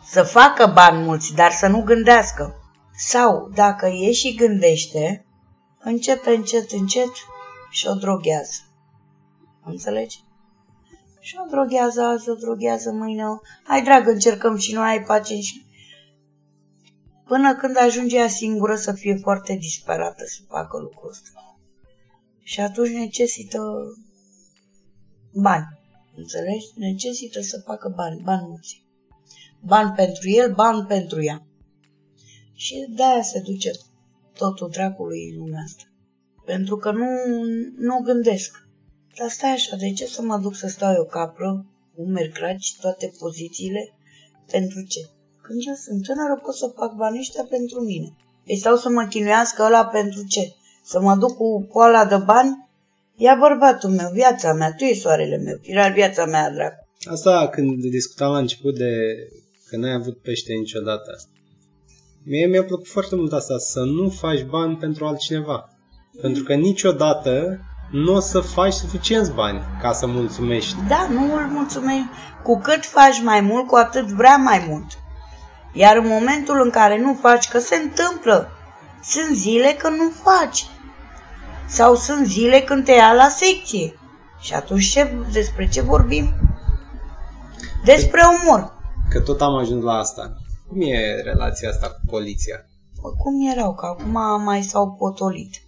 Să 0.05 0.23
facă 0.23 0.71
bani 0.73 1.03
mulți, 1.03 1.33
dar 1.33 1.51
să 1.51 1.67
nu 1.67 1.81
gândească. 1.81 2.55
Sau, 2.97 3.49
dacă 3.55 3.87
e 3.87 4.11
și 4.11 4.35
gândește, 4.35 5.25
începe 5.79 6.29
încet, 6.29 6.71
încet 6.71 7.11
și 7.69 7.87
o 7.87 7.93
droghează. 7.93 8.59
Înțelegi? 9.65 10.23
Și 11.19 11.37
o 11.45 11.49
droghează 11.49 12.01
azi, 12.01 12.29
o 12.29 12.33
droghează 12.33 12.91
mâine. 12.91 13.27
o- 13.27 13.39
Hai, 13.63 13.81
dragă, 13.81 14.11
încercăm 14.11 14.57
și 14.57 14.73
noi, 14.73 14.85
hai, 14.85 15.03
facem 15.05 15.39
și... 15.39 15.65
Până 17.25 17.55
când 17.55 17.77
ajunge 17.77 18.17
ea 18.17 18.27
singură 18.27 18.75
să 18.75 18.91
fie 18.91 19.15
foarte 19.15 19.53
disperată 19.53 20.23
să 20.25 20.39
facă 20.47 20.77
lucrul 20.77 21.09
ăsta. 21.09 21.29
Și 22.43 22.59
atunci 22.59 22.89
necesită 22.89 23.59
bani. 25.33 25.65
Înțelegi? 26.15 26.65
Necesită 26.75 27.41
să 27.41 27.61
facă 27.65 27.93
bani, 27.95 28.21
bani 28.23 28.47
mulți. 28.47 28.85
Bani 29.59 29.91
pentru 29.95 30.29
el, 30.29 30.53
bani 30.53 30.85
pentru 30.85 31.23
ea. 31.23 31.45
Și 32.53 32.85
de-aia 32.89 33.21
se 33.21 33.39
duce 33.39 33.71
totul 34.37 34.69
dracului 34.71 35.29
în 35.29 35.37
lumea 35.37 35.61
asta. 35.65 35.83
Pentru 36.45 36.77
că 36.77 36.91
nu, 36.91 37.07
nu 37.77 37.99
gândesc. 37.99 38.67
Dar 39.17 39.29
stai 39.29 39.51
așa, 39.51 39.75
de 39.75 39.91
ce 39.91 40.05
să 40.05 40.21
mă 40.21 40.37
duc 40.37 40.55
să 40.55 40.67
stau 40.67 40.93
eu 40.93 41.05
capră, 41.05 41.65
umeri 41.95 42.31
craci, 42.31 42.77
toate 42.81 43.13
pozițiile? 43.19 43.93
Pentru 44.51 44.81
ce? 44.81 44.99
Când 45.41 45.61
eu 45.67 45.73
sunt 45.73 46.03
tânără 46.03 46.39
pot 46.43 46.55
să 46.55 46.73
fac 46.75 46.95
banii 46.95 47.19
ăștia 47.19 47.43
pentru 47.49 47.79
mine. 47.81 48.15
Îi 48.45 48.57
stau 48.57 48.75
să 48.75 48.89
mă 48.89 49.05
chinuiască 49.05 49.63
ăla 49.63 49.85
pentru 49.85 50.25
ce? 50.27 50.53
Să 50.83 51.01
mă 51.01 51.15
duc 51.15 51.35
cu 51.35 51.61
coala 51.61 52.05
de 52.05 52.17
bani? 52.17 52.69
Ia 53.15 53.35
bărbatul 53.39 53.89
meu, 53.89 54.09
viața 54.13 54.53
mea, 54.53 54.73
tu 54.77 54.83
e 54.83 54.93
soarele 54.93 55.37
meu, 55.37 55.59
era 55.61 55.87
viața 55.87 56.25
mea, 56.25 56.51
dracu. 56.51 56.87
Asta 57.11 57.47
când 57.51 57.81
discutam 57.81 58.31
la 58.31 58.37
început 58.37 58.77
de 58.77 58.91
că 59.69 59.77
n-ai 59.77 59.93
avut 59.93 60.21
pește 60.21 60.53
niciodată. 60.53 61.11
Mie 62.25 62.45
mi-a 62.45 62.63
plăcut 62.63 62.87
foarte 62.87 63.15
mult 63.15 63.33
asta, 63.33 63.57
să 63.57 63.79
nu 63.79 64.09
faci 64.09 64.43
bani 64.43 64.75
pentru 64.75 65.05
altcineva. 65.05 65.69
Pentru 66.21 66.43
că 66.43 66.53
niciodată 66.53 67.59
nu 67.91 68.13
o 68.13 68.19
să 68.19 68.39
faci 68.39 68.73
suficienți 68.73 69.31
bani 69.31 69.61
ca 69.81 69.93
să 69.93 70.07
mulțumești. 70.07 70.75
Da, 70.87 71.07
nu 71.09 71.35
îl 71.35 71.47
mulțumim. 71.49 72.09
Cu 72.43 72.59
cât 72.59 72.85
faci 72.85 73.21
mai 73.23 73.41
mult, 73.41 73.67
cu 73.67 73.75
atât 73.75 74.05
vrea 74.05 74.35
mai 74.35 74.65
mult. 74.69 74.87
Iar 75.73 75.97
în 75.97 76.07
momentul 76.07 76.61
în 76.63 76.69
care 76.69 76.99
nu 76.99 77.17
faci, 77.21 77.47
că 77.47 77.59
se 77.59 77.75
întâmplă, 77.75 78.49
sunt 79.03 79.35
zile 79.35 79.75
când 79.77 79.97
nu 79.97 80.11
faci. 80.23 80.65
Sau 81.67 81.95
sunt 81.95 82.27
zile 82.27 82.59
când 82.61 82.85
te 82.85 82.91
ia 82.91 83.13
la 83.13 83.27
secție. 83.29 83.99
Și 84.39 84.53
atunci 84.53 84.89
ce, 84.91 85.15
despre 85.31 85.67
ce 85.67 85.81
vorbim? 85.81 86.33
Despre 87.85 88.21
omor. 88.41 88.73
Că 89.09 89.21
tot 89.21 89.41
am 89.41 89.55
ajuns 89.55 89.83
la 89.83 89.93
asta. 89.93 90.35
Cum 90.67 90.81
e 90.81 91.21
relația 91.23 91.69
asta 91.69 91.87
cu 91.87 91.99
poliția? 92.09 92.65
Bă, 93.01 93.09
cum 93.09 93.51
erau, 93.51 93.73
că 93.75 93.85
acum 93.85 94.43
mai 94.43 94.61
s-au 94.61 94.91
potolit. 94.91 95.61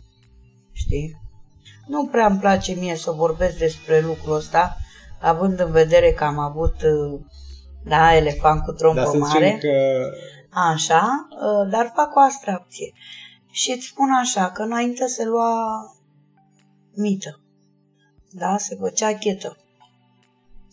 Știi? 0.72 1.22
Nu 1.88 2.06
prea 2.06 2.26
îmi 2.26 2.40
place 2.40 2.74
mie 2.74 2.96
să 2.96 3.12
vorbesc 3.12 3.58
despre 3.58 4.00
lucrul 4.00 4.36
ăsta, 4.36 4.78
având 5.22 5.60
în 5.60 5.72
vedere 5.72 6.12
că 6.12 6.24
am 6.24 6.40
avut, 6.40 6.76
uh, 6.82 7.20
da, 7.84 8.16
elefant 8.16 8.64
cu 8.64 8.72
trompă 8.72 9.00
Dar 9.00 9.10
să 9.10 9.18
mare. 9.18 9.46
zicem 9.46 9.58
că 9.60 9.76
Așa, 10.74 11.28
uh, 11.30 11.70
dar 11.72 11.92
fac 11.96 12.16
o 12.16 12.20
abstracție. 12.20 12.94
Și 13.62 13.72
îți 13.72 13.86
spun 13.86 14.12
așa, 14.12 14.52
că 14.52 14.62
înainte 14.62 15.08
se 15.08 15.24
lua 15.24 15.54
mită. 16.96 17.40
Da, 18.32 18.58
se 18.58 18.76
făcea 18.76 19.18
chetă. 19.18 19.58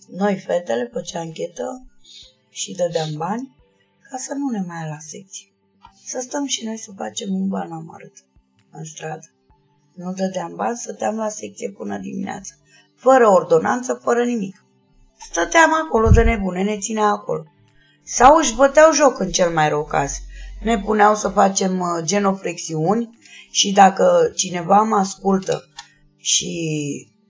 Noi, 0.08 0.38
fetele, 0.38 0.90
făcea 0.92 1.20
anchetă 1.20 1.86
și 2.50 2.74
dădeam 2.74 3.08
bani 3.16 3.56
ca 4.10 4.16
să 4.16 4.34
nu 4.34 4.48
ne 4.48 4.64
mai 4.66 4.80
ia 4.80 4.88
la 4.88 4.98
secție. 4.98 5.52
Să 6.04 6.20
stăm 6.20 6.46
și 6.46 6.64
noi 6.64 6.78
să 6.78 6.92
facem 6.96 7.34
un 7.34 7.48
ban 7.48 7.72
amărât 7.72 8.12
în 8.70 8.84
stradă. 8.84 9.30
Nu 9.94 10.12
dădeam 10.12 10.54
bani, 10.54 10.76
stăteam 10.76 11.16
la 11.16 11.28
secție 11.28 11.70
până 11.70 11.98
dimineața. 11.98 12.54
Fără 12.96 13.28
ordonanță, 13.28 14.00
fără 14.02 14.24
nimic. 14.24 14.64
Stăteam 15.18 15.72
acolo 15.86 16.10
de 16.10 16.22
nebune, 16.22 16.62
ne 16.62 16.78
ținea 16.78 17.06
acolo. 17.06 17.44
Sau 18.04 18.36
își 18.36 18.54
băteau 18.54 18.92
joc 18.92 19.18
în 19.18 19.30
cel 19.30 19.50
mai 19.50 19.68
rău 19.68 19.84
caz. 19.84 20.12
Ne 20.62 20.78
puneau 20.78 21.14
să 21.14 21.28
facem 21.28 21.80
uh, 21.80 22.04
genoflexiuni 22.04 23.18
și 23.50 23.72
dacă 23.72 24.32
cineva 24.34 24.82
mă 24.82 24.96
ascultă 24.96 25.68
și 26.16 26.52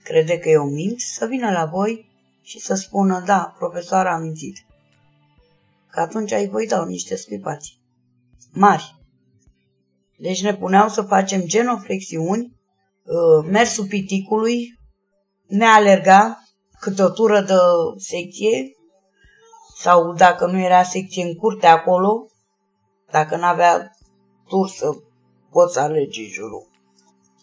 crede 0.03 0.39
că 0.39 0.49
eu 0.49 0.65
mint, 0.65 1.01
să 1.01 1.27
vină 1.27 1.51
la 1.51 1.65
voi 1.65 2.11
și 2.43 2.59
să 2.61 2.75
spună, 2.75 3.23
da, 3.27 3.55
profesoara 3.59 4.15
a 4.15 4.19
mințit. 4.19 4.57
Că 5.91 6.01
atunci 6.01 6.31
îi 6.31 6.49
voi 6.49 6.67
dau 6.67 6.85
niște 6.85 7.17
scuipați. 7.17 7.79
Mari. 8.53 8.97
Deci 10.19 10.43
ne 10.43 10.55
puneau 10.55 10.89
să 10.89 11.03
facem 11.03 11.43
genoflexiuni, 11.45 12.61
uh, 13.03 13.49
mersul 13.51 13.87
piticului, 13.87 14.79
ne 15.47 15.65
alerga 15.65 16.43
câte 16.81 17.03
o 17.03 17.09
tură 17.09 17.41
de 17.41 17.55
secție, 17.97 18.73
sau 19.77 20.13
dacă 20.13 20.47
nu 20.47 20.59
era 20.59 20.83
secție 20.83 21.23
în 21.25 21.35
curte 21.35 21.67
acolo, 21.67 22.27
dacă 23.13 23.37
nu 23.37 23.45
avea 23.45 23.91
tur 24.49 24.69
să 24.69 24.87
poți 25.51 25.79
alege 25.79 26.29
jurul. 26.29 26.71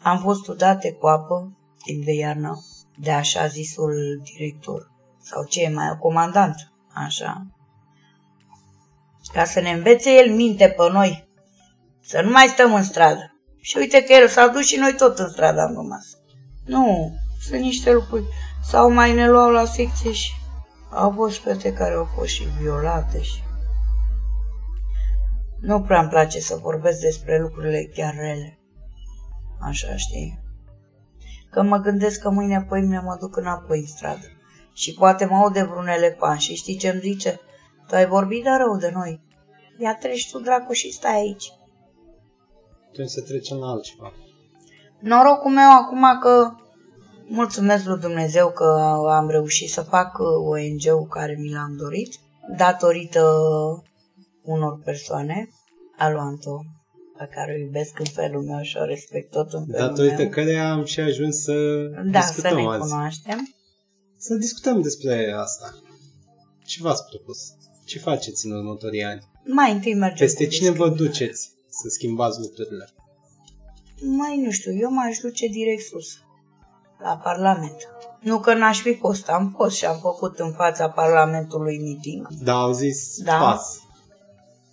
Am 0.01 0.19
fost 0.19 0.47
udate 0.47 0.91
cu 0.91 1.07
apă 1.07 1.57
timp 1.83 2.05
de 2.05 2.13
iarnă 2.13 2.63
de 2.97 3.11
așa 3.11 3.47
zisul 3.47 4.21
director 4.23 4.91
sau 5.21 5.45
ce 5.45 5.63
e 5.63 5.69
mai 5.69 5.97
comandant, 5.99 6.55
așa. 6.93 7.45
Ca 9.33 9.45
să 9.45 9.59
ne 9.59 9.71
învețe 9.71 10.09
el 10.09 10.33
minte 10.35 10.67
pe 10.67 10.91
noi, 10.91 11.27
să 12.01 12.21
nu 12.21 12.29
mai 12.29 12.47
stăm 12.47 12.73
în 12.73 12.83
stradă. 12.83 13.33
Și 13.61 13.77
uite 13.77 14.03
că 14.03 14.13
el 14.13 14.27
s-a 14.27 14.47
dus 14.47 14.65
și 14.65 14.75
noi 14.75 14.95
tot 14.97 15.19
în 15.19 15.29
stradă 15.29 15.61
am 15.61 15.73
rămas. 15.73 16.05
Nu, 16.65 17.13
sunt 17.41 17.61
niște 17.61 17.91
lucruri. 17.93 18.23
Sau 18.63 18.91
mai 18.91 19.13
ne 19.13 19.29
luau 19.29 19.49
la 19.49 19.65
secție 19.65 20.11
și 20.11 20.31
au 20.89 21.11
fost 21.11 21.39
fete 21.39 21.73
care 21.73 21.93
au 21.93 22.07
fost 22.15 22.29
și 22.29 22.47
violate 22.59 23.21
și... 23.21 23.48
Nu 25.61 25.81
prea 25.81 25.99
îmi 25.99 26.09
place 26.09 26.39
să 26.39 26.55
vorbesc 26.55 27.01
despre 27.01 27.39
lucrurile 27.39 27.91
chiar 27.93 28.13
rele. 28.15 28.59
Așa 29.61 29.95
știi. 29.95 30.39
Că 31.51 31.61
mă 31.61 31.77
gândesc 31.77 32.21
că 32.21 32.29
mâine 32.29 32.55
apoi 32.55 32.81
mine 32.81 32.99
mă 32.99 33.17
duc 33.19 33.37
înapoi 33.37 33.79
în 33.79 33.85
stradă. 33.85 34.25
Și 34.73 34.93
poate 34.93 35.25
mă 35.25 35.35
aud 35.35 35.53
de 35.53 35.63
vreun 35.63 35.87
elefant 35.87 36.39
și 36.39 36.55
știi 36.55 36.77
ce-mi 36.77 36.99
zice? 36.99 37.39
Tu 37.87 37.95
ai 37.95 38.05
vorbit 38.05 38.43
de 38.43 38.49
rău 38.49 38.77
de 38.77 38.91
noi. 38.93 39.21
Ia 39.77 39.95
treci 39.95 40.31
tu, 40.31 40.39
dracu, 40.39 40.73
și 40.73 40.91
stai 40.91 41.15
aici. 41.15 41.53
Trebuie 42.85 43.07
să 43.07 43.21
trecem 43.21 43.57
la 43.57 43.67
altceva. 43.67 44.13
Norocul 44.99 45.51
meu 45.51 45.71
acum 45.71 46.19
că 46.21 46.51
mulțumesc 47.27 47.85
lui 47.85 47.99
Dumnezeu 47.99 48.51
că 48.51 48.65
am 49.09 49.29
reușit 49.29 49.69
să 49.69 49.81
fac 49.81 50.17
uh, 50.17 50.27
ONG-ul 50.27 51.07
care 51.07 51.35
mi 51.39 51.51
l-am 51.51 51.75
dorit, 51.77 52.15
datorită 52.57 53.21
unor 54.53 54.81
persoane, 54.83 55.49
Aluanto, 55.97 56.63
pe 57.17 57.25
care 57.35 57.51
o 57.57 57.59
iubesc 57.65 57.99
în 57.99 58.05
felul 58.05 58.41
meu 58.43 58.61
și 58.61 58.77
o 58.77 58.85
respect 58.85 59.31
tot 59.31 59.53
în 59.53 59.65
felul 59.65 59.87
Datorită 59.87 60.21
meu. 60.21 60.29
care 60.29 60.55
am 60.57 60.83
și 60.85 60.99
ajuns 60.99 61.35
să 61.43 61.53
Da, 62.11 62.19
discutăm 62.19 62.51
să 62.51 62.55
ne 62.55 62.67
azi. 62.67 62.79
cunoaștem. 62.79 63.53
Să 64.17 64.33
discutăm 64.35 64.81
despre 64.81 65.33
asta. 65.37 65.73
Ce 66.65 66.81
v-ați 66.81 67.03
propus? 67.09 67.37
Ce 67.85 67.99
faceți 67.99 68.45
în 68.45 68.51
următorii 68.51 69.03
ani? 69.03 69.21
Mai 69.43 69.71
întâi 69.71 69.93
mergem 69.93 70.25
Peste 70.27 70.43
cu 70.45 70.49
cine 70.51 70.69
vă 70.69 70.73
discutarea. 70.89 71.05
duceți 71.05 71.51
să 71.69 71.87
schimbați 71.89 72.39
lucrurile? 72.39 72.89
Mai 74.01 74.41
nu 74.43 74.51
știu, 74.51 74.71
eu 74.77 74.91
m-aș 74.91 75.17
duce 75.17 75.47
direct 75.47 75.81
sus, 75.85 76.07
la 76.99 77.17
Parlament. 77.23 77.75
Nu 78.21 78.39
că 78.39 78.53
n-aș 78.53 78.81
fi 78.81 78.95
fost, 78.95 79.27
am 79.29 79.53
fost 79.57 79.75
și 79.75 79.85
am 79.85 79.97
făcut 79.99 80.39
în 80.39 80.51
fața 80.53 80.89
Parlamentului 80.89 81.79
meeting. 81.79 82.27
Da, 82.43 82.53
au 82.53 82.71
zis 82.71 83.17
Da. 83.23 83.37
pas. 83.39 83.79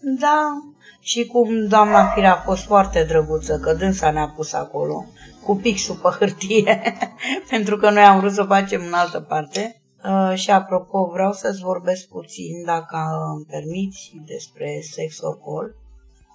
Da, 0.08 0.62
și 1.00 1.26
cum 1.26 1.66
doamna 1.66 2.06
Fira 2.06 2.32
a 2.32 2.40
fost 2.40 2.62
foarte 2.62 3.04
drăguță, 3.04 3.58
că 3.58 3.74
dânsa 3.74 4.10
ne-a 4.10 4.28
pus 4.28 4.52
acolo, 4.52 5.04
cu 5.44 5.56
pixul 5.56 5.94
pe 5.94 6.08
hârtie, 6.08 6.82
pentru 7.50 7.76
că 7.76 7.90
noi 7.90 8.02
am 8.02 8.18
vrut 8.20 8.32
să 8.32 8.42
facem 8.42 8.82
în 8.86 8.92
altă 8.92 9.20
parte. 9.20 9.82
Uh, 10.04 10.32
și 10.34 10.50
apropo, 10.50 11.04
vreau 11.12 11.32
să-ți 11.32 11.60
vorbesc 11.60 12.08
puțin, 12.08 12.64
dacă 12.64 12.96
îmi 13.34 13.44
permiți, 13.44 14.12
despre 14.26 14.80
Sex 14.90 15.20
or 15.20 15.38
Call, 15.38 15.74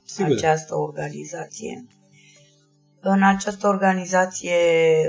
Sigur. 0.05 0.35
această 0.35 0.75
organizație. 0.75 1.85
În 2.99 3.23
această 3.23 3.67
organizație, 3.67 4.55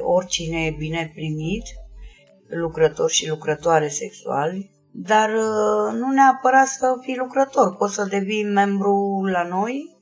oricine 0.02 0.64
e 0.64 0.74
bine 0.78 1.10
primit, 1.14 1.64
lucrători 2.48 3.12
și 3.12 3.28
lucrătoare 3.28 3.88
sexuali, 3.88 4.70
dar 4.94 5.28
uh, 5.28 5.92
nu 5.98 6.10
neapărat 6.10 6.66
să 6.66 6.98
fii 7.00 7.16
lucrător, 7.16 7.76
poți 7.76 7.94
să 7.94 8.04
devii 8.04 8.44
membru 8.44 9.24
la 9.24 9.42
noi 9.42 9.96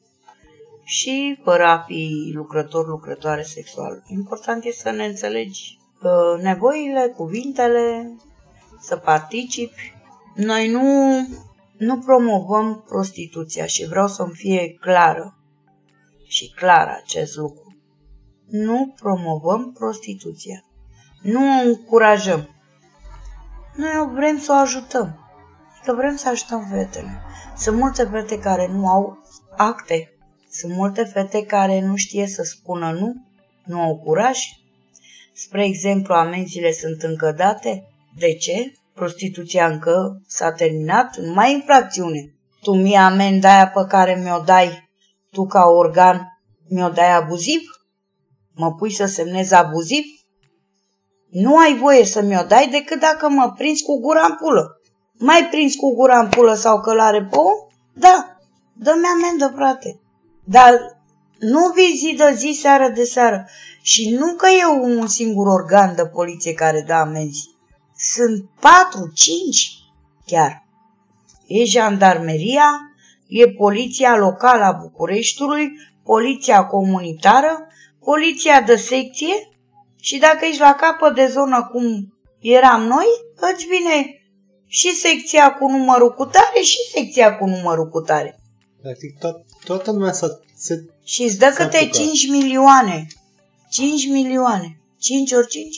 și 0.85 1.41
fără 1.45 1.65
a 1.65 1.79
fi 1.79 2.33
lucrător, 2.35 2.89
lucrătoare 2.89 3.43
sexual. 3.43 4.03
Important 4.07 4.65
este 4.65 4.81
să 4.83 4.91
ne 4.91 5.05
înțelegi 5.05 5.79
uh, 6.03 6.43
nevoile, 6.43 7.13
cuvintele, 7.17 8.17
să 8.81 8.97
participi. 8.97 9.95
Noi 10.35 10.69
nu, 10.69 10.83
nu 11.79 11.99
promovăm 11.99 12.85
prostituția 12.89 13.67
și 13.67 13.87
vreau 13.89 14.07
să-mi 14.07 14.35
fie 14.35 14.77
clară 14.81 15.39
și 16.27 16.53
clar 16.57 16.89
acest 17.03 17.37
lucru. 17.37 17.77
Nu 18.49 18.95
promovăm 19.01 19.73
prostituția. 19.73 20.65
Nu 21.23 21.41
o 21.41 21.69
încurajăm. 21.69 22.60
Noi 23.81 24.11
vrem 24.15 24.39
să 24.39 24.53
o 24.53 24.55
ajutăm. 24.55 25.19
Că 25.85 25.93
vrem 25.95 26.17
să 26.17 26.29
ajutăm 26.29 26.67
fetele. 26.71 27.23
Sunt 27.57 27.77
multe 27.77 28.05
fete 28.05 28.39
care 28.39 28.67
nu 28.67 28.89
au 28.89 29.19
acte. 29.57 30.13
Sunt 30.51 30.73
multe 30.73 31.05
fete 31.05 31.47
care 31.47 31.81
nu 31.81 31.97
știe 31.97 32.27
să 32.27 32.43
spună 32.43 32.93
nu, 32.93 33.15
nu 33.65 33.81
au 33.81 33.99
curaj. 33.99 34.39
Spre 35.33 35.65
exemplu, 35.65 36.15
amenziile 36.15 36.73
sunt 36.73 37.03
încă 37.03 37.33
date. 37.33 37.85
De 38.19 38.35
ce? 38.35 38.73
Prostituția 38.95 39.67
încă 39.67 40.23
s-a 40.27 40.53
terminat, 40.53 41.17
nu 41.17 41.33
mai 41.33 41.53
infracțiune. 41.53 42.35
Tu 42.63 42.75
mie 42.75 42.99
amenda 42.99 43.55
aia 43.55 43.69
pe 43.69 43.85
care 43.89 44.21
mi-o 44.23 44.39
dai, 44.39 44.91
tu 45.31 45.47
ca 45.47 45.65
organ, 45.65 46.41
mi-o 46.69 46.89
dai 46.89 47.13
abuziv? 47.13 47.61
Mă 48.55 48.75
pui 48.75 48.93
să 48.93 49.07
semnez 49.07 49.51
abuziv? 49.51 50.05
Nu 51.31 51.57
ai 51.57 51.77
voie 51.77 52.05
să 52.05 52.23
mi-o 52.23 52.43
dai 52.43 52.69
decât 52.69 53.01
dacă 53.01 53.29
mă 53.29 53.53
prinzi 53.57 53.83
cu 53.83 54.01
gura 54.01 54.27
în 54.29 54.35
pulă. 54.35 54.81
Mai 55.19 55.49
prins 55.51 55.75
cu 55.75 55.95
gura 55.95 56.19
în 56.19 56.29
pulă 56.29 56.55
sau 56.55 56.81
călare 56.81 57.25
pe 57.31 57.37
om? 57.37 57.69
Da, 57.93 58.37
dă-mi 58.73 59.05
amendă, 59.15 59.53
frate. 59.57 60.01
Dar 60.45 61.01
nu 61.39 61.73
vii 61.75 61.97
zi 61.97 62.15
de 62.17 62.35
zi, 62.37 62.59
seară 62.61 62.89
de 62.89 63.05
seară. 63.05 63.49
Și 63.83 64.11
nu 64.11 64.35
că 64.35 64.47
e 64.49 64.67
un 64.67 65.07
singur 65.07 65.47
organ 65.47 65.95
de 65.95 66.07
poliție 66.07 66.53
care 66.53 66.85
dă 66.87 66.93
amenzi. 66.93 67.49
Sunt 67.97 68.45
patru, 68.61 69.11
cinci 69.15 69.73
chiar. 70.27 70.67
E 71.47 71.65
jandarmeria, 71.65 72.81
e 73.27 73.49
poliția 73.49 74.17
locală 74.17 74.65
a 74.65 74.73
Bucureștiului, 74.73 75.71
poliția 76.05 76.65
comunitară, 76.65 77.67
poliția 78.05 78.61
de 78.61 78.77
secție 78.77 79.50
și 80.01 80.19
dacă 80.19 80.45
ești 80.45 80.61
la 80.61 80.75
capăt 80.75 81.15
de 81.15 81.27
zonă 81.27 81.69
cum 81.73 82.15
eram 82.39 82.83
noi, 82.83 83.07
îți 83.37 83.65
vine 83.67 84.25
și 84.67 84.95
secția 84.95 85.55
cu 85.55 85.67
numărul 85.71 86.15
cu 86.15 86.25
tare 86.25 86.61
și 86.63 86.77
secția 86.95 87.37
cu 87.37 87.47
numărul 87.47 87.89
cu 87.89 88.01
tare. 88.01 88.41
Practic, 88.83 89.19
to- 89.19 89.65
toată 89.65 89.91
lumea 89.93 90.13
să 90.13 90.41
se... 90.57 90.85
Și 91.05 91.23
îți 91.23 91.39
dă 91.39 91.45
S-a 91.55 91.65
câte 91.65 91.77
apucat. 91.77 91.95
5 91.95 92.29
milioane. 92.29 93.07
5 93.71 94.07
milioane. 94.07 94.81
5 94.99 95.33
ori 95.33 95.47
5? 95.47 95.77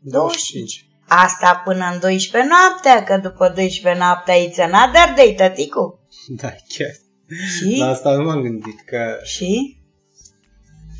25. 0.00 0.86
Asta 1.08 1.62
până 1.64 1.90
în 1.92 2.00
12 2.00 2.50
noaptea, 2.50 3.04
că 3.04 3.16
după 3.22 3.48
12 3.48 4.02
noaptea 4.02 4.34
it's 4.34 4.58
another 4.58 5.14
day, 5.16 5.34
tăticu. 5.36 5.98
Da, 6.28 6.48
chiar. 6.48 6.94
Și? 7.58 7.76
La 7.78 7.88
asta 7.88 8.10
nu 8.16 8.24
m-am 8.24 8.40
gândit, 8.42 8.80
că 8.86 9.16
Și? 9.22 9.76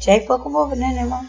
Ce 0.00 0.10
ai 0.10 0.24
făcut, 0.26 0.52
bă, 0.52 0.74
nene, 0.74 1.04
mă? 1.08 1.20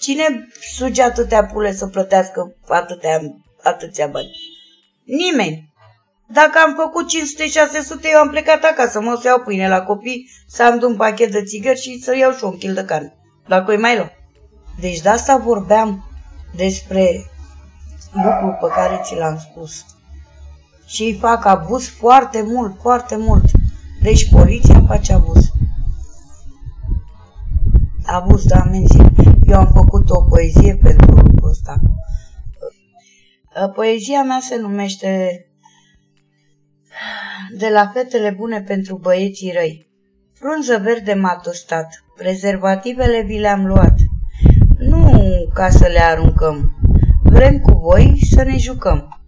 Cine 0.00 0.48
suge 0.76 1.02
atâtea 1.02 1.44
pule 1.44 1.72
să 1.72 1.86
plătească 1.86 2.54
atâtea, 2.68 3.20
atâția 3.62 4.06
bani? 4.06 4.30
Nimeni. 5.04 5.74
Dacă 6.28 6.58
am 6.58 6.74
făcut 6.74 7.06
500-600, 7.06 8.12
eu 8.12 8.18
am 8.18 8.30
plecat 8.30 8.64
acasă, 8.64 9.00
mă, 9.00 9.18
să 9.20 9.26
iau 9.26 9.40
pâine 9.40 9.68
la 9.68 9.82
copii, 9.82 10.30
să 10.48 10.62
am 10.62 10.80
un 10.82 10.96
pachet 10.96 11.30
de 11.30 11.42
țigări 11.42 11.80
și 11.80 12.02
să 12.02 12.16
iau 12.16 12.32
și 12.32 12.44
un 12.44 12.58
kil 12.58 12.74
de 12.74 12.84
carne. 12.84 13.16
Dacă 13.48 13.70
îi 13.70 13.78
mai 13.78 13.96
luăm. 13.96 14.10
Deci 14.80 15.00
de 15.00 15.08
asta 15.08 15.36
vorbeam 15.36 16.10
despre 16.56 17.30
lucru 18.12 18.56
pe 18.60 18.74
care 18.74 19.00
ți 19.04 19.14
l-am 19.14 19.38
spus. 19.38 19.84
Și 20.86 21.02
îi 21.02 21.18
fac 21.20 21.44
abuz 21.44 21.88
foarte 21.88 22.42
mult, 22.42 22.76
foarte 22.80 23.16
mult. 23.16 23.44
Deci 24.02 24.28
poliția 24.30 24.84
face 24.86 25.12
abuz. 25.12 25.44
Abuz 28.06 28.44
de 28.44 28.54
amenzi. 28.54 28.96
Eu 29.46 29.58
am 29.58 29.66
făcut 29.66 30.10
o 30.10 30.22
poezie 30.22 30.76
pentru 30.76 31.14
lucrul 31.14 31.48
ăsta. 31.48 31.80
Poezia 33.74 34.22
mea 34.22 34.38
se 34.40 34.56
numește 34.56 35.40
De 37.58 37.68
la 37.68 37.90
fetele 37.94 38.30
bune 38.30 38.62
pentru 38.62 38.96
băieții 38.96 39.52
răi. 39.52 39.86
Frunză 40.32 40.78
verde 40.78 41.14
m-a 41.14 41.36
tostat, 41.36 42.04
prezervativele 42.16 43.22
vi 43.22 43.38
le-am 43.38 43.66
luat. 43.66 43.94
Nu 44.78 45.20
ca 45.54 45.68
să 45.68 45.86
le 45.86 46.00
aruncăm, 46.00 46.76
vrem 47.22 47.58
cu 47.58 47.78
voi 47.78 48.18
să 48.30 48.42
ne 48.42 48.56
jucăm. 48.56 49.20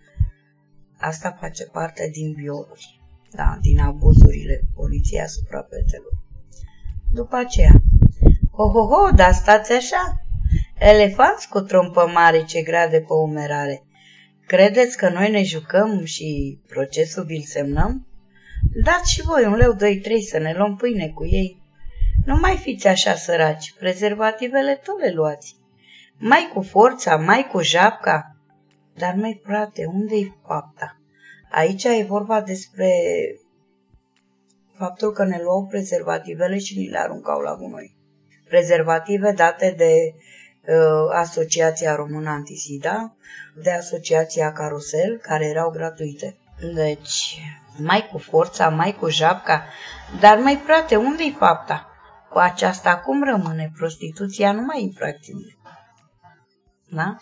Asta 0.98 1.36
face 1.40 1.64
parte 1.64 2.10
din 2.12 2.32
violuri, 2.32 3.00
da, 3.30 3.58
din 3.60 3.80
abuzurile 3.80 4.60
poliției 4.74 5.20
asupra 5.20 5.66
fetelor. 5.70 6.12
După 7.12 7.36
aceea, 7.36 7.72
ho, 8.58 8.70
ho, 8.70 8.86
ho, 8.86 9.10
dar 9.10 9.32
stați 9.32 9.72
așa, 9.72 10.22
elefanți 10.78 11.48
cu 11.48 11.60
trompă 11.60 12.10
mare 12.12 12.44
ce 12.44 12.62
grade 12.62 13.00
pe 13.00 13.12
umerare. 13.12 13.82
Credeți 14.46 14.96
că 14.96 15.08
noi 15.08 15.30
ne 15.30 15.42
jucăm 15.42 16.04
și 16.04 16.58
procesul 16.68 17.24
vi-l 17.24 17.42
semnăm? 17.42 18.06
Dați 18.84 19.12
și 19.12 19.22
voi 19.22 19.44
un 19.44 19.54
leu, 19.54 19.72
doi, 19.72 19.98
trei 19.98 20.22
să 20.22 20.38
ne 20.38 20.54
luăm 20.56 20.76
pâine 20.76 21.08
cu 21.08 21.26
ei. 21.26 21.62
Nu 22.24 22.36
mai 22.36 22.56
fiți 22.56 22.86
așa 22.86 23.14
săraci, 23.14 23.74
prezervativele 23.78 24.80
tot 24.84 25.00
le 25.00 25.12
luați. 25.12 25.56
Mai 26.16 26.50
cu 26.54 26.62
forța, 26.62 27.16
mai 27.16 27.48
cu 27.52 27.62
japca. 27.62 28.36
Dar 28.94 29.14
mai 29.14 29.40
frate, 29.44 29.84
unde-i 29.84 30.36
fapta? 30.46 31.00
Aici 31.50 31.84
e 31.84 32.04
vorba 32.08 32.40
despre 32.40 32.90
faptul 34.78 35.12
că 35.12 35.24
ne 35.24 35.40
luau 35.42 35.66
prezervativele 35.66 36.58
și 36.58 36.78
ni 36.78 36.88
le 36.88 36.98
aruncau 36.98 37.40
la 37.40 37.54
gunoi. 37.54 37.97
Prezervative 38.48 39.32
date 39.32 39.74
de 39.76 40.14
uh, 40.72 41.14
Asociația 41.14 41.94
Română 41.94 42.30
Antisida, 42.30 43.16
de 43.62 43.70
Asociația 43.70 44.52
Carusel, 44.52 45.18
care 45.22 45.46
erau 45.46 45.70
gratuite. 45.70 46.38
Deci, 46.74 47.40
mai 47.76 48.08
cu 48.12 48.18
forța, 48.18 48.68
mai 48.68 48.92
cu 48.92 49.08
japca, 49.08 49.64
dar 50.20 50.38
mai 50.38 50.60
frate, 50.64 50.96
unde-i 50.96 51.36
fapta? 51.38 51.90
Cu 52.30 52.38
aceasta 52.38 52.98
cum 52.98 53.24
rămâne? 53.24 53.72
Prostituția 53.76 54.52
nu 54.52 54.60
mai 54.60 54.78
e 54.78 54.82
infracțiune. 54.82 55.56
Da? 56.90 57.16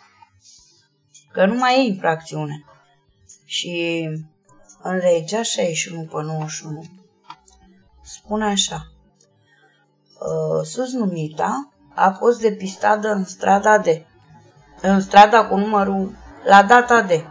Că 1.33 1.47
nu 1.47 1.55
mai 1.55 1.79
e 1.79 1.89
infracțiune. 1.89 2.65
Și 3.45 4.05
în 4.83 4.97
legea 4.97 5.43
61 5.43 6.03
pe 6.03 6.23
91 6.23 6.85
spune 8.03 8.45
așa. 8.45 8.96
Ă, 10.21 10.65
sus 10.65 10.93
numita 10.93 11.71
a 11.95 12.17
fost 12.19 12.41
depistată 12.41 13.09
în 13.09 13.25
strada 13.25 13.79
de 13.79 14.07
în 14.83 15.01
strada 15.01 15.45
cu 15.45 15.57
numărul 15.57 16.17
la 16.45 16.63
data 16.63 17.03
de 17.03 17.25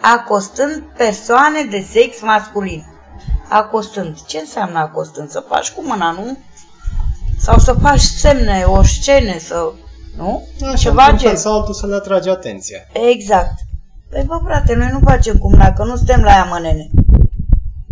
acostând 0.00 0.82
persoane 0.96 1.62
de 1.70 1.86
sex 1.90 2.20
masculin. 2.22 2.84
Acostând. 3.48 4.22
Ce 4.26 4.38
înseamnă 4.38 4.78
acostând? 4.78 5.30
Să 5.30 5.44
faci 5.48 5.70
cu 5.70 5.82
mâna, 5.84 6.10
nu? 6.10 6.38
Sau 7.38 7.58
să 7.58 7.72
faci 7.72 8.00
semne, 8.00 8.64
o 8.66 8.82
scene, 8.82 9.38
să... 9.38 9.72
Nu? 10.16 10.46
Așa, 10.64 10.76
Ceva 10.76 11.12
gen. 11.16 11.36
sau 11.36 11.54
altul 11.54 11.74
să 11.74 11.86
le 11.86 11.94
atragi 11.94 12.28
atenția. 12.28 12.78
Exact. 12.92 13.54
Păi 14.10 14.22
bă, 14.26 14.40
frate, 14.44 14.74
noi 14.74 14.88
nu 14.92 14.98
facem 15.04 15.38
cum 15.38 15.54
dacă 15.58 15.84
nu 15.84 15.96
suntem 15.96 16.22
la 16.22 16.30
ea, 16.30 16.44
mănene. 16.44 16.90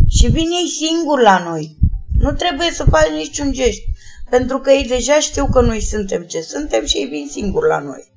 Și 0.09 0.27
vin 0.27 0.49
ei 0.61 0.67
singuri 0.67 1.23
la 1.23 1.43
noi. 1.47 1.77
Nu 2.19 2.31
trebuie 2.31 2.71
să 2.71 2.83
faci 2.89 3.09
niciun 3.09 3.51
gest. 3.51 3.79
Pentru 4.37 4.59
că 4.59 4.71
ei 4.71 4.87
deja 4.87 5.19
știu 5.19 5.47
că 5.51 5.61
noi 5.61 5.81
suntem 5.81 6.23
ce 6.23 6.41
suntem 6.41 6.85
și 6.85 6.97
ei 6.97 7.05
vin 7.05 7.27
singuri 7.27 7.67
la 7.67 7.79
noi. 7.79 8.11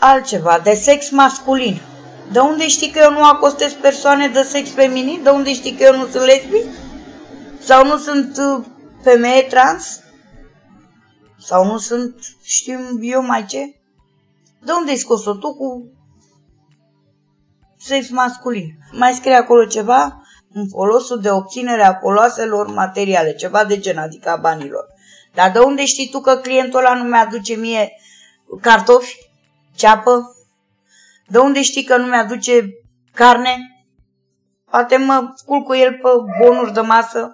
Altceva, 0.00 0.60
de 0.64 0.74
sex 0.74 1.10
masculin. 1.10 1.80
De 2.32 2.38
unde 2.38 2.68
știi 2.68 2.90
că 2.90 3.00
eu 3.02 3.10
nu 3.10 3.24
acostez 3.24 3.72
persoane 3.72 4.28
de 4.28 4.42
sex 4.42 4.70
feminin? 4.70 5.22
De 5.22 5.28
unde 5.28 5.54
știi 5.54 5.72
că 5.72 5.82
eu 5.82 5.96
nu 5.96 6.06
sunt 6.06 6.24
lesbi? 6.24 6.62
Sau 7.60 7.86
nu 7.86 7.98
sunt 7.98 8.36
uh, 8.36 8.64
femeie 9.02 9.42
trans? 9.42 10.00
Sau 11.38 11.64
nu 11.64 11.78
sunt, 11.78 12.14
știu 12.42 12.78
eu 13.00 13.22
mai 13.22 13.44
ce? 13.44 13.74
De 14.64 14.72
unde 14.72 14.90
ai 14.90 14.96
scos-o 14.96 15.34
tu 15.34 15.54
cu 15.54 15.92
sex 17.78 18.08
masculin? 18.08 18.78
Mai 18.92 19.12
scrie 19.12 19.34
acolo 19.34 19.64
ceva 19.64 20.22
în 20.52 20.68
folosul 20.68 21.20
de 21.20 21.30
obținere 21.30 21.82
a 21.82 21.98
foloaselor 22.00 22.66
materiale, 22.66 23.34
ceva 23.34 23.64
de 23.64 23.78
gen, 23.78 23.98
adică 23.98 24.28
a 24.28 24.36
banilor. 24.36 24.96
Dar 25.38 25.50
de 25.50 25.58
unde 25.58 25.84
știi 25.84 26.08
tu 26.08 26.20
că 26.20 26.36
clientul 26.36 26.78
ăla 26.78 26.94
nu 26.94 27.04
mi-aduce 27.04 27.54
mie 27.54 27.92
cartofi, 28.60 29.16
ceapă, 29.74 30.36
de 31.26 31.38
unde 31.38 31.62
știi 31.62 31.84
că 31.84 31.96
nu 31.96 32.06
mi-aduce 32.06 32.68
carne? 33.14 33.56
Poate 34.70 34.96
mă 34.96 35.34
culc 35.46 35.64
cu 35.64 35.74
el 35.74 35.92
pe 35.92 36.08
bonuri 36.40 36.72
de 36.72 36.80
masă. 36.80 37.30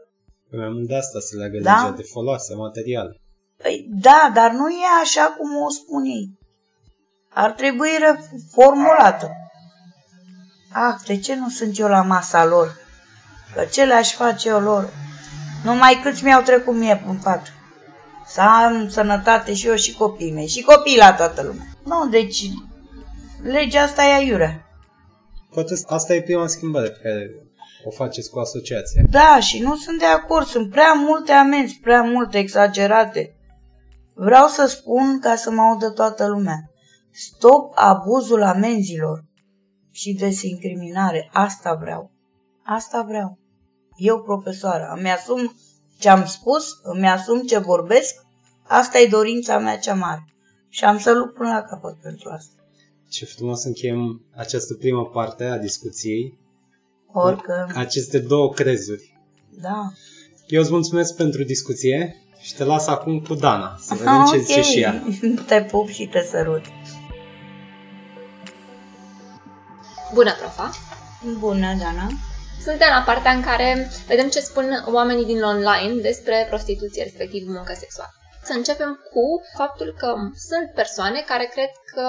Am 0.65 0.85
de 0.87 0.97
asta 0.97 1.19
se 1.21 1.37
leagă 1.37 1.59
da? 1.63 1.75
legea 1.75 1.97
de 1.97 2.03
foloase 2.03 2.55
material. 2.55 3.21
Păi 3.63 3.87
da, 3.89 4.31
dar 4.35 4.51
nu 4.51 4.69
e 4.69 5.01
așa 5.03 5.35
cum 5.39 5.57
o 5.63 5.69
spun 5.69 6.05
ei. 6.05 6.39
Ar 7.31 7.53
trebui 7.53 7.91
reformulată. 7.99 9.31
Ah, 10.73 10.95
de 11.07 11.19
ce 11.19 11.35
nu 11.35 11.49
sunt 11.49 11.79
eu 11.79 11.89
la 11.89 12.03
masa 12.03 12.45
lor? 12.45 12.77
Că 13.55 13.65
ce 13.65 13.85
le-aș 13.85 14.13
face 14.13 14.49
eu 14.49 14.61
lor? 14.61 14.93
Numai 15.65 16.01
câți 16.03 16.25
mi-au 16.25 16.43
trecut 16.43 16.75
mie 16.75 17.05
în 17.07 17.17
pat. 17.17 17.53
Să 18.27 18.41
am 18.41 18.89
sănătate 18.89 19.55
și 19.55 19.67
eu 19.67 19.75
și 19.75 19.97
copiii 19.97 20.33
mei. 20.33 20.47
Și 20.47 20.63
copiii 20.63 20.97
la 20.97 21.15
toată 21.15 21.43
lumea. 21.43 21.67
Nu, 21.85 22.09
deci 22.09 22.51
legea 23.43 23.83
asta 23.83 24.05
e 24.05 24.15
aiurea. 24.15 24.67
Poate 25.51 25.75
asta 25.87 26.15
e 26.15 26.23
prima 26.23 26.47
schimbare 26.47 26.89
pe 26.89 27.01
care 27.03 27.31
o 27.85 27.91
faceți 27.91 28.31
cu 28.31 28.39
asociația. 28.39 29.03
Da, 29.11 29.41
și 29.41 29.59
nu 29.59 29.77
sunt 29.77 29.99
de 29.99 30.05
acord. 30.05 30.47
Sunt 30.47 30.71
prea 30.71 30.93
multe 30.93 31.33
amenzi, 31.33 31.79
prea 31.83 32.03
multe, 32.03 32.39
exagerate. 32.39 33.37
Vreau 34.15 34.47
să 34.47 34.67
spun 34.67 35.21
ca 35.21 35.35
să 35.35 35.51
mă 35.51 35.63
audă 35.63 35.91
toată 35.91 36.27
lumea. 36.27 36.71
Stop 37.11 37.73
abuzul 37.75 38.43
amenzilor 38.43 39.25
și 39.91 40.13
desincriminare. 40.13 41.31
Asta 41.33 41.75
vreau. 41.75 42.11
Asta 42.65 43.05
vreau. 43.09 43.39
Eu, 43.97 44.23
profesoară, 44.23 44.95
îmi 44.97 45.11
asum 45.11 45.55
ce 45.99 46.09
am 46.09 46.27
spus, 46.27 46.79
îmi 46.83 47.09
asum 47.09 47.43
ce 47.43 47.59
vorbesc, 47.59 48.15
asta 48.63 48.99
e 48.99 49.07
dorința 49.07 49.59
mea 49.59 49.79
cea 49.79 49.95
mare. 49.95 50.25
Și 50.69 50.85
am 50.85 50.99
să 50.99 51.13
lupt 51.13 51.35
până 51.35 51.49
la 51.49 51.63
capăt 51.63 51.97
pentru 52.03 52.29
asta. 52.31 52.55
Ce 53.09 53.25
frumos 53.25 53.65
încheiem 53.65 54.21
această 54.37 54.75
primă 54.75 55.07
parte 55.07 55.45
a 55.45 55.59
discuției. 55.59 56.39
Oricum. 57.13 57.71
Aceste 57.75 58.19
două 58.19 58.53
crezuri. 58.53 59.19
Da. 59.61 59.93
Eu 60.47 60.61
îți 60.61 60.71
mulțumesc 60.71 61.17
pentru 61.17 61.43
discuție 61.43 62.17
și 62.41 62.55
te 62.55 62.65
las 62.65 62.87
acum 62.87 63.21
cu 63.21 63.35
Dana, 63.35 63.77
să 63.81 63.95
vedem 63.95 64.13
Aha, 64.13 64.25
ce 64.25 64.29
okay. 64.29 64.45
zice 64.45 64.63
și 64.63 64.81
ea. 64.81 65.03
Te 65.49 65.63
pup 65.71 65.89
și 65.89 66.07
te 66.07 66.23
sărut. 66.31 66.63
Bună, 70.15 70.33
profa! 70.41 70.71
Bună, 71.39 71.75
Dana! 71.79 72.09
Suntem 72.63 72.89
la 72.91 73.03
partea 73.07 73.33
în 73.33 73.43
care 73.43 73.91
vedem 74.07 74.29
ce 74.29 74.41
spun 74.41 74.85
oamenii 74.93 75.25
din 75.25 75.43
online 75.43 76.01
despre 76.01 76.47
prostituție, 76.49 77.03
respectiv 77.03 77.47
muncă 77.47 77.73
sexuală. 77.77 78.11
Să 78.43 78.53
începem 78.53 79.01
cu 79.13 79.43
faptul 79.57 79.95
că 79.99 80.15
sunt 80.49 80.71
persoane 80.75 81.25
care 81.27 81.45
cred 81.53 81.71
că 81.95 82.07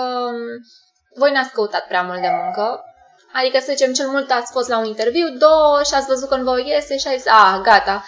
voi 1.16 1.32
n-ați 1.32 1.52
căutat 1.52 1.88
prea 1.88 2.02
mult 2.02 2.22
de 2.22 2.32
muncă, 2.44 2.84
adică 3.34 3.58
să 3.60 3.72
zicem 3.76 3.94
cel 3.94 4.08
mult 4.08 4.32
ați 4.32 4.52
fost 4.52 4.70
la 4.70 4.78
un 4.80 4.86
interviu, 4.86 5.28
două 5.38 5.82
și 5.86 5.94
ați 5.94 6.08
văzut 6.08 6.30
că 6.30 6.36
nu 6.36 6.44
vă 6.44 6.60
iese 6.60 6.98
și 6.98 7.08
ai 7.08 7.18
zis, 7.18 7.28
a, 7.28 7.62
gata, 7.64 8.04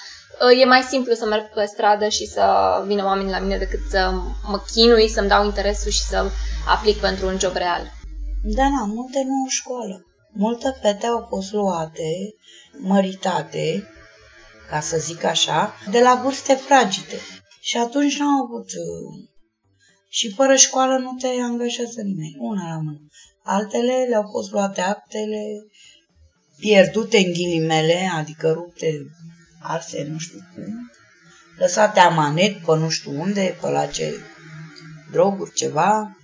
e 0.61 0.65
mai 0.65 0.81
simplu 0.81 1.13
să 1.13 1.25
merg 1.25 1.45
pe 1.53 1.65
stradă 1.65 2.07
și 2.07 2.25
să 2.25 2.45
vină 2.85 3.03
oamenii 3.05 3.31
la 3.31 3.39
mine 3.39 3.57
decât 3.57 3.79
să 3.89 4.11
mă 4.51 4.61
chinui, 4.71 5.09
să-mi 5.09 5.27
dau 5.27 5.45
interesul 5.45 5.91
și 5.91 6.03
să 6.03 6.25
aplic 6.67 6.97
pentru 6.99 7.27
un 7.27 7.39
job 7.39 7.55
real. 7.55 7.91
Da, 8.43 8.63
da, 8.75 8.83
multe 8.85 9.23
nu 9.25 9.35
în 9.43 9.49
școală. 9.49 10.05
Multe 10.33 10.77
fete 10.81 11.05
au 11.05 11.25
fost 11.29 11.51
luate, 11.51 12.35
măritate, 12.77 13.87
ca 14.69 14.79
să 14.79 14.97
zic 14.97 15.23
așa, 15.23 15.73
de 15.91 16.01
la 16.01 16.19
vârste 16.23 16.53
fragite. 16.53 17.15
Și 17.61 17.77
atunci 17.77 18.17
n-au 18.17 18.43
avut... 18.43 18.65
Uh, 18.71 19.27
și 20.09 20.33
fără 20.33 20.55
școală 20.55 20.97
nu 20.97 21.15
te 21.19 21.27
angajează 21.27 22.01
nimeni, 22.01 22.35
una 22.39 22.69
la 22.69 22.81
mână. 22.81 23.07
Altele 23.43 24.05
le-au 24.09 24.27
fost 24.31 24.51
luate 24.51 24.81
actele, 24.81 25.41
pierdute 26.59 27.17
în 27.17 27.31
ghilimele, 27.31 28.09
adică 28.13 28.51
rupte, 28.51 28.91
arse, 29.61 30.07
nu 30.11 30.17
știu 30.17 30.39
cum, 30.53 30.91
lăsate 31.57 31.99
amanet 31.99 32.57
pe 32.65 32.75
nu 32.75 32.89
știu 32.89 33.19
unde, 33.19 33.57
pe 33.61 33.69
la 33.69 33.85
ce 33.85 34.13
droguri, 35.11 35.53
ceva. 35.53 36.17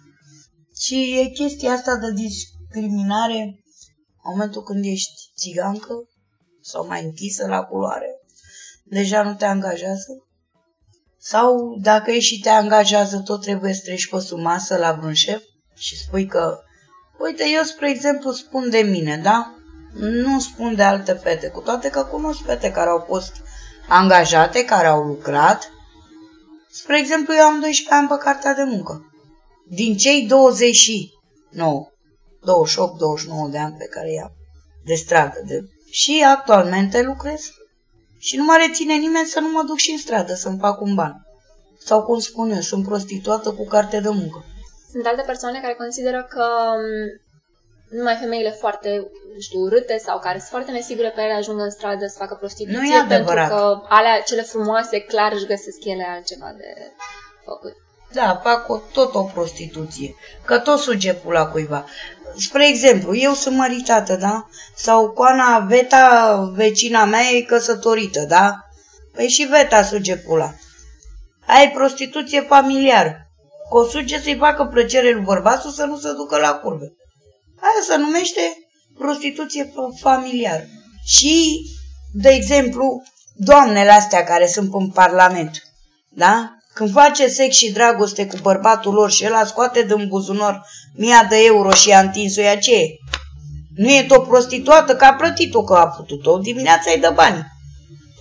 Și 0.79 1.19
e 1.19 1.29
chestia 1.29 1.71
asta 1.71 1.95
de 1.95 2.11
dis- 2.13 2.53
discriminare 2.73 3.62
în 4.23 4.31
momentul 4.31 4.63
când 4.63 4.85
ești 4.85 5.31
țigancă 5.35 6.07
sau 6.61 6.87
mai 6.87 7.03
închisă 7.03 7.47
la 7.47 7.63
culoare. 7.63 8.19
Deja 8.83 9.23
nu 9.23 9.33
te 9.33 9.45
angajează. 9.45 10.27
Sau 11.17 11.77
dacă 11.81 12.11
ești 12.11 12.33
și 12.33 12.39
te 12.39 12.49
angajează, 12.49 13.21
tot 13.25 13.41
trebuie 13.41 13.73
să 13.73 13.81
treci 13.83 14.09
pe 14.09 14.19
sub 14.19 14.39
masă 14.39 14.77
la 14.77 14.91
vreun 14.91 15.13
șef 15.13 15.41
și 15.75 15.97
spui 15.97 16.25
că, 16.25 16.59
uite, 17.19 17.43
eu, 17.55 17.63
spre 17.63 17.89
exemplu, 17.89 18.31
spun 18.31 18.69
de 18.69 18.77
mine, 18.77 19.17
da? 19.23 19.55
Nu 19.99 20.39
spun 20.39 20.75
de 20.75 20.83
alte 20.83 21.13
fete, 21.13 21.47
cu 21.47 21.59
toate 21.59 21.89
că 21.89 22.03
cunosc 22.03 22.43
fete 22.45 22.71
care 22.71 22.89
au 22.89 23.03
fost 23.07 23.41
angajate, 23.87 24.65
care 24.65 24.87
au 24.87 25.03
lucrat. 25.03 25.71
Spre 26.71 26.99
exemplu, 26.99 27.33
eu 27.33 27.43
am 27.43 27.59
12 27.59 27.93
ani 27.95 28.07
pe 28.07 28.15
cartea 28.23 28.53
de 28.53 28.63
muncă. 28.63 29.13
Din 29.69 29.97
cei 29.97 30.25
29, 30.27 31.87
28-29 32.43 33.51
de 33.51 33.57
ani 33.57 33.75
pe 33.77 33.85
care 33.85 34.11
i-am 34.11 34.31
de 34.85 34.93
stradă. 34.93 35.41
De... 35.45 35.59
Și 35.91 36.25
actualmente 36.27 37.01
lucrez. 37.01 37.41
Și 38.19 38.35
nu 38.37 38.43
mă 38.43 38.55
reține 38.67 38.93
nimeni 38.93 39.27
să 39.27 39.39
nu 39.39 39.51
mă 39.51 39.63
duc 39.65 39.77
și 39.77 39.91
în 39.91 39.97
stradă 39.97 40.33
să-mi 40.33 40.59
fac 40.59 40.81
un 40.81 40.95
ban. 40.95 41.27
Sau 41.79 42.03
cum 42.03 42.19
spun 42.19 42.51
eu, 42.51 42.59
sunt 42.59 42.85
prostituată 42.85 43.51
cu 43.51 43.65
carte 43.65 43.99
de 43.99 44.09
muncă. 44.09 44.45
Sunt 44.91 45.05
alte 45.05 45.23
persoane 45.25 45.59
care 45.61 45.73
consideră 45.73 46.27
că 46.29 46.45
numai 47.89 48.17
femeile 48.19 48.51
foarte, 48.51 48.89
nu 49.33 49.39
știu, 49.39 49.59
urâte 49.59 49.97
sau 49.97 50.19
care 50.19 50.37
sunt 50.37 50.49
foarte 50.49 50.71
nesigure 50.71 51.09
pe 51.09 51.21
ele 51.21 51.33
ajung 51.33 51.59
în 51.59 51.69
stradă 51.69 52.05
să 52.05 52.17
facă 52.17 52.35
prostituție. 52.35 52.79
Nu 52.79 52.85
e 52.85 52.97
adevărat. 52.97 53.47
Pentru 53.47 53.65
că 53.65 53.81
alea, 53.89 54.21
cele 54.21 54.41
frumoase, 54.41 54.99
clar 54.99 55.31
își 55.31 55.45
găsesc 55.45 55.83
ele 55.83 56.05
altceva 56.09 56.53
de 56.57 56.91
făcut. 57.45 57.73
Da, 58.13 58.39
fac 58.43 58.69
o, 58.69 58.81
tot 58.93 59.15
o 59.15 59.23
prostituție. 59.23 60.15
Că 60.45 60.59
tot 60.59 60.79
suge 60.79 61.13
pula 61.13 61.47
cuiva. 61.47 61.85
Spre 62.37 62.67
exemplu, 62.67 63.15
eu 63.15 63.33
sunt 63.33 63.55
măritată, 63.55 64.15
da? 64.15 64.47
Sau 64.75 65.11
Coana 65.11 65.59
Veta, 65.59 66.35
vecina 66.55 67.05
mea, 67.05 67.21
e 67.21 67.41
căsătorită, 67.41 68.25
da? 68.27 68.55
Păi 69.13 69.27
și 69.27 69.43
Veta 69.43 69.83
suge 69.83 70.17
pula. 70.17 70.53
Ai 71.47 71.71
prostituție 71.71 72.41
familiară. 72.41 73.27
Că 73.71 73.77
o 73.77 73.87
suge 73.87 74.21
să-i 74.21 74.37
facă 74.37 74.65
plăcere 74.65 75.11
lui 75.11 75.23
bărbatul 75.23 75.71
să 75.71 75.85
nu 75.85 75.97
se 75.97 76.11
ducă 76.11 76.37
la 76.37 76.53
curbe. 76.53 76.93
Aia 77.59 77.83
se 77.87 77.95
numește 77.95 78.41
prostituție 78.97 79.73
familiară. 79.99 80.63
Și, 81.05 81.61
de 82.13 82.29
exemplu, 82.29 83.03
doamnele 83.35 83.91
astea 83.91 84.23
care 84.23 84.47
sunt 84.47 84.73
în 84.73 84.89
Parlament, 84.89 85.63
da? 86.09 86.57
Când 86.73 86.91
face 86.91 87.27
sex 87.27 87.55
și 87.55 87.71
dragoste 87.71 88.27
cu 88.27 88.35
bărbatul 88.41 88.93
lor 88.93 89.11
și 89.11 89.23
el 89.23 89.45
scoate 89.45 89.81
din 89.81 90.07
buzunar 90.07 90.65
mia 90.95 91.25
de 91.29 91.35
euro 91.45 91.71
și 91.71 91.91
a 91.91 91.99
întins-o 91.99 92.41
ea 92.41 92.57
ce 92.57 92.75
e? 92.75 92.87
Nu 93.75 93.89
e 93.89 94.05
tot 94.07 94.27
prostituată 94.27 94.95
că 94.95 95.05
a 95.05 95.13
plătit-o 95.13 95.63
că 95.63 95.73
a 95.73 95.87
putut-o, 95.87 96.37
dimineața 96.37 96.91
îi 96.91 96.99
dă 96.99 97.11
bani. 97.15 97.45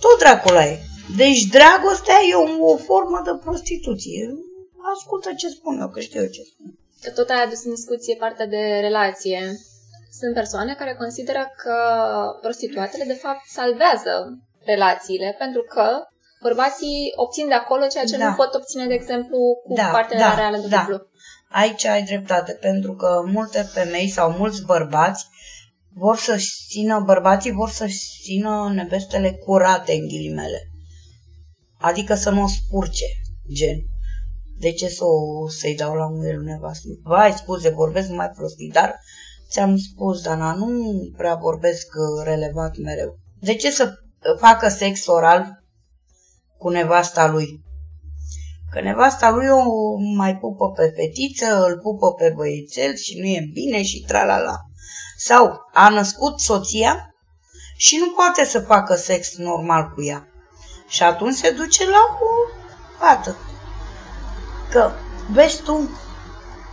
Tot 0.01 0.19
dracula 0.19 0.65
e. 0.65 0.79
Deci 1.15 1.41
dragostea 1.43 2.19
e 2.29 2.33
o, 2.35 2.71
o 2.71 2.77
formă 2.77 3.21
de 3.25 3.31
prostituție. 3.43 4.33
Ascultă 4.95 5.29
ce 5.37 5.47
spun 5.47 5.79
eu, 5.79 5.89
că 5.89 5.99
știu 5.99 6.21
eu 6.21 6.27
ce 6.27 6.41
spun. 6.51 6.67
Că 7.01 7.09
tot 7.09 7.29
ai 7.29 7.43
adus 7.43 7.63
în 7.63 7.73
discuție 7.73 8.15
partea 8.15 8.47
de 8.47 8.63
relație. 8.81 9.39
Sunt 10.19 10.33
persoane 10.33 10.73
care 10.77 10.95
consideră 11.03 11.43
că 11.61 11.75
prostituatele 12.41 13.03
de 13.07 13.21
fapt 13.23 13.43
salvează 13.57 14.15
relațiile 14.65 15.35
pentru 15.37 15.61
că 15.73 15.85
bărbații 16.43 17.11
obțin 17.15 17.47
de 17.47 17.53
acolo 17.53 17.85
ceea 17.85 18.03
ce 18.03 18.17
da. 18.17 18.29
nu 18.29 18.35
pot 18.35 18.53
obține, 18.53 18.85
de 18.87 18.93
exemplu, 18.93 19.37
cu 19.63 19.73
da, 19.73 19.89
partenera 19.91 20.29
da, 20.29 20.35
reală 20.35 20.57
de 20.57 20.67
da. 20.67 20.87
Aici 21.49 21.85
ai 21.85 22.03
dreptate, 22.03 22.51
pentru 22.53 22.93
că 22.93 23.23
multe 23.25 23.61
femei 23.61 24.07
sau 24.07 24.31
mulți 24.31 24.65
bărbați 24.65 25.25
vor 25.93 26.17
să 26.17 26.35
țină, 26.69 26.99
bărbații 26.99 27.51
vor 27.51 27.69
să 27.69 27.85
țină 28.23 28.71
nevestele 28.73 29.31
curate, 29.31 29.93
în 29.93 30.07
ghilimele. 30.07 30.61
Adică 31.79 32.15
să 32.15 32.29
nu 32.29 32.43
o 32.43 32.47
spurce, 32.47 33.05
gen. 33.53 33.77
De 34.59 34.71
ce 34.71 34.87
să 34.87 35.03
o, 35.03 35.49
să-i 35.49 35.75
dau 35.75 35.93
la 35.93 36.07
mâine 36.07 36.33
lui 36.35 36.45
nevastă? 36.45 36.87
Vai, 37.03 37.31
scuze, 37.31 37.69
vorbesc 37.69 38.09
mai 38.09 38.29
prostii, 38.29 38.69
dar 38.69 38.99
ți-am 39.49 39.77
spus, 39.77 40.21
Dana, 40.21 40.53
nu 40.53 40.67
prea 41.17 41.35
vorbesc 41.35 41.87
uh, 41.87 42.23
relevant 42.23 42.77
mereu. 42.77 43.17
De 43.39 43.55
ce 43.55 43.71
să 43.71 43.93
facă 44.39 44.67
sex 44.67 45.07
oral 45.07 45.62
cu 46.63 46.69
nevasta 46.69 47.27
lui. 47.27 47.61
Că 48.71 48.81
nevasta 48.81 49.29
lui 49.29 49.47
o 49.47 49.61
mai 50.15 50.37
pupă 50.37 50.71
pe 50.71 50.93
fetiță, 50.95 51.65
îl 51.67 51.79
pupă 51.79 52.13
pe 52.13 52.33
băiețel 52.35 52.95
și 52.95 53.19
nu 53.19 53.25
e 53.25 53.49
bine 53.53 53.83
și 53.83 54.03
tralala. 54.07 54.55
Sau 55.17 55.69
a 55.73 55.89
născut 55.89 56.39
soția 56.39 57.15
și 57.77 57.97
nu 57.97 58.11
poate 58.11 58.45
să 58.45 58.59
facă 58.59 58.95
sex 58.95 59.37
normal 59.37 59.91
cu 59.95 60.03
ea. 60.03 60.27
Și 60.87 61.03
atunci 61.03 61.35
se 61.35 61.51
duce 61.51 61.89
la 61.89 62.03
o 62.19 62.29
fată. 62.99 63.37
Că, 64.71 64.91
vezi 65.31 65.61
tu, 65.61 65.89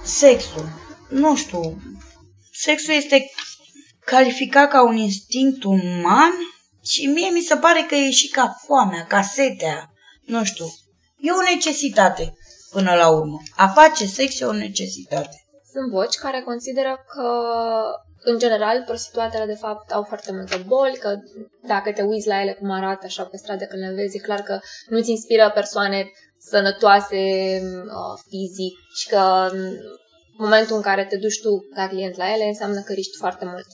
sexul, 0.05 0.69
nu 1.09 1.37
știu, 1.37 1.83
sexul 2.53 2.95
este 2.95 3.31
calificat 4.05 4.71
ca 4.71 4.83
un 4.83 4.97
instinct 4.97 5.65
uman 5.65 6.33
și 6.83 7.07
mie 7.07 7.31
mi 7.31 7.41
se 7.41 7.57
pare 7.57 7.85
că 7.89 7.95
e 7.95 8.11
și 8.11 8.29
ca 8.29 8.57
foamea, 8.67 9.05
ca 9.09 9.23
setea, 9.23 9.91
nu 10.25 10.45
știu. 10.45 10.67
E 11.19 11.31
o 11.31 11.55
necesitate, 11.55 12.35
până 12.71 12.95
la 12.95 13.09
urmă. 13.09 13.39
A 13.57 13.67
face 13.69 14.07
sex 14.07 14.41
e 14.41 14.45
o 14.45 14.53
necesitate. 14.53 15.45
Sunt 15.73 15.91
voci 15.91 16.15
care 16.15 16.41
consideră 16.41 17.05
că, 17.15 17.29
în 18.23 18.39
general, 18.39 18.83
prostituatele, 18.87 19.47
de 19.47 19.55
fapt, 19.55 19.93
au 19.93 20.03
foarte 20.03 20.33
multe 20.33 20.57
boli, 20.67 20.97
că 20.97 21.15
dacă 21.67 21.93
te 21.93 22.03
uiți 22.03 22.27
la 22.27 22.41
ele 22.41 22.53
cum 22.53 22.71
arată 22.71 23.07
așa 23.07 23.25
pe 23.25 23.37
stradă 23.37 23.65
când 23.65 23.83
le 23.83 23.95
vezi, 23.95 24.17
e 24.17 24.21
clar 24.21 24.41
că 24.41 24.59
nu-ți 24.89 25.11
inspiră 25.11 25.51
persoane 25.55 26.11
sănătoase 26.39 27.23
uh, 27.63 28.21
fizic 28.29 28.75
și 28.95 29.09
că 29.09 29.49
în 29.53 29.77
momentul 30.39 30.77
în 30.77 30.83
care 30.83 31.05
te 31.05 31.17
duci 31.17 31.41
tu 31.41 31.69
ca 31.75 31.89
client 31.89 32.17
la 32.17 32.33
ele, 32.33 32.45
înseamnă 32.45 32.81
că 32.81 32.93
riști 32.93 33.17
foarte 33.17 33.45
mult 33.45 33.67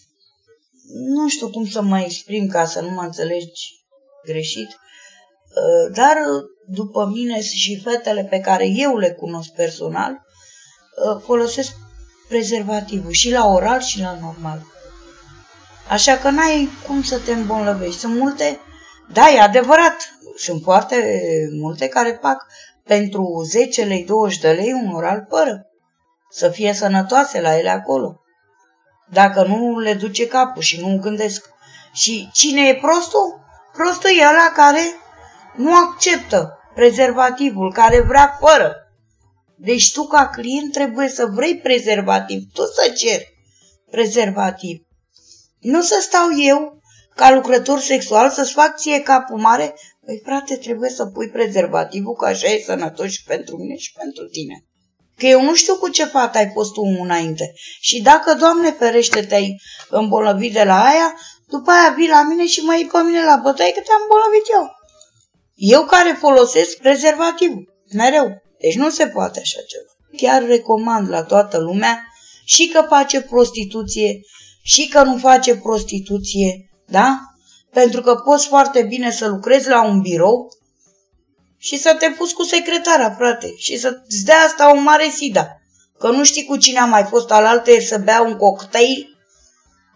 nu 0.93 1.29
știu 1.29 1.51
cum 1.51 1.67
să 1.67 1.83
mă 1.83 2.01
exprim 2.01 2.47
ca 2.49 2.65
să 2.65 2.81
nu 2.81 2.91
mă 2.91 3.03
înțelegi 3.03 3.85
greșit, 4.25 4.69
uh, 4.69 5.95
dar 5.95 6.17
după 6.67 7.07
mine 7.07 7.43
și 7.43 7.81
fetele 7.85 8.25
pe 8.25 8.39
care 8.39 8.67
eu 8.67 8.97
le 8.97 9.11
cunosc 9.11 9.53
personal 9.53 10.13
uh, 10.13 11.23
folosesc 11.23 11.73
prezervativul 12.29 13.11
și 13.11 13.31
la 13.31 13.47
oral 13.47 13.81
și 13.81 14.01
la 14.01 14.19
normal. 14.21 14.63
Așa 15.89 16.17
că 16.17 16.31
n-ai 16.31 16.69
cum 16.87 17.03
să 17.03 17.19
te 17.19 17.33
îmbolnăvești. 17.33 18.01
Sunt 18.01 18.19
multe, 18.19 18.61
da, 19.13 19.31
e 19.31 19.41
adevărat, 19.41 19.97
sunt 20.37 20.63
foarte 20.63 21.19
multe 21.61 21.89
care 21.89 22.19
fac 22.23 22.47
pentru 22.85 23.43
10 23.51 23.85
lei, 23.85 24.05
20 24.05 24.39
de 24.39 24.51
lei 24.51 24.73
un 24.73 24.95
oral 24.95 25.27
fără. 25.29 25.67
Să 26.31 26.49
fie 26.49 26.73
sănătoase 26.73 27.41
la 27.41 27.59
ele 27.59 27.71
acolo 27.71 28.21
dacă 29.11 29.43
nu 29.43 29.79
le 29.79 29.95
duce 29.95 30.27
capul 30.27 30.63
și 30.63 30.81
nu 30.81 30.99
gândesc. 30.99 31.49
Și 31.93 32.29
cine 32.33 32.69
e 32.69 32.75
prostul? 32.75 33.41
Prostul 33.73 34.11
e 34.11 34.27
ăla 34.29 34.53
care 34.55 34.81
nu 35.57 35.77
acceptă 35.77 36.59
prezervativul, 36.75 37.73
care 37.73 38.01
vrea 38.01 38.37
fără. 38.41 38.75
Deci 39.57 39.93
tu 39.93 40.07
ca 40.07 40.29
client 40.29 40.73
trebuie 40.73 41.09
să 41.09 41.27
vrei 41.27 41.59
prezervativ, 41.59 42.43
tu 42.53 42.63
să 42.63 42.93
ceri 42.97 43.35
prezervativ. 43.91 44.87
Nu 45.61 45.83
să 45.83 45.99
stau 46.01 46.29
eu 46.39 46.81
ca 47.15 47.35
lucrător 47.35 47.81
sexual 47.81 48.31
să-ți 48.31 48.53
fac 48.53 48.77
ție 48.77 49.01
capul 49.01 49.39
mare. 49.39 49.75
Păi 50.05 50.21
frate, 50.25 50.57
trebuie 50.57 50.91
să 50.91 51.07
pui 51.07 51.31
prezervativul, 51.31 52.15
că 52.15 52.27
așa 52.27 52.47
e 52.47 52.63
sănătos 52.65 53.11
și 53.11 53.25
pentru 53.25 53.57
mine 53.57 53.77
și 53.77 53.93
pentru 53.93 54.25
tine. 54.25 54.65
Că 55.19 55.27
eu 55.27 55.43
nu 55.43 55.55
știu 55.55 55.77
cu 55.77 55.89
ce 55.89 56.05
fată 56.05 56.39
ai 56.39 56.51
fost 56.55 56.73
tu 56.73 56.81
înainte. 57.03 57.53
Și 57.81 58.03
dacă, 58.03 58.35
Doamne 58.35 58.71
ferește, 58.71 59.23
te-ai 59.23 59.61
îmbolnăvit 59.89 60.53
de 60.53 60.63
la 60.63 60.85
aia, 60.85 61.15
după 61.49 61.71
aia 61.71 61.95
vii 61.97 62.09
la 62.09 62.23
mine 62.23 62.47
și 62.47 62.61
mă 62.61 62.75
iei 62.75 62.87
pe 62.87 62.99
mine 62.99 63.25
la 63.25 63.37
bătaie 63.37 63.73
că 63.73 63.81
te-am 63.81 64.01
îmbolnăvit 64.03 64.47
eu. 64.53 64.71
Eu 65.55 65.85
care 65.85 66.17
folosesc 66.21 66.77
prezervativ, 66.77 67.53
mereu. 67.93 68.43
Deci 68.61 68.77
nu 68.77 68.91
se 68.91 69.07
poate 69.07 69.41
așa 69.41 69.61
ceva. 69.67 69.91
Chiar 70.17 70.47
recomand 70.47 71.09
la 71.09 71.23
toată 71.23 71.59
lumea 71.59 72.05
și 72.45 72.69
că 72.69 72.85
face 72.89 73.21
prostituție 73.21 74.21
și 74.63 74.89
că 74.89 75.03
nu 75.03 75.17
face 75.17 75.57
prostituție, 75.57 76.71
da? 76.87 77.19
Pentru 77.73 78.01
că 78.01 78.15
poți 78.15 78.47
foarte 78.47 78.83
bine 78.83 79.11
să 79.11 79.29
lucrezi 79.29 79.69
la 79.69 79.85
un 79.85 80.01
birou 80.01 80.49
și 81.67 81.77
să 81.79 81.97
te 81.99 82.11
pus 82.11 82.33
cu 82.33 82.43
secretara, 82.43 83.11
frate, 83.11 83.55
și 83.57 83.79
să-ți 83.79 84.25
dea 84.25 84.37
asta 84.47 84.71
o 84.71 84.81
mare 84.81 85.09
sida. 85.09 85.61
Că 85.99 86.11
nu 86.11 86.25
știi 86.25 86.45
cu 86.45 86.57
cine 86.57 86.79
a 86.79 86.85
mai 86.85 87.05
fost 87.05 87.31
alaltă 87.31 87.71
să 87.81 87.99
bea 87.99 88.23
un 88.23 88.37
cocktail, 88.37 89.19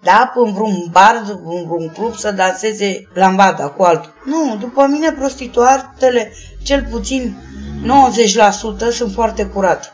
da, 0.03 0.33
în 0.35 0.53
vreun 0.53 0.87
bar, 0.91 1.23
în 1.45 1.67
vreun 1.67 1.89
club 1.89 2.17
să 2.17 2.33
danseze 2.33 3.09
lambada 3.15 3.69
cu 3.69 3.83
altul. 3.83 4.15
Nu, 4.25 4.57
după 4.61 4.87
mine 4.87 5.13
prostituatele, 5.13 6.33
cel 6.63 6.87
puțin 6.91 7.37
90% 8.91 8.93
sunt 8.93 9.13
foarte 9.13 9.47
curate. 9.47 9.89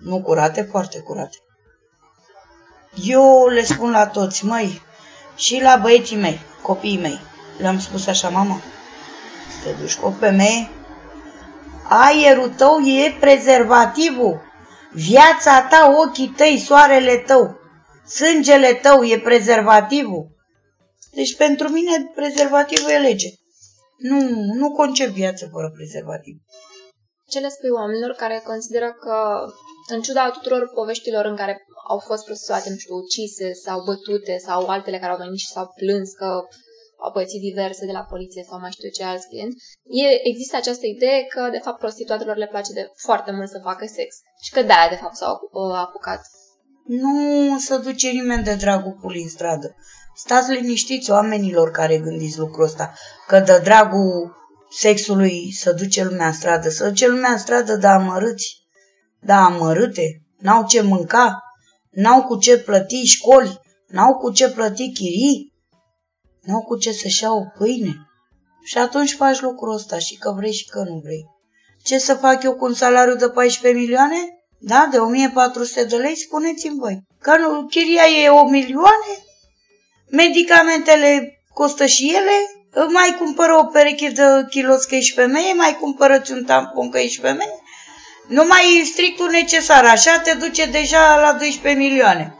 Nu 0.00 0.22
curate, 0.22 0.68
foarte 0.70 0.98
curate. 0.98 1.36
Eu 3.04 3.46
le 3.46 3.64
spun 3.64 3.90
la 3.90 4.06
toți, 4.06 4.44
măi, 4.44 4.82
și 5.36 5.60
la 5.62 5.76
băieții 5.76 6.16
mei, 6.16 6.40
copiii 6.62 6.98
mei, 6.98 7.20
le-am 7.58 7.80
spus 7.80 8.06
așa, 8.06 8.28
mamă, 8.28 8.60
te 9.64 9.72
duci 9.80 9.96
cu 9.96 10.06
o 10.06 10.10
femeie, 10.10 10.70
aerul 11.88 12.48
tău 12.48 12.78
e 12.78 13.16
prezervativul, 13.20 14.40
viața 14.92 15.66
ta, 15.70 15.94
ochii 16.06 16.34
tăi, 16.36 16.58
soarele 16.58 17.16
tău, 17.16 17.60
sângele 18.06 18.74
tău 18.74 19.04
e 19.04 19.18
prezervativul. 19.18 20.30
Deci 21.14 21.36
pentru 21.36 21.68
mine 21.68 22.10
prezervativul 22.14 22.90
e 22.90 22.98
lege. 22.98 23.28
Nu, 23.98 24.18
nu 24.54 24.70
concep 24.70 25.08
viață 25.08 25.48
fără 25.52 25.70
prezervativ. 25.70 26.36
Ce 27.28 27.38
le 27.38 27.48
spui 27.48 27.70
oamenilor 27.70 28.12
care 28.12 28.42
consideră 28.44 28.96
că, 29.00 29.16
în 29.94 30.00
ciuda 30.00 30.30
tuturor 30.30 30.70
poveștilor 30.74 31.24
în 31.24 31.36
care 31.36 31.54
au 31.88 31.98
fost 31.98 32.24
prostituate, 32.24 32.70
nu 32.70 32.76
știu, 32.76 32.94
ucise 32.94 33.52
sau 33.52 33.84
bătute 33.84 34.36
sau 34.46 34.68
altele 34.68 34.98
care 34.98 35.12
au 35.12 35.18
venit 35.18 35.38
și 35.38 35.52
s-au 35.52 35.72
plâns 35.76 36.12
că 36.12 36.28
au 37.04 37.12
pățit 37.12 37.40
diverse 37.40 37.86
de 37.86 37.92
la 37.92 38.04
poliție 38.12 38.42
sau 38.48 38.58
mai 38.60 38.70
știu 38.70 38.88
ce 38.88 39.04
alți 39.04 39.28
clienți, 39.28 39.56
e, 40.04 40.28
există 40.30 40.56
această 40.56 40.86
idee 40.86 41.20
că, 41.34 41.48
de 41.50 41.58
fapt, 41.64 41.78
prostituatelor 41.78 42.36
le 42.36 42.52
place 42.54 42.72
de 42.72 42.84
foarte 43.06 43.30
mult 43.32 43.48
să 43.48 43.66
facă 43.68 43.84
sex 43.86 44.10
și 44.44 44.50
că 44.52 44.62
de-aia, 44.62 44.88
de 44.88 45.00
fapt, 45.02 45.16
s-au 45.16 45.34
apucat. 45.84 46.20
Nu 46.86 47.14
se 47.58 47.78
duce 47.78 48.08
nimeni 48.10 48.44
de 48.44 48.54
dragul 48.54 48.98
pulii 49.00 49.22
în 49.22 49.28
stradă. 49.28 49.74
Stați 50.14 50.50
liniștiți 50.50 51.10
oamenilor 51.10 51.70
care 51.70 51.98
gândiți 51.98 52.38
lucrul 52.38 52.64
ăsta, 52.64 52.92
că 53.26 53.40
de 53.40 53.60
dragul 53.64 54.36
sexului 54.70 55.52
să 55.52 55.72
duce 55.72 56.04
lumea 56.04 56.26
în 56.26 56.32
stradă, 56.32 56.68
să 56.68 56.88
duce 56.88 57.08
lumea 57.08 57.30
în 57.30 57.38
stradă, 57.38 57.76
da 57.76 57.92
amărâți, 57.92 58.56
da 59.20 59.44
amărâte, 59.44 60.22
n-au 60.38 60.66
ce 60.66 60.80
mânca, 60.80 61.42
n-au 61.90 62.22
cu 62.22 62.38
ce 62.38 62.58
plăti 62.58 63.02
școli, 63.04 63.60
n-au 63.86 64.14
cu 64.14 64.32
ce 64.32 64.50
plăti 64.50 64.92
chirii, 64.92 65.51
n-au 66.42 66.62
cu 66.62 66.76
ce 66.76 66.92
să-și 66.92 67.22
iau 67.22 67.52
pâine. 67.58 67.94
Și 68.64 68.78
atunci 68.78 69.14
faci 69.14 69.40
lucrul 69.40 69.74
ăsta 69.74 69.98
și 69.98 70.16
că 70.16 70.34
vrei 70.36 70.52
și 70.52 70.66
că 70.66 70.78
nu 70.88 71.00
vrei. 71.04 71.24
Ce 71.84 71.98
să 71.98 72.14
fac 72.14 72.42
eu 72.42 72.54
cu 72.54 72.64
un 72.64 72.74
salariu 72.74 73.14
de 73.14 73.28
14 73.28 73.80
milioane? 73.80 74.16
Da, 74.58 74.88
de 74.90 74.98
1400 74.98 75.84
de 75.84 75.96
lei, 75.96 76.16
spuneți-mi 76.16 76.78
voi. 76.78 77.02
Că 77.20 77.36
nu, 77.36 77.66
chiria 77.66 78.02
e 78.22 78.28
o 78.28 78.48
milioane, 78.48 79.12
medicamentele 80.10 81.42
costă 81.54 81.86
și 81.86 82.14
ele, 82.14 82.64
mai 82.88 83.16
cumpără 83.18 83.56
o 83.56 83.64
pereche 83.64 84.08
de 84.08 84.22
kilos 84.50 84.84
că 84.84 84.94
ești 84.94 85.14
femeie, 85.14 85.52
mai 85.52 85.76
cumpărăți 85.80 86.32
un 86.32 86.44
tampon 86.44 86.90
că 86.90 86.98
ești 86.98 87.20
femeie, 87.20 87.62
numai 88.28 88.82
strictul 88.92 89.30
necesar, 89.30 89.84
așa 89.84 90.18
te 90.18 90.34
duce 90.34 90.64
deja 90.66 91.20
la 91.20 91.32
12 91.32 91.82
milioane. 91.82 92.36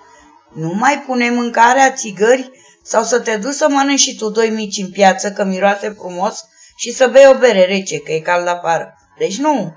Nu 0.55 0.73
mai 0.79 1.03
pune 1.07 1.31
mâncarea, 1.31 1.93
țigări 1.93 2.51
sau 2.83 3.05
să 3.05 3.21
te 3.21 3.37
duci 3.37 3.55
să 3.55 3.69
mănânci 3.69 4.01
și 4.01 4.17
tu 4.17 4.31
doi 4.31 4.51
mici 4.51 4.77
în 4.77 4.91
piață, 4.91 5.33
că 5.33 5.45
miroase 5.45 5.89
frumos, 5.89 6.45
și 6.77 6.93
să 6.93 7.09
bei 7.09 7.27
o 7.27 7.39
bere 7.39 7.65
rece, 7.65 7.99
că 7.99 8.13
e 8.13 8.21
cald 8.21 8.47
afară. 8.47 8.95
Deci 9.19 9.39
nu, 9.39 9.75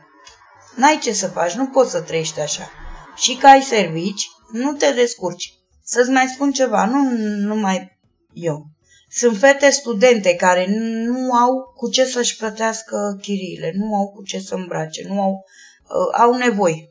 n-ai 0.75 0.99
ce 1.01 1.13
să 1.13 1.27
faci, 1.27 1.53
nu 1.53 1.67
poți 1.67 1.91
să 1.91 2.01
trăiești 2.01 2.39
așa. 2.39 2.71
Și 3.15 3.35
că 3.35 3.47
ai 3.47 3.61
servici, 3.61 4.27
nu 4.51 4.73
te 4.73 4.91
descurci. 4.91 5.53
Să-ți 5.83 6.09
mai 6.09 6.27
spun 6.33 6.51
ceva, 6.51 6.85
nu 6.85 6.99
numai 7.37 7.99
eu. 8.33 8.65
Sunt 9.09 9.37
fete 9.37 9.69
studente 9.69 10.35
care 10.35 10.65
nu 11.05 11.31
au 11.33 11.73
cu 11.75 11.89
ce 11.89 12.05
să-și 12.05 12.35
plătească 12.35 13.17
chiriile, 13.21 13.71
nu 13.75 13.95
au 13.95 14.11
cu 14.11 14.23
ce 14.23 14.39
să 14.39 14.55
îmbrace, 14.55 15.03
nu 15.07 15.21
au, 15.21 15.45
uh, 15.83 16.19
au 16.21 16.33
nevoi. 16.33 16.89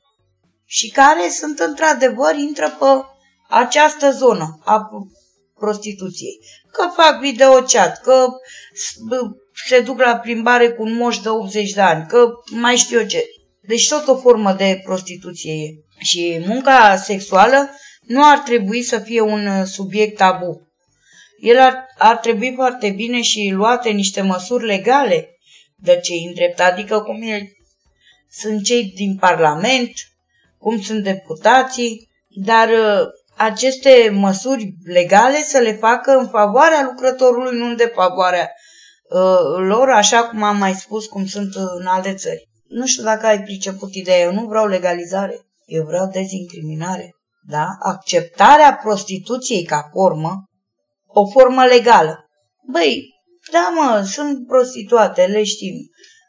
Și 0.64 0.90
care 0.90 1.28
sunt 1.30 1.58
într-adevăr, 1.58 2.34
intră 2.34 2.68
pe 2.78 3.04
această 3.48 4.10
zonă 4.10 4.58
a 4.64 4.90
prostituției. 5.58 6.38
Că 6.72 6.90
fac 6.96 7.20
videochat, 7.20 8.00
că 8.00 8.26
se 9.66 9.80
duc 9.80 10.00
la 10.00 10.16
plimbare 10.16 10.68
cu 10.68 10.82
un 10.82 10.94
moș 10.94 11.18
de 11.18 11.28
80 11.28 11.70
de 11.70 11.80
ani, 11.80 12.06
că 12.06 12.28
mai 12.50 12.76
știu 12.76 12.98
eu 12.98 13.06
ce. 13.06 13.24
Deci 13.60 13.88
tot 13.88 14.06
o 14.06 14.16
formă 14.16 14.52
de 14.52 14.80
prostituție 14.84 15.52
e. 15.52 15.74
Și 15.98 16.42
munca 16.46 16.96
sexuală 16.96 17.70
nu 18.00 18.28
ar 18.30 18.38
trebui 18.38 18.82
să 18.82 18.98
fie 18.98 19.20
un 19.20 19.64
subiect 19.64 20.16
tabu. 20.16 20.68
El 21.40 21.58
ar, 21.58 21.86
ar 21.98 22.16
trebui 22.16 22.52
foarte 22.54 22.90
bine 22.90 23.20
și 23.22 23.50
luate 23.52 23.90
niște 23.90 24.20
măsuri 24.20 24.64
legale 24.64 25.38
de 25.76 26.00
cei 26.02 26.24
îndrept, 26.26 26.60
adică 26.60 27.00
cum 27.00 27.22
e, 27.22 27.52
sunt 28.30 28.64
cei 28.64 28.84
din 28.84 29.16
Parlament, 29.16 29.92
cum 30.58 30.80
sunt 30.80 31.02
deputații, 31.02 32.08
dar 32.28 32.68
uh, 32.68 33.06
aceste 33.36 34.10
măsuri 34.12 34.74
legale 34.84 35.42
să 35.42 35.58
le 35.58 35.72
facă 35.72 36.10
în 36.10 36.28
favoarea 36.28 36.82
lucrătorului, 36.82 37.58
nu 37.58 37.66
în 37.66 37.76
defavoarea 37.76 38.50
uh, 39.08 39.66
lor, 39.66 39.90
așa 39.90 40.22
cum 40.22 40.42
am 40.42 40.56
mai 40.56 40.74
spus, 40.74 41.06
cum 41.06 41.26
sunt 41.26 41.54
în 41.78 41.86
alte 41.86 42.14
țări. 42.14 42.48
Nu 42.68 42.86
știu 42.86 43.02
dacă 43.02 43.26
ai 43.26 43.42
priceput 43.42 43.94
ideea, 43.94 44.18
eu 44.18 44.32
nu 44.32 44.46
vreau 44.46 44.66
legalizare, 44.66 45.46
eu 45.64 45.84
vreau 45.84 46.06
dezincriminare. 46.06 47.14
Da? 47.48 47.66
Acceptarea 47.78 48.78
prostituției 48.82 49.64
ca 49.64 49.88
formă 49.92 50.48
o 51.14 51.26
formă 51.26 51.64
legală. 51.64 52.28
Băi, 52.72 53.02
da 53.52 53.72
mă, 53.74 54.02
sunt 54.02 54.46
prostituate, 54.46 55.24
le 55.26 55.44
știm. 55.44 55.74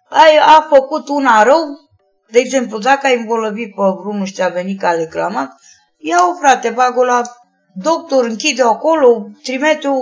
Ai, 0.10 0.38
a 0.38 0.68
făcut 0.70 1.08
una 1.08 1.44
rău, 1.44 1.64
de 2.32 2.40
exemplu, 2.40 2.78
dacă 2.78 3.08
ai 3.08 3.18
învolăvit 3.18 3.76
pe 3.76 3.82
vreunul 4.02 4.26
și 4.26 4.34
ți-a 4.34 4.50
venit 4.50 4.80
ca 4.80 4.92
reclamat, 4.92 5.52
ia-o 6.06 6.36
frate, 6.40 6.70
bag-o 6.70 7.04
la 7.04 7.22
doctor, 7.74 8.26
închide-o 8.26 8.68
acolo, 8.68 9.28
trimite-o 9.44 9.94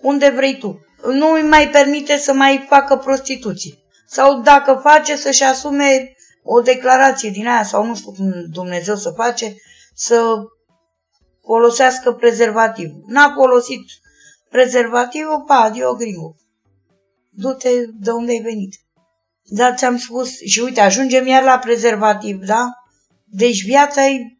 unde 0.00 0.28
vrei 0.28 0.58
tu. 0.58 0.80
Nu 1.06 1.32
îi 1.32 1.42
mai 1.42 1.68
permite 1.68 2.16
să 2.16 2.32
mai 2.32 2.66
facă 2.68 2.96
prostituții. 2.96 3.84
Sau 4.06 4.40
dacă 4.40 4.80
face 4.82 5.16
să-și 5.16 5.42
asume 5.42 6.16
o 6.42 6.60
declarație 6.60 7.30
din 7.30 7.46
aia 7.46 7.62
sau 7.62 7.86
nu 7.86 7.94
știu 7.94 8.12
cum 8.12 8.32
Dumnezeu 8.52 8.96
să 8.96 9.10
face, 9.10 9.54
să 9.94 10.34
folosească 11.44 12.12
prezervativ. 12.12 12.90
N-a 13.06 13.32
folosit 13.34 13.82
prezervativul, 14.50 15.44
pa, 15.46 15.54
adio 15.54 15.94
gringo. 15.94 16.34
Du-te 17.30 17.68
de 18.00 18.10
unde 18.10 18.32
ai 18.32 18.40
venit. 18.40 18.74
Dar 19.42 19.74
ți-am 19.74 19.98
spus, 19.98 20.40
și 20.40 20.60
uite, 20.60 20.80
ajungem 20.80 21.26
iar 21.26 21.42
la 21.42 21.58
prezervativ, 21.58 22.38
da? 22.44 22.68
Deci 23.24 23.64
viața 23.64 24.06
e, 24.06 24.35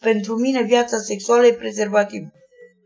pentru 0.00 0.34
mine, 0.34 0.62
viața 0.62 0.96
sexuală 0.98 1.46
e 1.46 1.52
prezervativ. 1.52 2.22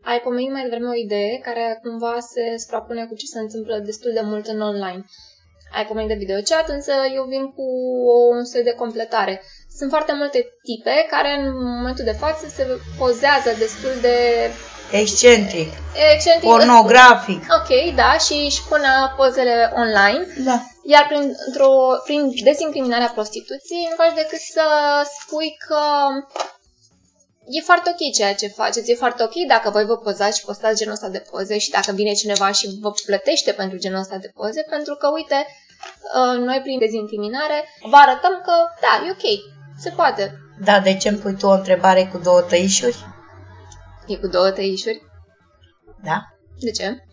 Ai 0.03 0.19
pomenit 0.19 0.51
mai 0.51 0.61
devreme 0.61 0.89
o 0.89 1.03
idee 1.05 1.39
care 1.43 1.79
cumva 1.83 2.15
se 2.19 2.43
suprapune 2.57 3.05
cu 3.05 3.15
ce 3.15 3.25
se 3.25 3.39
întâmplă 3.39 3.75
destul 3.77 4.11
de 4.13 4.21
mult 4.23 4.45
în 4.47 4.61
online. 4.61 5.05
Ai 5.73 5.85
pomenit 5.85 6.09
de 6.09 6.23
videochat, 6.23 6.69
însă 6.69 6.91
eu 7.15 7.23
vin 7.23 7.45
cu 7.55 7.65
un 8.31 8.45
soi 8.45 8.63
de 8.63 8.79
completare. 8.81 9.41
Sunt 9.77 9.89
foarte 9.89 10.13
multe 10.13 10.39
tipe 10.67 10.95
care 11.09 11.31
în 11.39 11.45
momentul 11.77 12.05
de 12.05 12.19
față 12.23 12.47
se 12.47 12.63
pozează 12.97 13.49
destul 13.57 13.93
de 14.01 14.15
Excentric. 14.91 15.69
Excentric. 16.13 16.49
Pornografic. 16.49 17.41
Ok, 17.57 17.95
da, 17.95 18.11
și 18.25 18.35
își 18.45 18.63
pune 18.69 18.87
pozele 19.17 19.73
online. 19.75 20.21
Da. 20.49 20.57
Iar 20.83 21.05
prin, 21.07 21.23
într-o, 21.47 21.71
prin 22.05 22.21
dezincriminarea 22.43 23.11
prostituției 23.17 23.87
nu 23.89 23.95
faci 24.03 24.15
decât 24.21 24.39
să 24.39 24.65
spui 25.19 25.57
că 25.67 25.83
e 27.47 27.61
foarte 27.61 27.89
ok 27.89 28.13
ceea 28.13 28.35
ce 28.35 28.47
faceți, 28.47 28.91
e 28.91 28.95
foarte 28.95 29.23
ok 29.23 29.33
dacă 29.47 29.69
voi 29.69 29.85
vă 29.85 29.97
pozați 29.97 30.39
și 30.39 30.45
postați 30.45 30.77
genul 30.77 30.93
ăsta 30.93 31.09
de 31.09 31.25
poze 31.31 31.57
și 31.57 31.69
dacă 31.69 31.91
vine 31.91 32.13
cineva 32.13 32.51
și 32.51 32.77
vă 32.81 32.91
plătește 33.05 33.51
pentru 33.51 33.77
genul 33.77 33.99
ăsta 33.99 34.17
de 34.17 34.31
poze, 34.33 34.61
pentru 34.69 34.95
că, 34.95 35.07
uite, 35.13 35.45
uh, 36.15 36.37
noi 36.39 36.59
prin 36.61 36.79
dezincriminare 36.79 37.63
vă 37.89 37.95
arătăm 37.95 38.41
că, 38.45 38.53
da, 38.81 39.07
e 39.07 39.11
ok, 39.11 39.25
se 39.77 39.89
poate. 39.89 40.33
Da, 40.63 40.79
de 40.79 40.95
ce 40.97 41.09
îmi 41.09 41.17
pui 41.17 41.35
tu 41.35 41.47
o 41.47 41.51
întrebare 41.51 42.09
cu 42.11 42.17
două 42.17 42.41
tăișuri? 42.41 43.05
E 44.07 44.15
cu 44.15 44.27
două 44.27 44.49
tăișuri? 44.49 45.01
Da. 46.03 46.17
De 46.59 46.71
ce? 46.71 47.03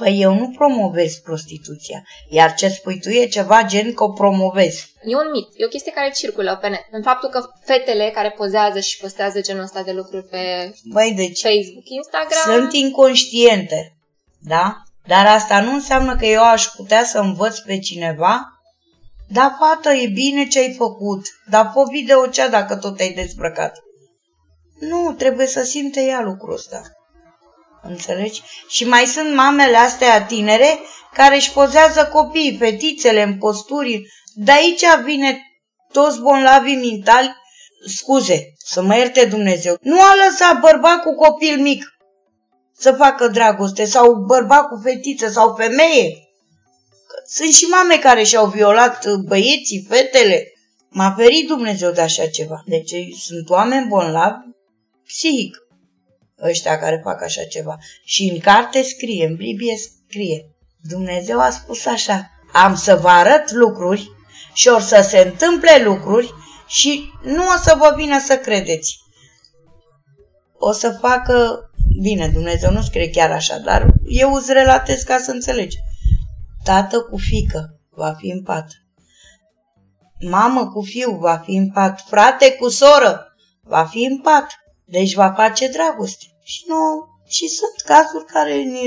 Păi 0.00 0.20
eu 0.20 0.34
nu 0.34 0.50
promovez 0.50 1.14
prostituția, 1.14 2.02
iar 2.28 2.54
ce 2.54 2.68
spui 2.68 3.00
tu 3.00 3.08
e 3.08 3.26
ceva 3.26 3.62
gen 3.62 3.94
că 3.94 4.04
o 4.04 4.12
promovezi. 4.12 4.92
E 5.04 5.16
un 5.16 5.30
mit, 5.32 5.48
e 5.56 5.64
o 5.64 5.68
chestie 5.68 5.92
care 5.92 6.10
circulă 6.10 6.58
pe 6.60 6.68
net. 6.68 6.86
În 6.90 7.02
faptul 7.02 7.28
că 7.28 7.40
fetele 7.64 8.10
care 8.14 8.34
pozează 8.36 8.80
și 8.80 8.98
postează 8.98 9.40
genul 9.40 9.62
ăsta 9.62 9.82
de 9.82 9.92
lucruri 9.92 10.24
pe 10.24 10.74
Băi, 10.84 11.12
deci 11.16 11.40
Facebook, 11.40 11.88
Instagram... 11.88 12.54
Sunt 12.54 12.72
inconștiente, 12.72 13.96
da? 14.38 14.76
Dar 15.06 15.26
asta 15.26 15.60
nu 15.60 15.72
înseamnă 15.72 16.16
că 16.16 16.26
eu 16.26 16.42
aș 16.42 16.64
putea 16.64 17.04
să 17.04 17.18
învăț 17.18 17.58
pe 17.58 17.78
cineva 17.78 18.60
da, 19.32 19.56
fată, 19.58 19.90
e 19.90 20.08
bine 20.08 20.46
ce 20.46 20.58
ai 20.58 20.74
făcut, 20.74 21.22
dar 21.50 21.70
fă 21.74 21.84
video 21.90 22.26
cea 22.26 22.48
dacă 22.48 22.76
tot 22.76 23.00
ai 23.00 23.12
dezbrăcat. 23.12 23.82
Nu, 24.78 25.12
trebuie 25.12 25.46
să 25.46 25.62
simte 25.62 26.00
ea 26.00 26.20
lucrul 26.20 26.54
ăsta. 26.54 26.82
Înțelegi? 27.82 28.42
Și 28.68 28.84
mai 28.84 29.04
sunt 29.04 29.34
mamele 29.34 29.76
astea 29.76 30.24
tinere 30.24 30.78
care 31.12 31.34
își 31.34 31.52
pozează 31.52 32.08
copiii, 32.12 32.56
fetițele 32.56 33.22
în 33.22 33.38
posturi. 33.38 34.06
De 34.34 34.52
aici 34.52 34.84
vine 35.04 35.40
toți 35.92 36.20
bonlavii 36.20 36.76
mentali 36.76 37.36
scuze, 37.86 38.52
să 38.64 38.82
mă 38.82 38.96
ierte 38.96 39.24
Dumnezeu, 39.24 39.76
nu 39.80 40.00
a 40.00 40.14
lăsat 40.26 40.60
bărbat 40.60 41.02
cu 41.02 41.14
copil 41.14 41.60
mic 41.60 41.84
să 42.76 42.92
facă 42.92 43.28
dragoste 43.28 43.84
sau 43.84 44.14
bărbat 44.14 44.68
cu 44.68 44.80
fetiță 44.82 45.28
sau 45.28 45.54
femeie. 45.58 46.28
Sunt 47.26 47.52
și 47.52 47.64
mame 47.64 47.96
care 47.98 48.22
și-au 48.22 48.46
violat 48.46 49.06
băieții, 49.26 49.86
fetele. 49.88 50.52
M-a 50.88 51.14
ferit 51.16 51.46
Dumnezeu 51.46 51.90
de 51.90 52.00
așa 52.00 52.26
ceva. 52.26 52.62
Deci 52.66 52.94
sunt 53.18 53.50
oameni 53.50 53.86
bolnavi 53.88 54.36
psihic 55.06 55.56
ăștia 56.48 56.78
care 56.78 57.00
fac 57.04 57.22
așa 57.22 57.42
ceva. 57.44 57.78
Și 58.04 58.30
în 58.32 58.38
carte 58.38 58.82
scrie, 58.82 59.26
în 59.26 59.36
Biblie 59.36 59.74
scrie, 59.76 60.50
Dumnezeu 60.88 61.40
a 61.40 61.50
spus 61.50 61.86
așa, 61.86 62.30
am 62.52 62.74
să 62.74 62.96
vă 62.96 63.08
arăt 63.08 63.50
lucruri 63.50 64.10
și 64.52 64.68
or 64.68 64.80
să 64.80 65.06
se 65.08 65.18
întâmple 65.18 65.82
lucruri 65.82 66.34
și 66.66 67.12
nu 67.22 67.46
o 67.46 67.58
să 67.62 67.74
vă 67.78 67.94
vină 67.96 68.18
să 68.18 68.36
credeți. 68.38 68.98
O 70.58 70.72
să 70.72 70.90
facă, 71.00 71.70
bine, 72.00 72.28
Dumnezeu 72.28 72.70
nu 72.70 72.82
scrie 72.82 73.10
chiar 73.10 73.30
așa, 73.30 73.58
dar 73.58 73.86
eu 74.04 74.32
îți 74.32 74.52
relatez 74.52 75.02
ca 75.02 75.18
să 75.18 75.30
înțelegi. 75.30 75.76
Tată 76.64 77.00
cu 77.00 77.16
fică 77.16 77.80
va 77.90 78.14
fi 78.18 78.30
în 78.30 78.42
pat. 78.42 78.66
Mamă 80.20 80.66
cu 80.66 80.82
fiu 80.82 81.10
va 81.10 81.36
fi 81.44 81.50
în 81.50 81.70
pat. 81.70 82.00
Frate 82.00 82.52
cu 82.52 82.68
soră 82.68 83.34
va 83.62 83.84
fi 83.84 84.04
în 84.04 84.20
pat. 84.20 84.46
Deci 84.90 85.14
va 85.14 85.32
face 85.32 85.68
dragoste. 85.68 86.24
Și 86.42 86.64
nu, 86.66 87.08
și 87.26 87.46
sunt 87.48 87.76
cazuri 87.84 88.24
care 88.24 88.54
ni 88.54 88.86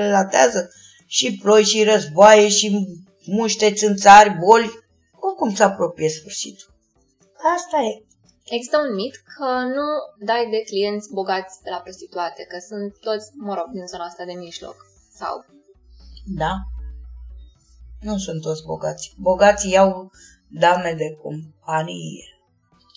relatează 0.00 0.70
și 1.06 1.38
ploi 1.42 1.64
și 1.64 1.84
războaie 1.84 2.48
și 2.48 2.86
muște 3.26 3.72
țânțari, 3.72 4.36
boli. 4.44 4.70
Oricum 5.20 5.54
se 5.54 5.62
apropie 5.62 6.08
sfârșitul. 6.08 6.74
Asta 7.56 7.76
e. 7.76 8.04
Există 8.44 8.78
un 8.78 8.94
mit 8.94 9.14
că 9.14 9.48
nu 9.76 9.86
dai 10.26 10.50
de 10.50 10.62
clienți 10.66 11.12
bogați 11.12 11.62
de 11.62 11.70
la 11.70 11.76
prostituate, 11.76 12.42
că 12.48 12.56
sunt 12.68 12.98
toți, 13.00 13.30
mă 13.34 13.54
rog, 13.54 13.68
din 13.72 13.86
zona 13.86 14.04
asta 14.04 14.24
de 14.24 14.32
mijloc. 14.32 14.76
Sau? 15.14 15.44
Da. 16.36 16.52
Nu 18.00 18.16
sunt 18.18 18.40
toți 18.42 18.64
bogați. 18.64 19.14
Bogații 19.18 19.70
iau 19.70 20.10
dame 20.48 20.94
de 20.96 21.18
companie. 21.22 22.33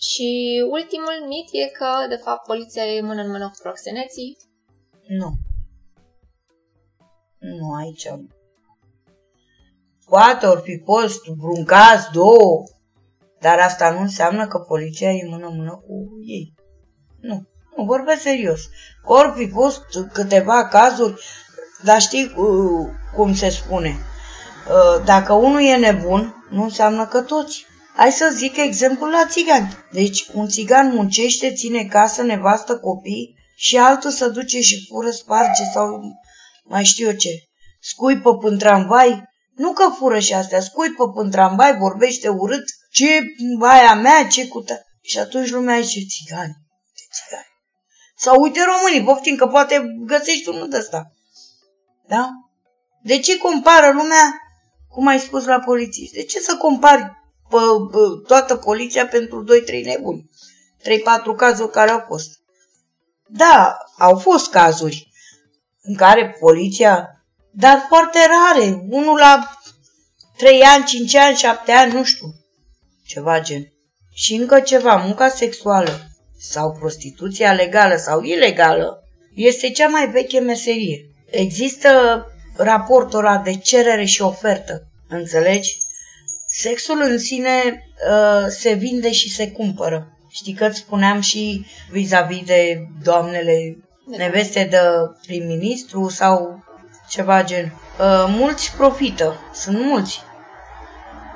Și 0.00 0.28
ultimul 0.70 1.26
mit 1.26 1.48
e 1.52 1.68
că, 1.78 2.06
de 2.08 2.16
fapt, 2.16 2.46
poliția 2.46 2.84
e 2.84 3.00
mână 3.00 3.22
în 3.22 3.30
mână 3.30 3.48
cu 3.48 3.58
proxeneții. 3.62 4.36
Nu. 5.06 5.30
Nu, 7.38 7.72
aici 7.74 8.06
Poate 10.08 10.46
ori 10.46 10.62
fi 10.62 10.82
fost 10.84 11.24
vreun 11.24 11.64
caz, 11.64 12.08
două, 12.12 12.64
dar 13.40 13.58
asta 13.58 13.90
nu 13.90 14.00
înseamnă 14.00 14.46
că 14.46 14.58
poliția 14.58 15.10
e 15.10 15.28
mână-mână 15.28 15.70
cu 15.86 16.08
ei. 16.26 16.54
Nu, 17.20 17.46
nu 17.76 17.84
vorbesc 17.84 18.20
serios. 18.20 18.60
Ori 19.04 19.32
fi 19.36 19.50
fost 19.50 19.84
câteva 20.12 20.68
cazuri, 20.68 21.22
dar 21.84 22.00
știi 22.00 22.32
uh, 22.36 22.88
cum 23.14 23.34
se 23.34 23.48
spune. 23.48 23.88
Uh, 23.88 25.04
dacă 25.04 25.32
unul 25.32 25.60
e 25.60 25.76
nebun, 25.76 26.46
nu 26.50 26.62
înseamnă 26.62 27.06
că 27.06 27.22
toți. 27.22 27.66
Hai 27.98 28.12
să 28.12 28.30
zic 28.34 28.56
exemplul 28.56 29.10
la 29.10 29.26
țigani. 29.26 29.76
Deci 29.92 30.26
un 30.32 30.48
țigan 30.48 30.94
muncește, 30.94 31.52
ține 31.52 31.84
casă, 31.84 32.22
nevastă, 32.22 32.78
copii 32.78 33.34
și 33.56 33.76
altul 33.76 34.10
să 34.10 34.28
duce 34.28 34.60
și 34.60 34.86
fură, 34.88 35.10
sparge 35.10 35.64
sau 35.72 36.00
mai 36.64 36.84
știu 36.84 37.06
eu 37.06 37.14
ce. 37.14 37.30
Scuipă 37.80 38.36
până 38.36 38.56
tramvai, 38.56 39.22
nu 39.54 39.72
că 39.72 39.88
fură 39.98 40.18
și 40.18 40.34
astea, 40.34 40.60
scuipă 40.60 41.10
până 41.10 41.30
tramvai, 41.30 41.76
vorbește 41.76 42.28
urât, 42.28 42.64
ce 42.90 43.20
aia 43.60 43.94
mea, 43.94 44.26
ce 44.26 44.48
cu 44.48 44.60
ta. 44.60 44.80
Și 45.02 45.18
atunci 45.18 45.50
lumea 45.50 45.80
zice, 45.80 46.06
țigani, 46.06 46.56
ce 46.94 47.04
țigani. 47.12 47.46
Sau 48.16 48.40
uite 48.40 48.60
românii, 48.64 49.04
poftim 49.04 49.36
că 49.36 49.46
poate 49.46 49.82
găsești 50.06 50.48
unul 50.48 50.68
de 50.68 50.76
ăsta. 50.76 51.12
Da? 52.08 52.28
De 53.02 53.18
ce 53.18 53.38
compară 53.38 53.92
lumea, 53.92 54.40
cum 54.88 55.06
ai 55.06 55.18
spus 55.18 55.44
la 55.44 55.60
polițiști, 55.60 56.14
de 56.14 56.22
ce 56.22 56.40
să 56.40 56.56
compari 56.56 57.02
pe, 57.02 57.10
pe 57.10 57.27
toată 58.26 58.56
poliția 58.56 59.06
pentru 59.06 59.44
2-3 59.44 59.84
nebuni? 59.84 60.30
3-4 60.82 61.36
cazuri 61.36 61.70
care 61.70 61.90
au 61.90 62.04
fost. 62.06 62.30
Da, 63.26 63.78
au 63.98 64.18
fost 64.18 64.50
cazuri 64.50 65.10
în 65.82 65.94
care 65.94 66.36
poliția, 66.40 67.08
dar 67.50 67.84
foarte 67.88 68.18
rare, 68.18 68.84
unul 68.88 69.16
la 69.16 69.58
3 70.36 70.60
ani, 70.60 70.84
5 70.84 71.14
ani, 71.14 71.36
7 71.36 71.72
ani, 71.72 71.92
nu 71.92 72.04
știu, 72.04 72.26
ceva 73.06 73.40
gen. 73.40 73.72
Și 74.14 74.34
încă 74.34 74.60
ceva, 74.60 74.96
munca 74.96 75.28
sexuală 75.28 76.00
sau 76.38 76.72
prostituția 76.72 77.52
legală 77.52 77.96
sau 77.96 78.22
ilegală 78.22 79.02
este 79.34 79.70
cea 79.70 79.88
mai 79.88 80.10
veche 80.10 80.38
meserie. 80.38 81.00
Există 81.30 82.24
raportul 82.56 83.18
ăla 83.18 83.38
de 83.38 83.56
cerere 83.56 84.04
și 84.04 84.22
ofertă, 84.22 84.82
înțelegi? 85.08 85.76
Sexul 86.50 87.00
în 87.00 87.18
sine 87.18 87.84
uh, 88.10 88.46
se 88.48 88.72
vinde 88.72 89.12
și 89.12 89.34
se 89.34 89.50
cumpără. 89.50 90.18
Știi 90.30 90.52
că 90.52 90.66
îți 90.66 90.78
spuneam 90.78 91.20
și 91.20 91.66
vis-a-vis 91.90 92.44
de 92.44 92.86
doamnele 93.02 93.78
neveste 94.06 94.64
de 94.64 94.78
prim-ministru 95.26 96.08
sau 96.08 96.64
ceva 97.08 97.44
gen. 97.44 97.64
Uh, 97.64 98.24
mulți 98.28 98.76
profită, 98.76 99.50
sunt 99.54 99.80
mulți 99.80 100.20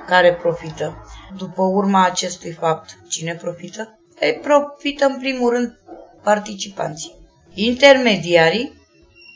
care 0.06 0.34
profită. 0.34 1.06
După 1.36 1.62
urma 1.62 2.04
acestui 2.04 2.52
fapt, 2.52 2.98
cine 3.08 3.34
profită? 3.34 3.98
Ei, 4.20 4.34
profită 4.34 5.04
în 5.04 5.18
primul 5.18 5.50
rând 5.50 5.78
participanții, 6.22 7.14
intermediarii 7.54 8.72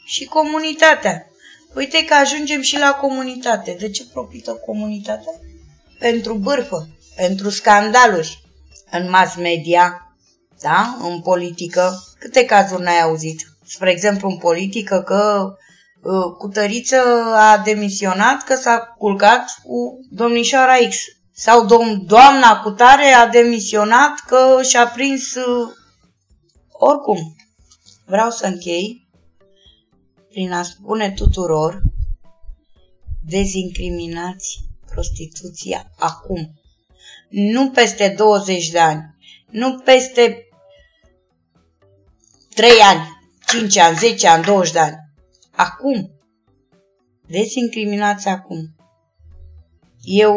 și 0.07 0.25
comunitatea. 0.25 1.27
Uite 1.75 2.05
că 2.05 2.15
ajungem 2.15 2.61
și 2.61 2.79
la 2.79 2.93
comunitate. 3.01 3.77
De 3.79 3.91
ce 3.91 4.05
profită 4.13 4.53
comunitatea? 4.67 5.33
Pentru 5.99 6.35
bârfă, 6.35 6.89
pentru 7.17 7.51
scandaluri 7.51 8.43
în 8.91 9.11
mass 9.11 9.37
media, 9.37 10.17
da? 10.61 10.97
în 11.01 11.21
politică. 11.21 12.03
Câte 12.19 12.45
cazuri 12.45 12.83
n-ai 12.83 13.01
auzit? 13.01 13.41
Spre 13.65 13.91
exemplu, 13.91 14.29
în 14.29 14.37
politică 14.37 15.03
că 15.03 15.53
uh, 16.03 16.33
Cutăriță 16.39 16.97
a 17.35 17.59
demisionat 17.59 18.43
că 18.43 18.55
s-a 18.55 18.79
culcat 18.99 19.45
cu 19.63 20.01
domnișoara 20.11 20.77
X. 20.89 20.97
Sau 21.33 21.65
dom- 21.65 22.07
doamna 22.07 22.61
Cutare 22.61 23.13
a 23.13 23.29
demisionat 23.29 24.15
că 24.27 24.63
și-a 24.63 24.87
prins... 24.87 25.35
Uh, 25.35 25.73
oricum, 26.73 27.37
vreau 28.07 28.31
să 28.31 28.47
închei 28.47 29.09
prin 30.29 30.53
a 30.53 30.63
spune 30.63 31.11
tuturor 31.11 31.81
dezincriminați 33.25 34.59
prostituția 34.97 35.93
acum. 35.99 36.61
Nu 37.29 37.71
peste 37.71 38.15
20 38.17 38.69
de 38.69 38.79
ani, 38.79 39.15
nu 39.51 39.79
peste 39.79 40.49
3 42.55 42.71
ani, 42.81 43.01
5 43.47 43.77
ani, 43.77 43.97
10 43.97 44.29
ani, 44.29 44.45
20 44.45 44.73
de 44.73 44.79
ani. 44.79 44.97
Acum. 45.51 46.11
Dezincriminați 47.27 48.29
acum. 48.29 48.75
Eu, 50.03 50.37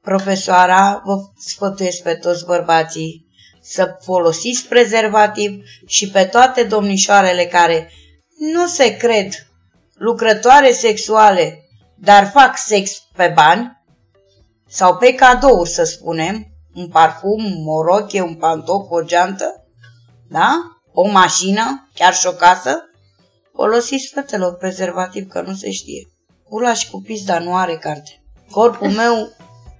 profesoara, 0.00 1.02
vă 1.04 1.16
sfătuiesc 1.38 2.02
pe 2.02 2.14
toți 2.14 2.44
bărbații 2.44 3.26
să 3.60 3.96
folosiți 4.02 4.68
prezervativ 4.68 5.64
și 5.86 6.10
pe 6.10 6.24
toate 6.24 6.62
domnișoarele 6.62 7.46
care 7.46 7.90
nu 8.38 8.66
se 8.66 8.96
cred 8.96 9.32
lucrătoare 9.94 10.72
sexuale, 10.72 11.65
dar 11.98 12.30
fac 12.30 12.56
sex 12.56 13.02
pe 13.16 13.32
bani 13.34 13.82
sau 14.68 14.96
pe 14.96 15.14
cadouri, 15.14 15.68
să 15.68 15.84
spunem, 15.84 16.46
un 16.74 16.88
parfum, 16.88 17.68
o 17.68 17.82
roche, 17.82 18.20
un 18.20 18.34
pantop, 18.34 18.90
o 18.90 19.02
geantă, 19.02 19.64
da? 20.28 20.78
O 20.92 21.08
mașină, 21.08 21.88
chiar 21.94 22.14
și 22.14 22.26
o 22.26 22.32
casă, 22.32 22.78
folosiți 23.54 24.10
fetelor 24.14 24.56
prezervativ, 24.56 25.28
că 25.28 25.40
nu 25.40 25.54
se 25.54 25.70
știe. 25.70 26.08
Ula 26.48 26.72
și 26.72 26.90
cu 26.90 27.00
pizda 27.00 27.38
nu 27.38 27.56
are 27.56 27.76
carte. 27.76 28.22
Corpul 28.50 28.90
meu, 28.90 29.32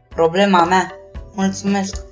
problema 0.08 0.64
mea. 0.64 0.92
Mulțumesc! 1.34 2.04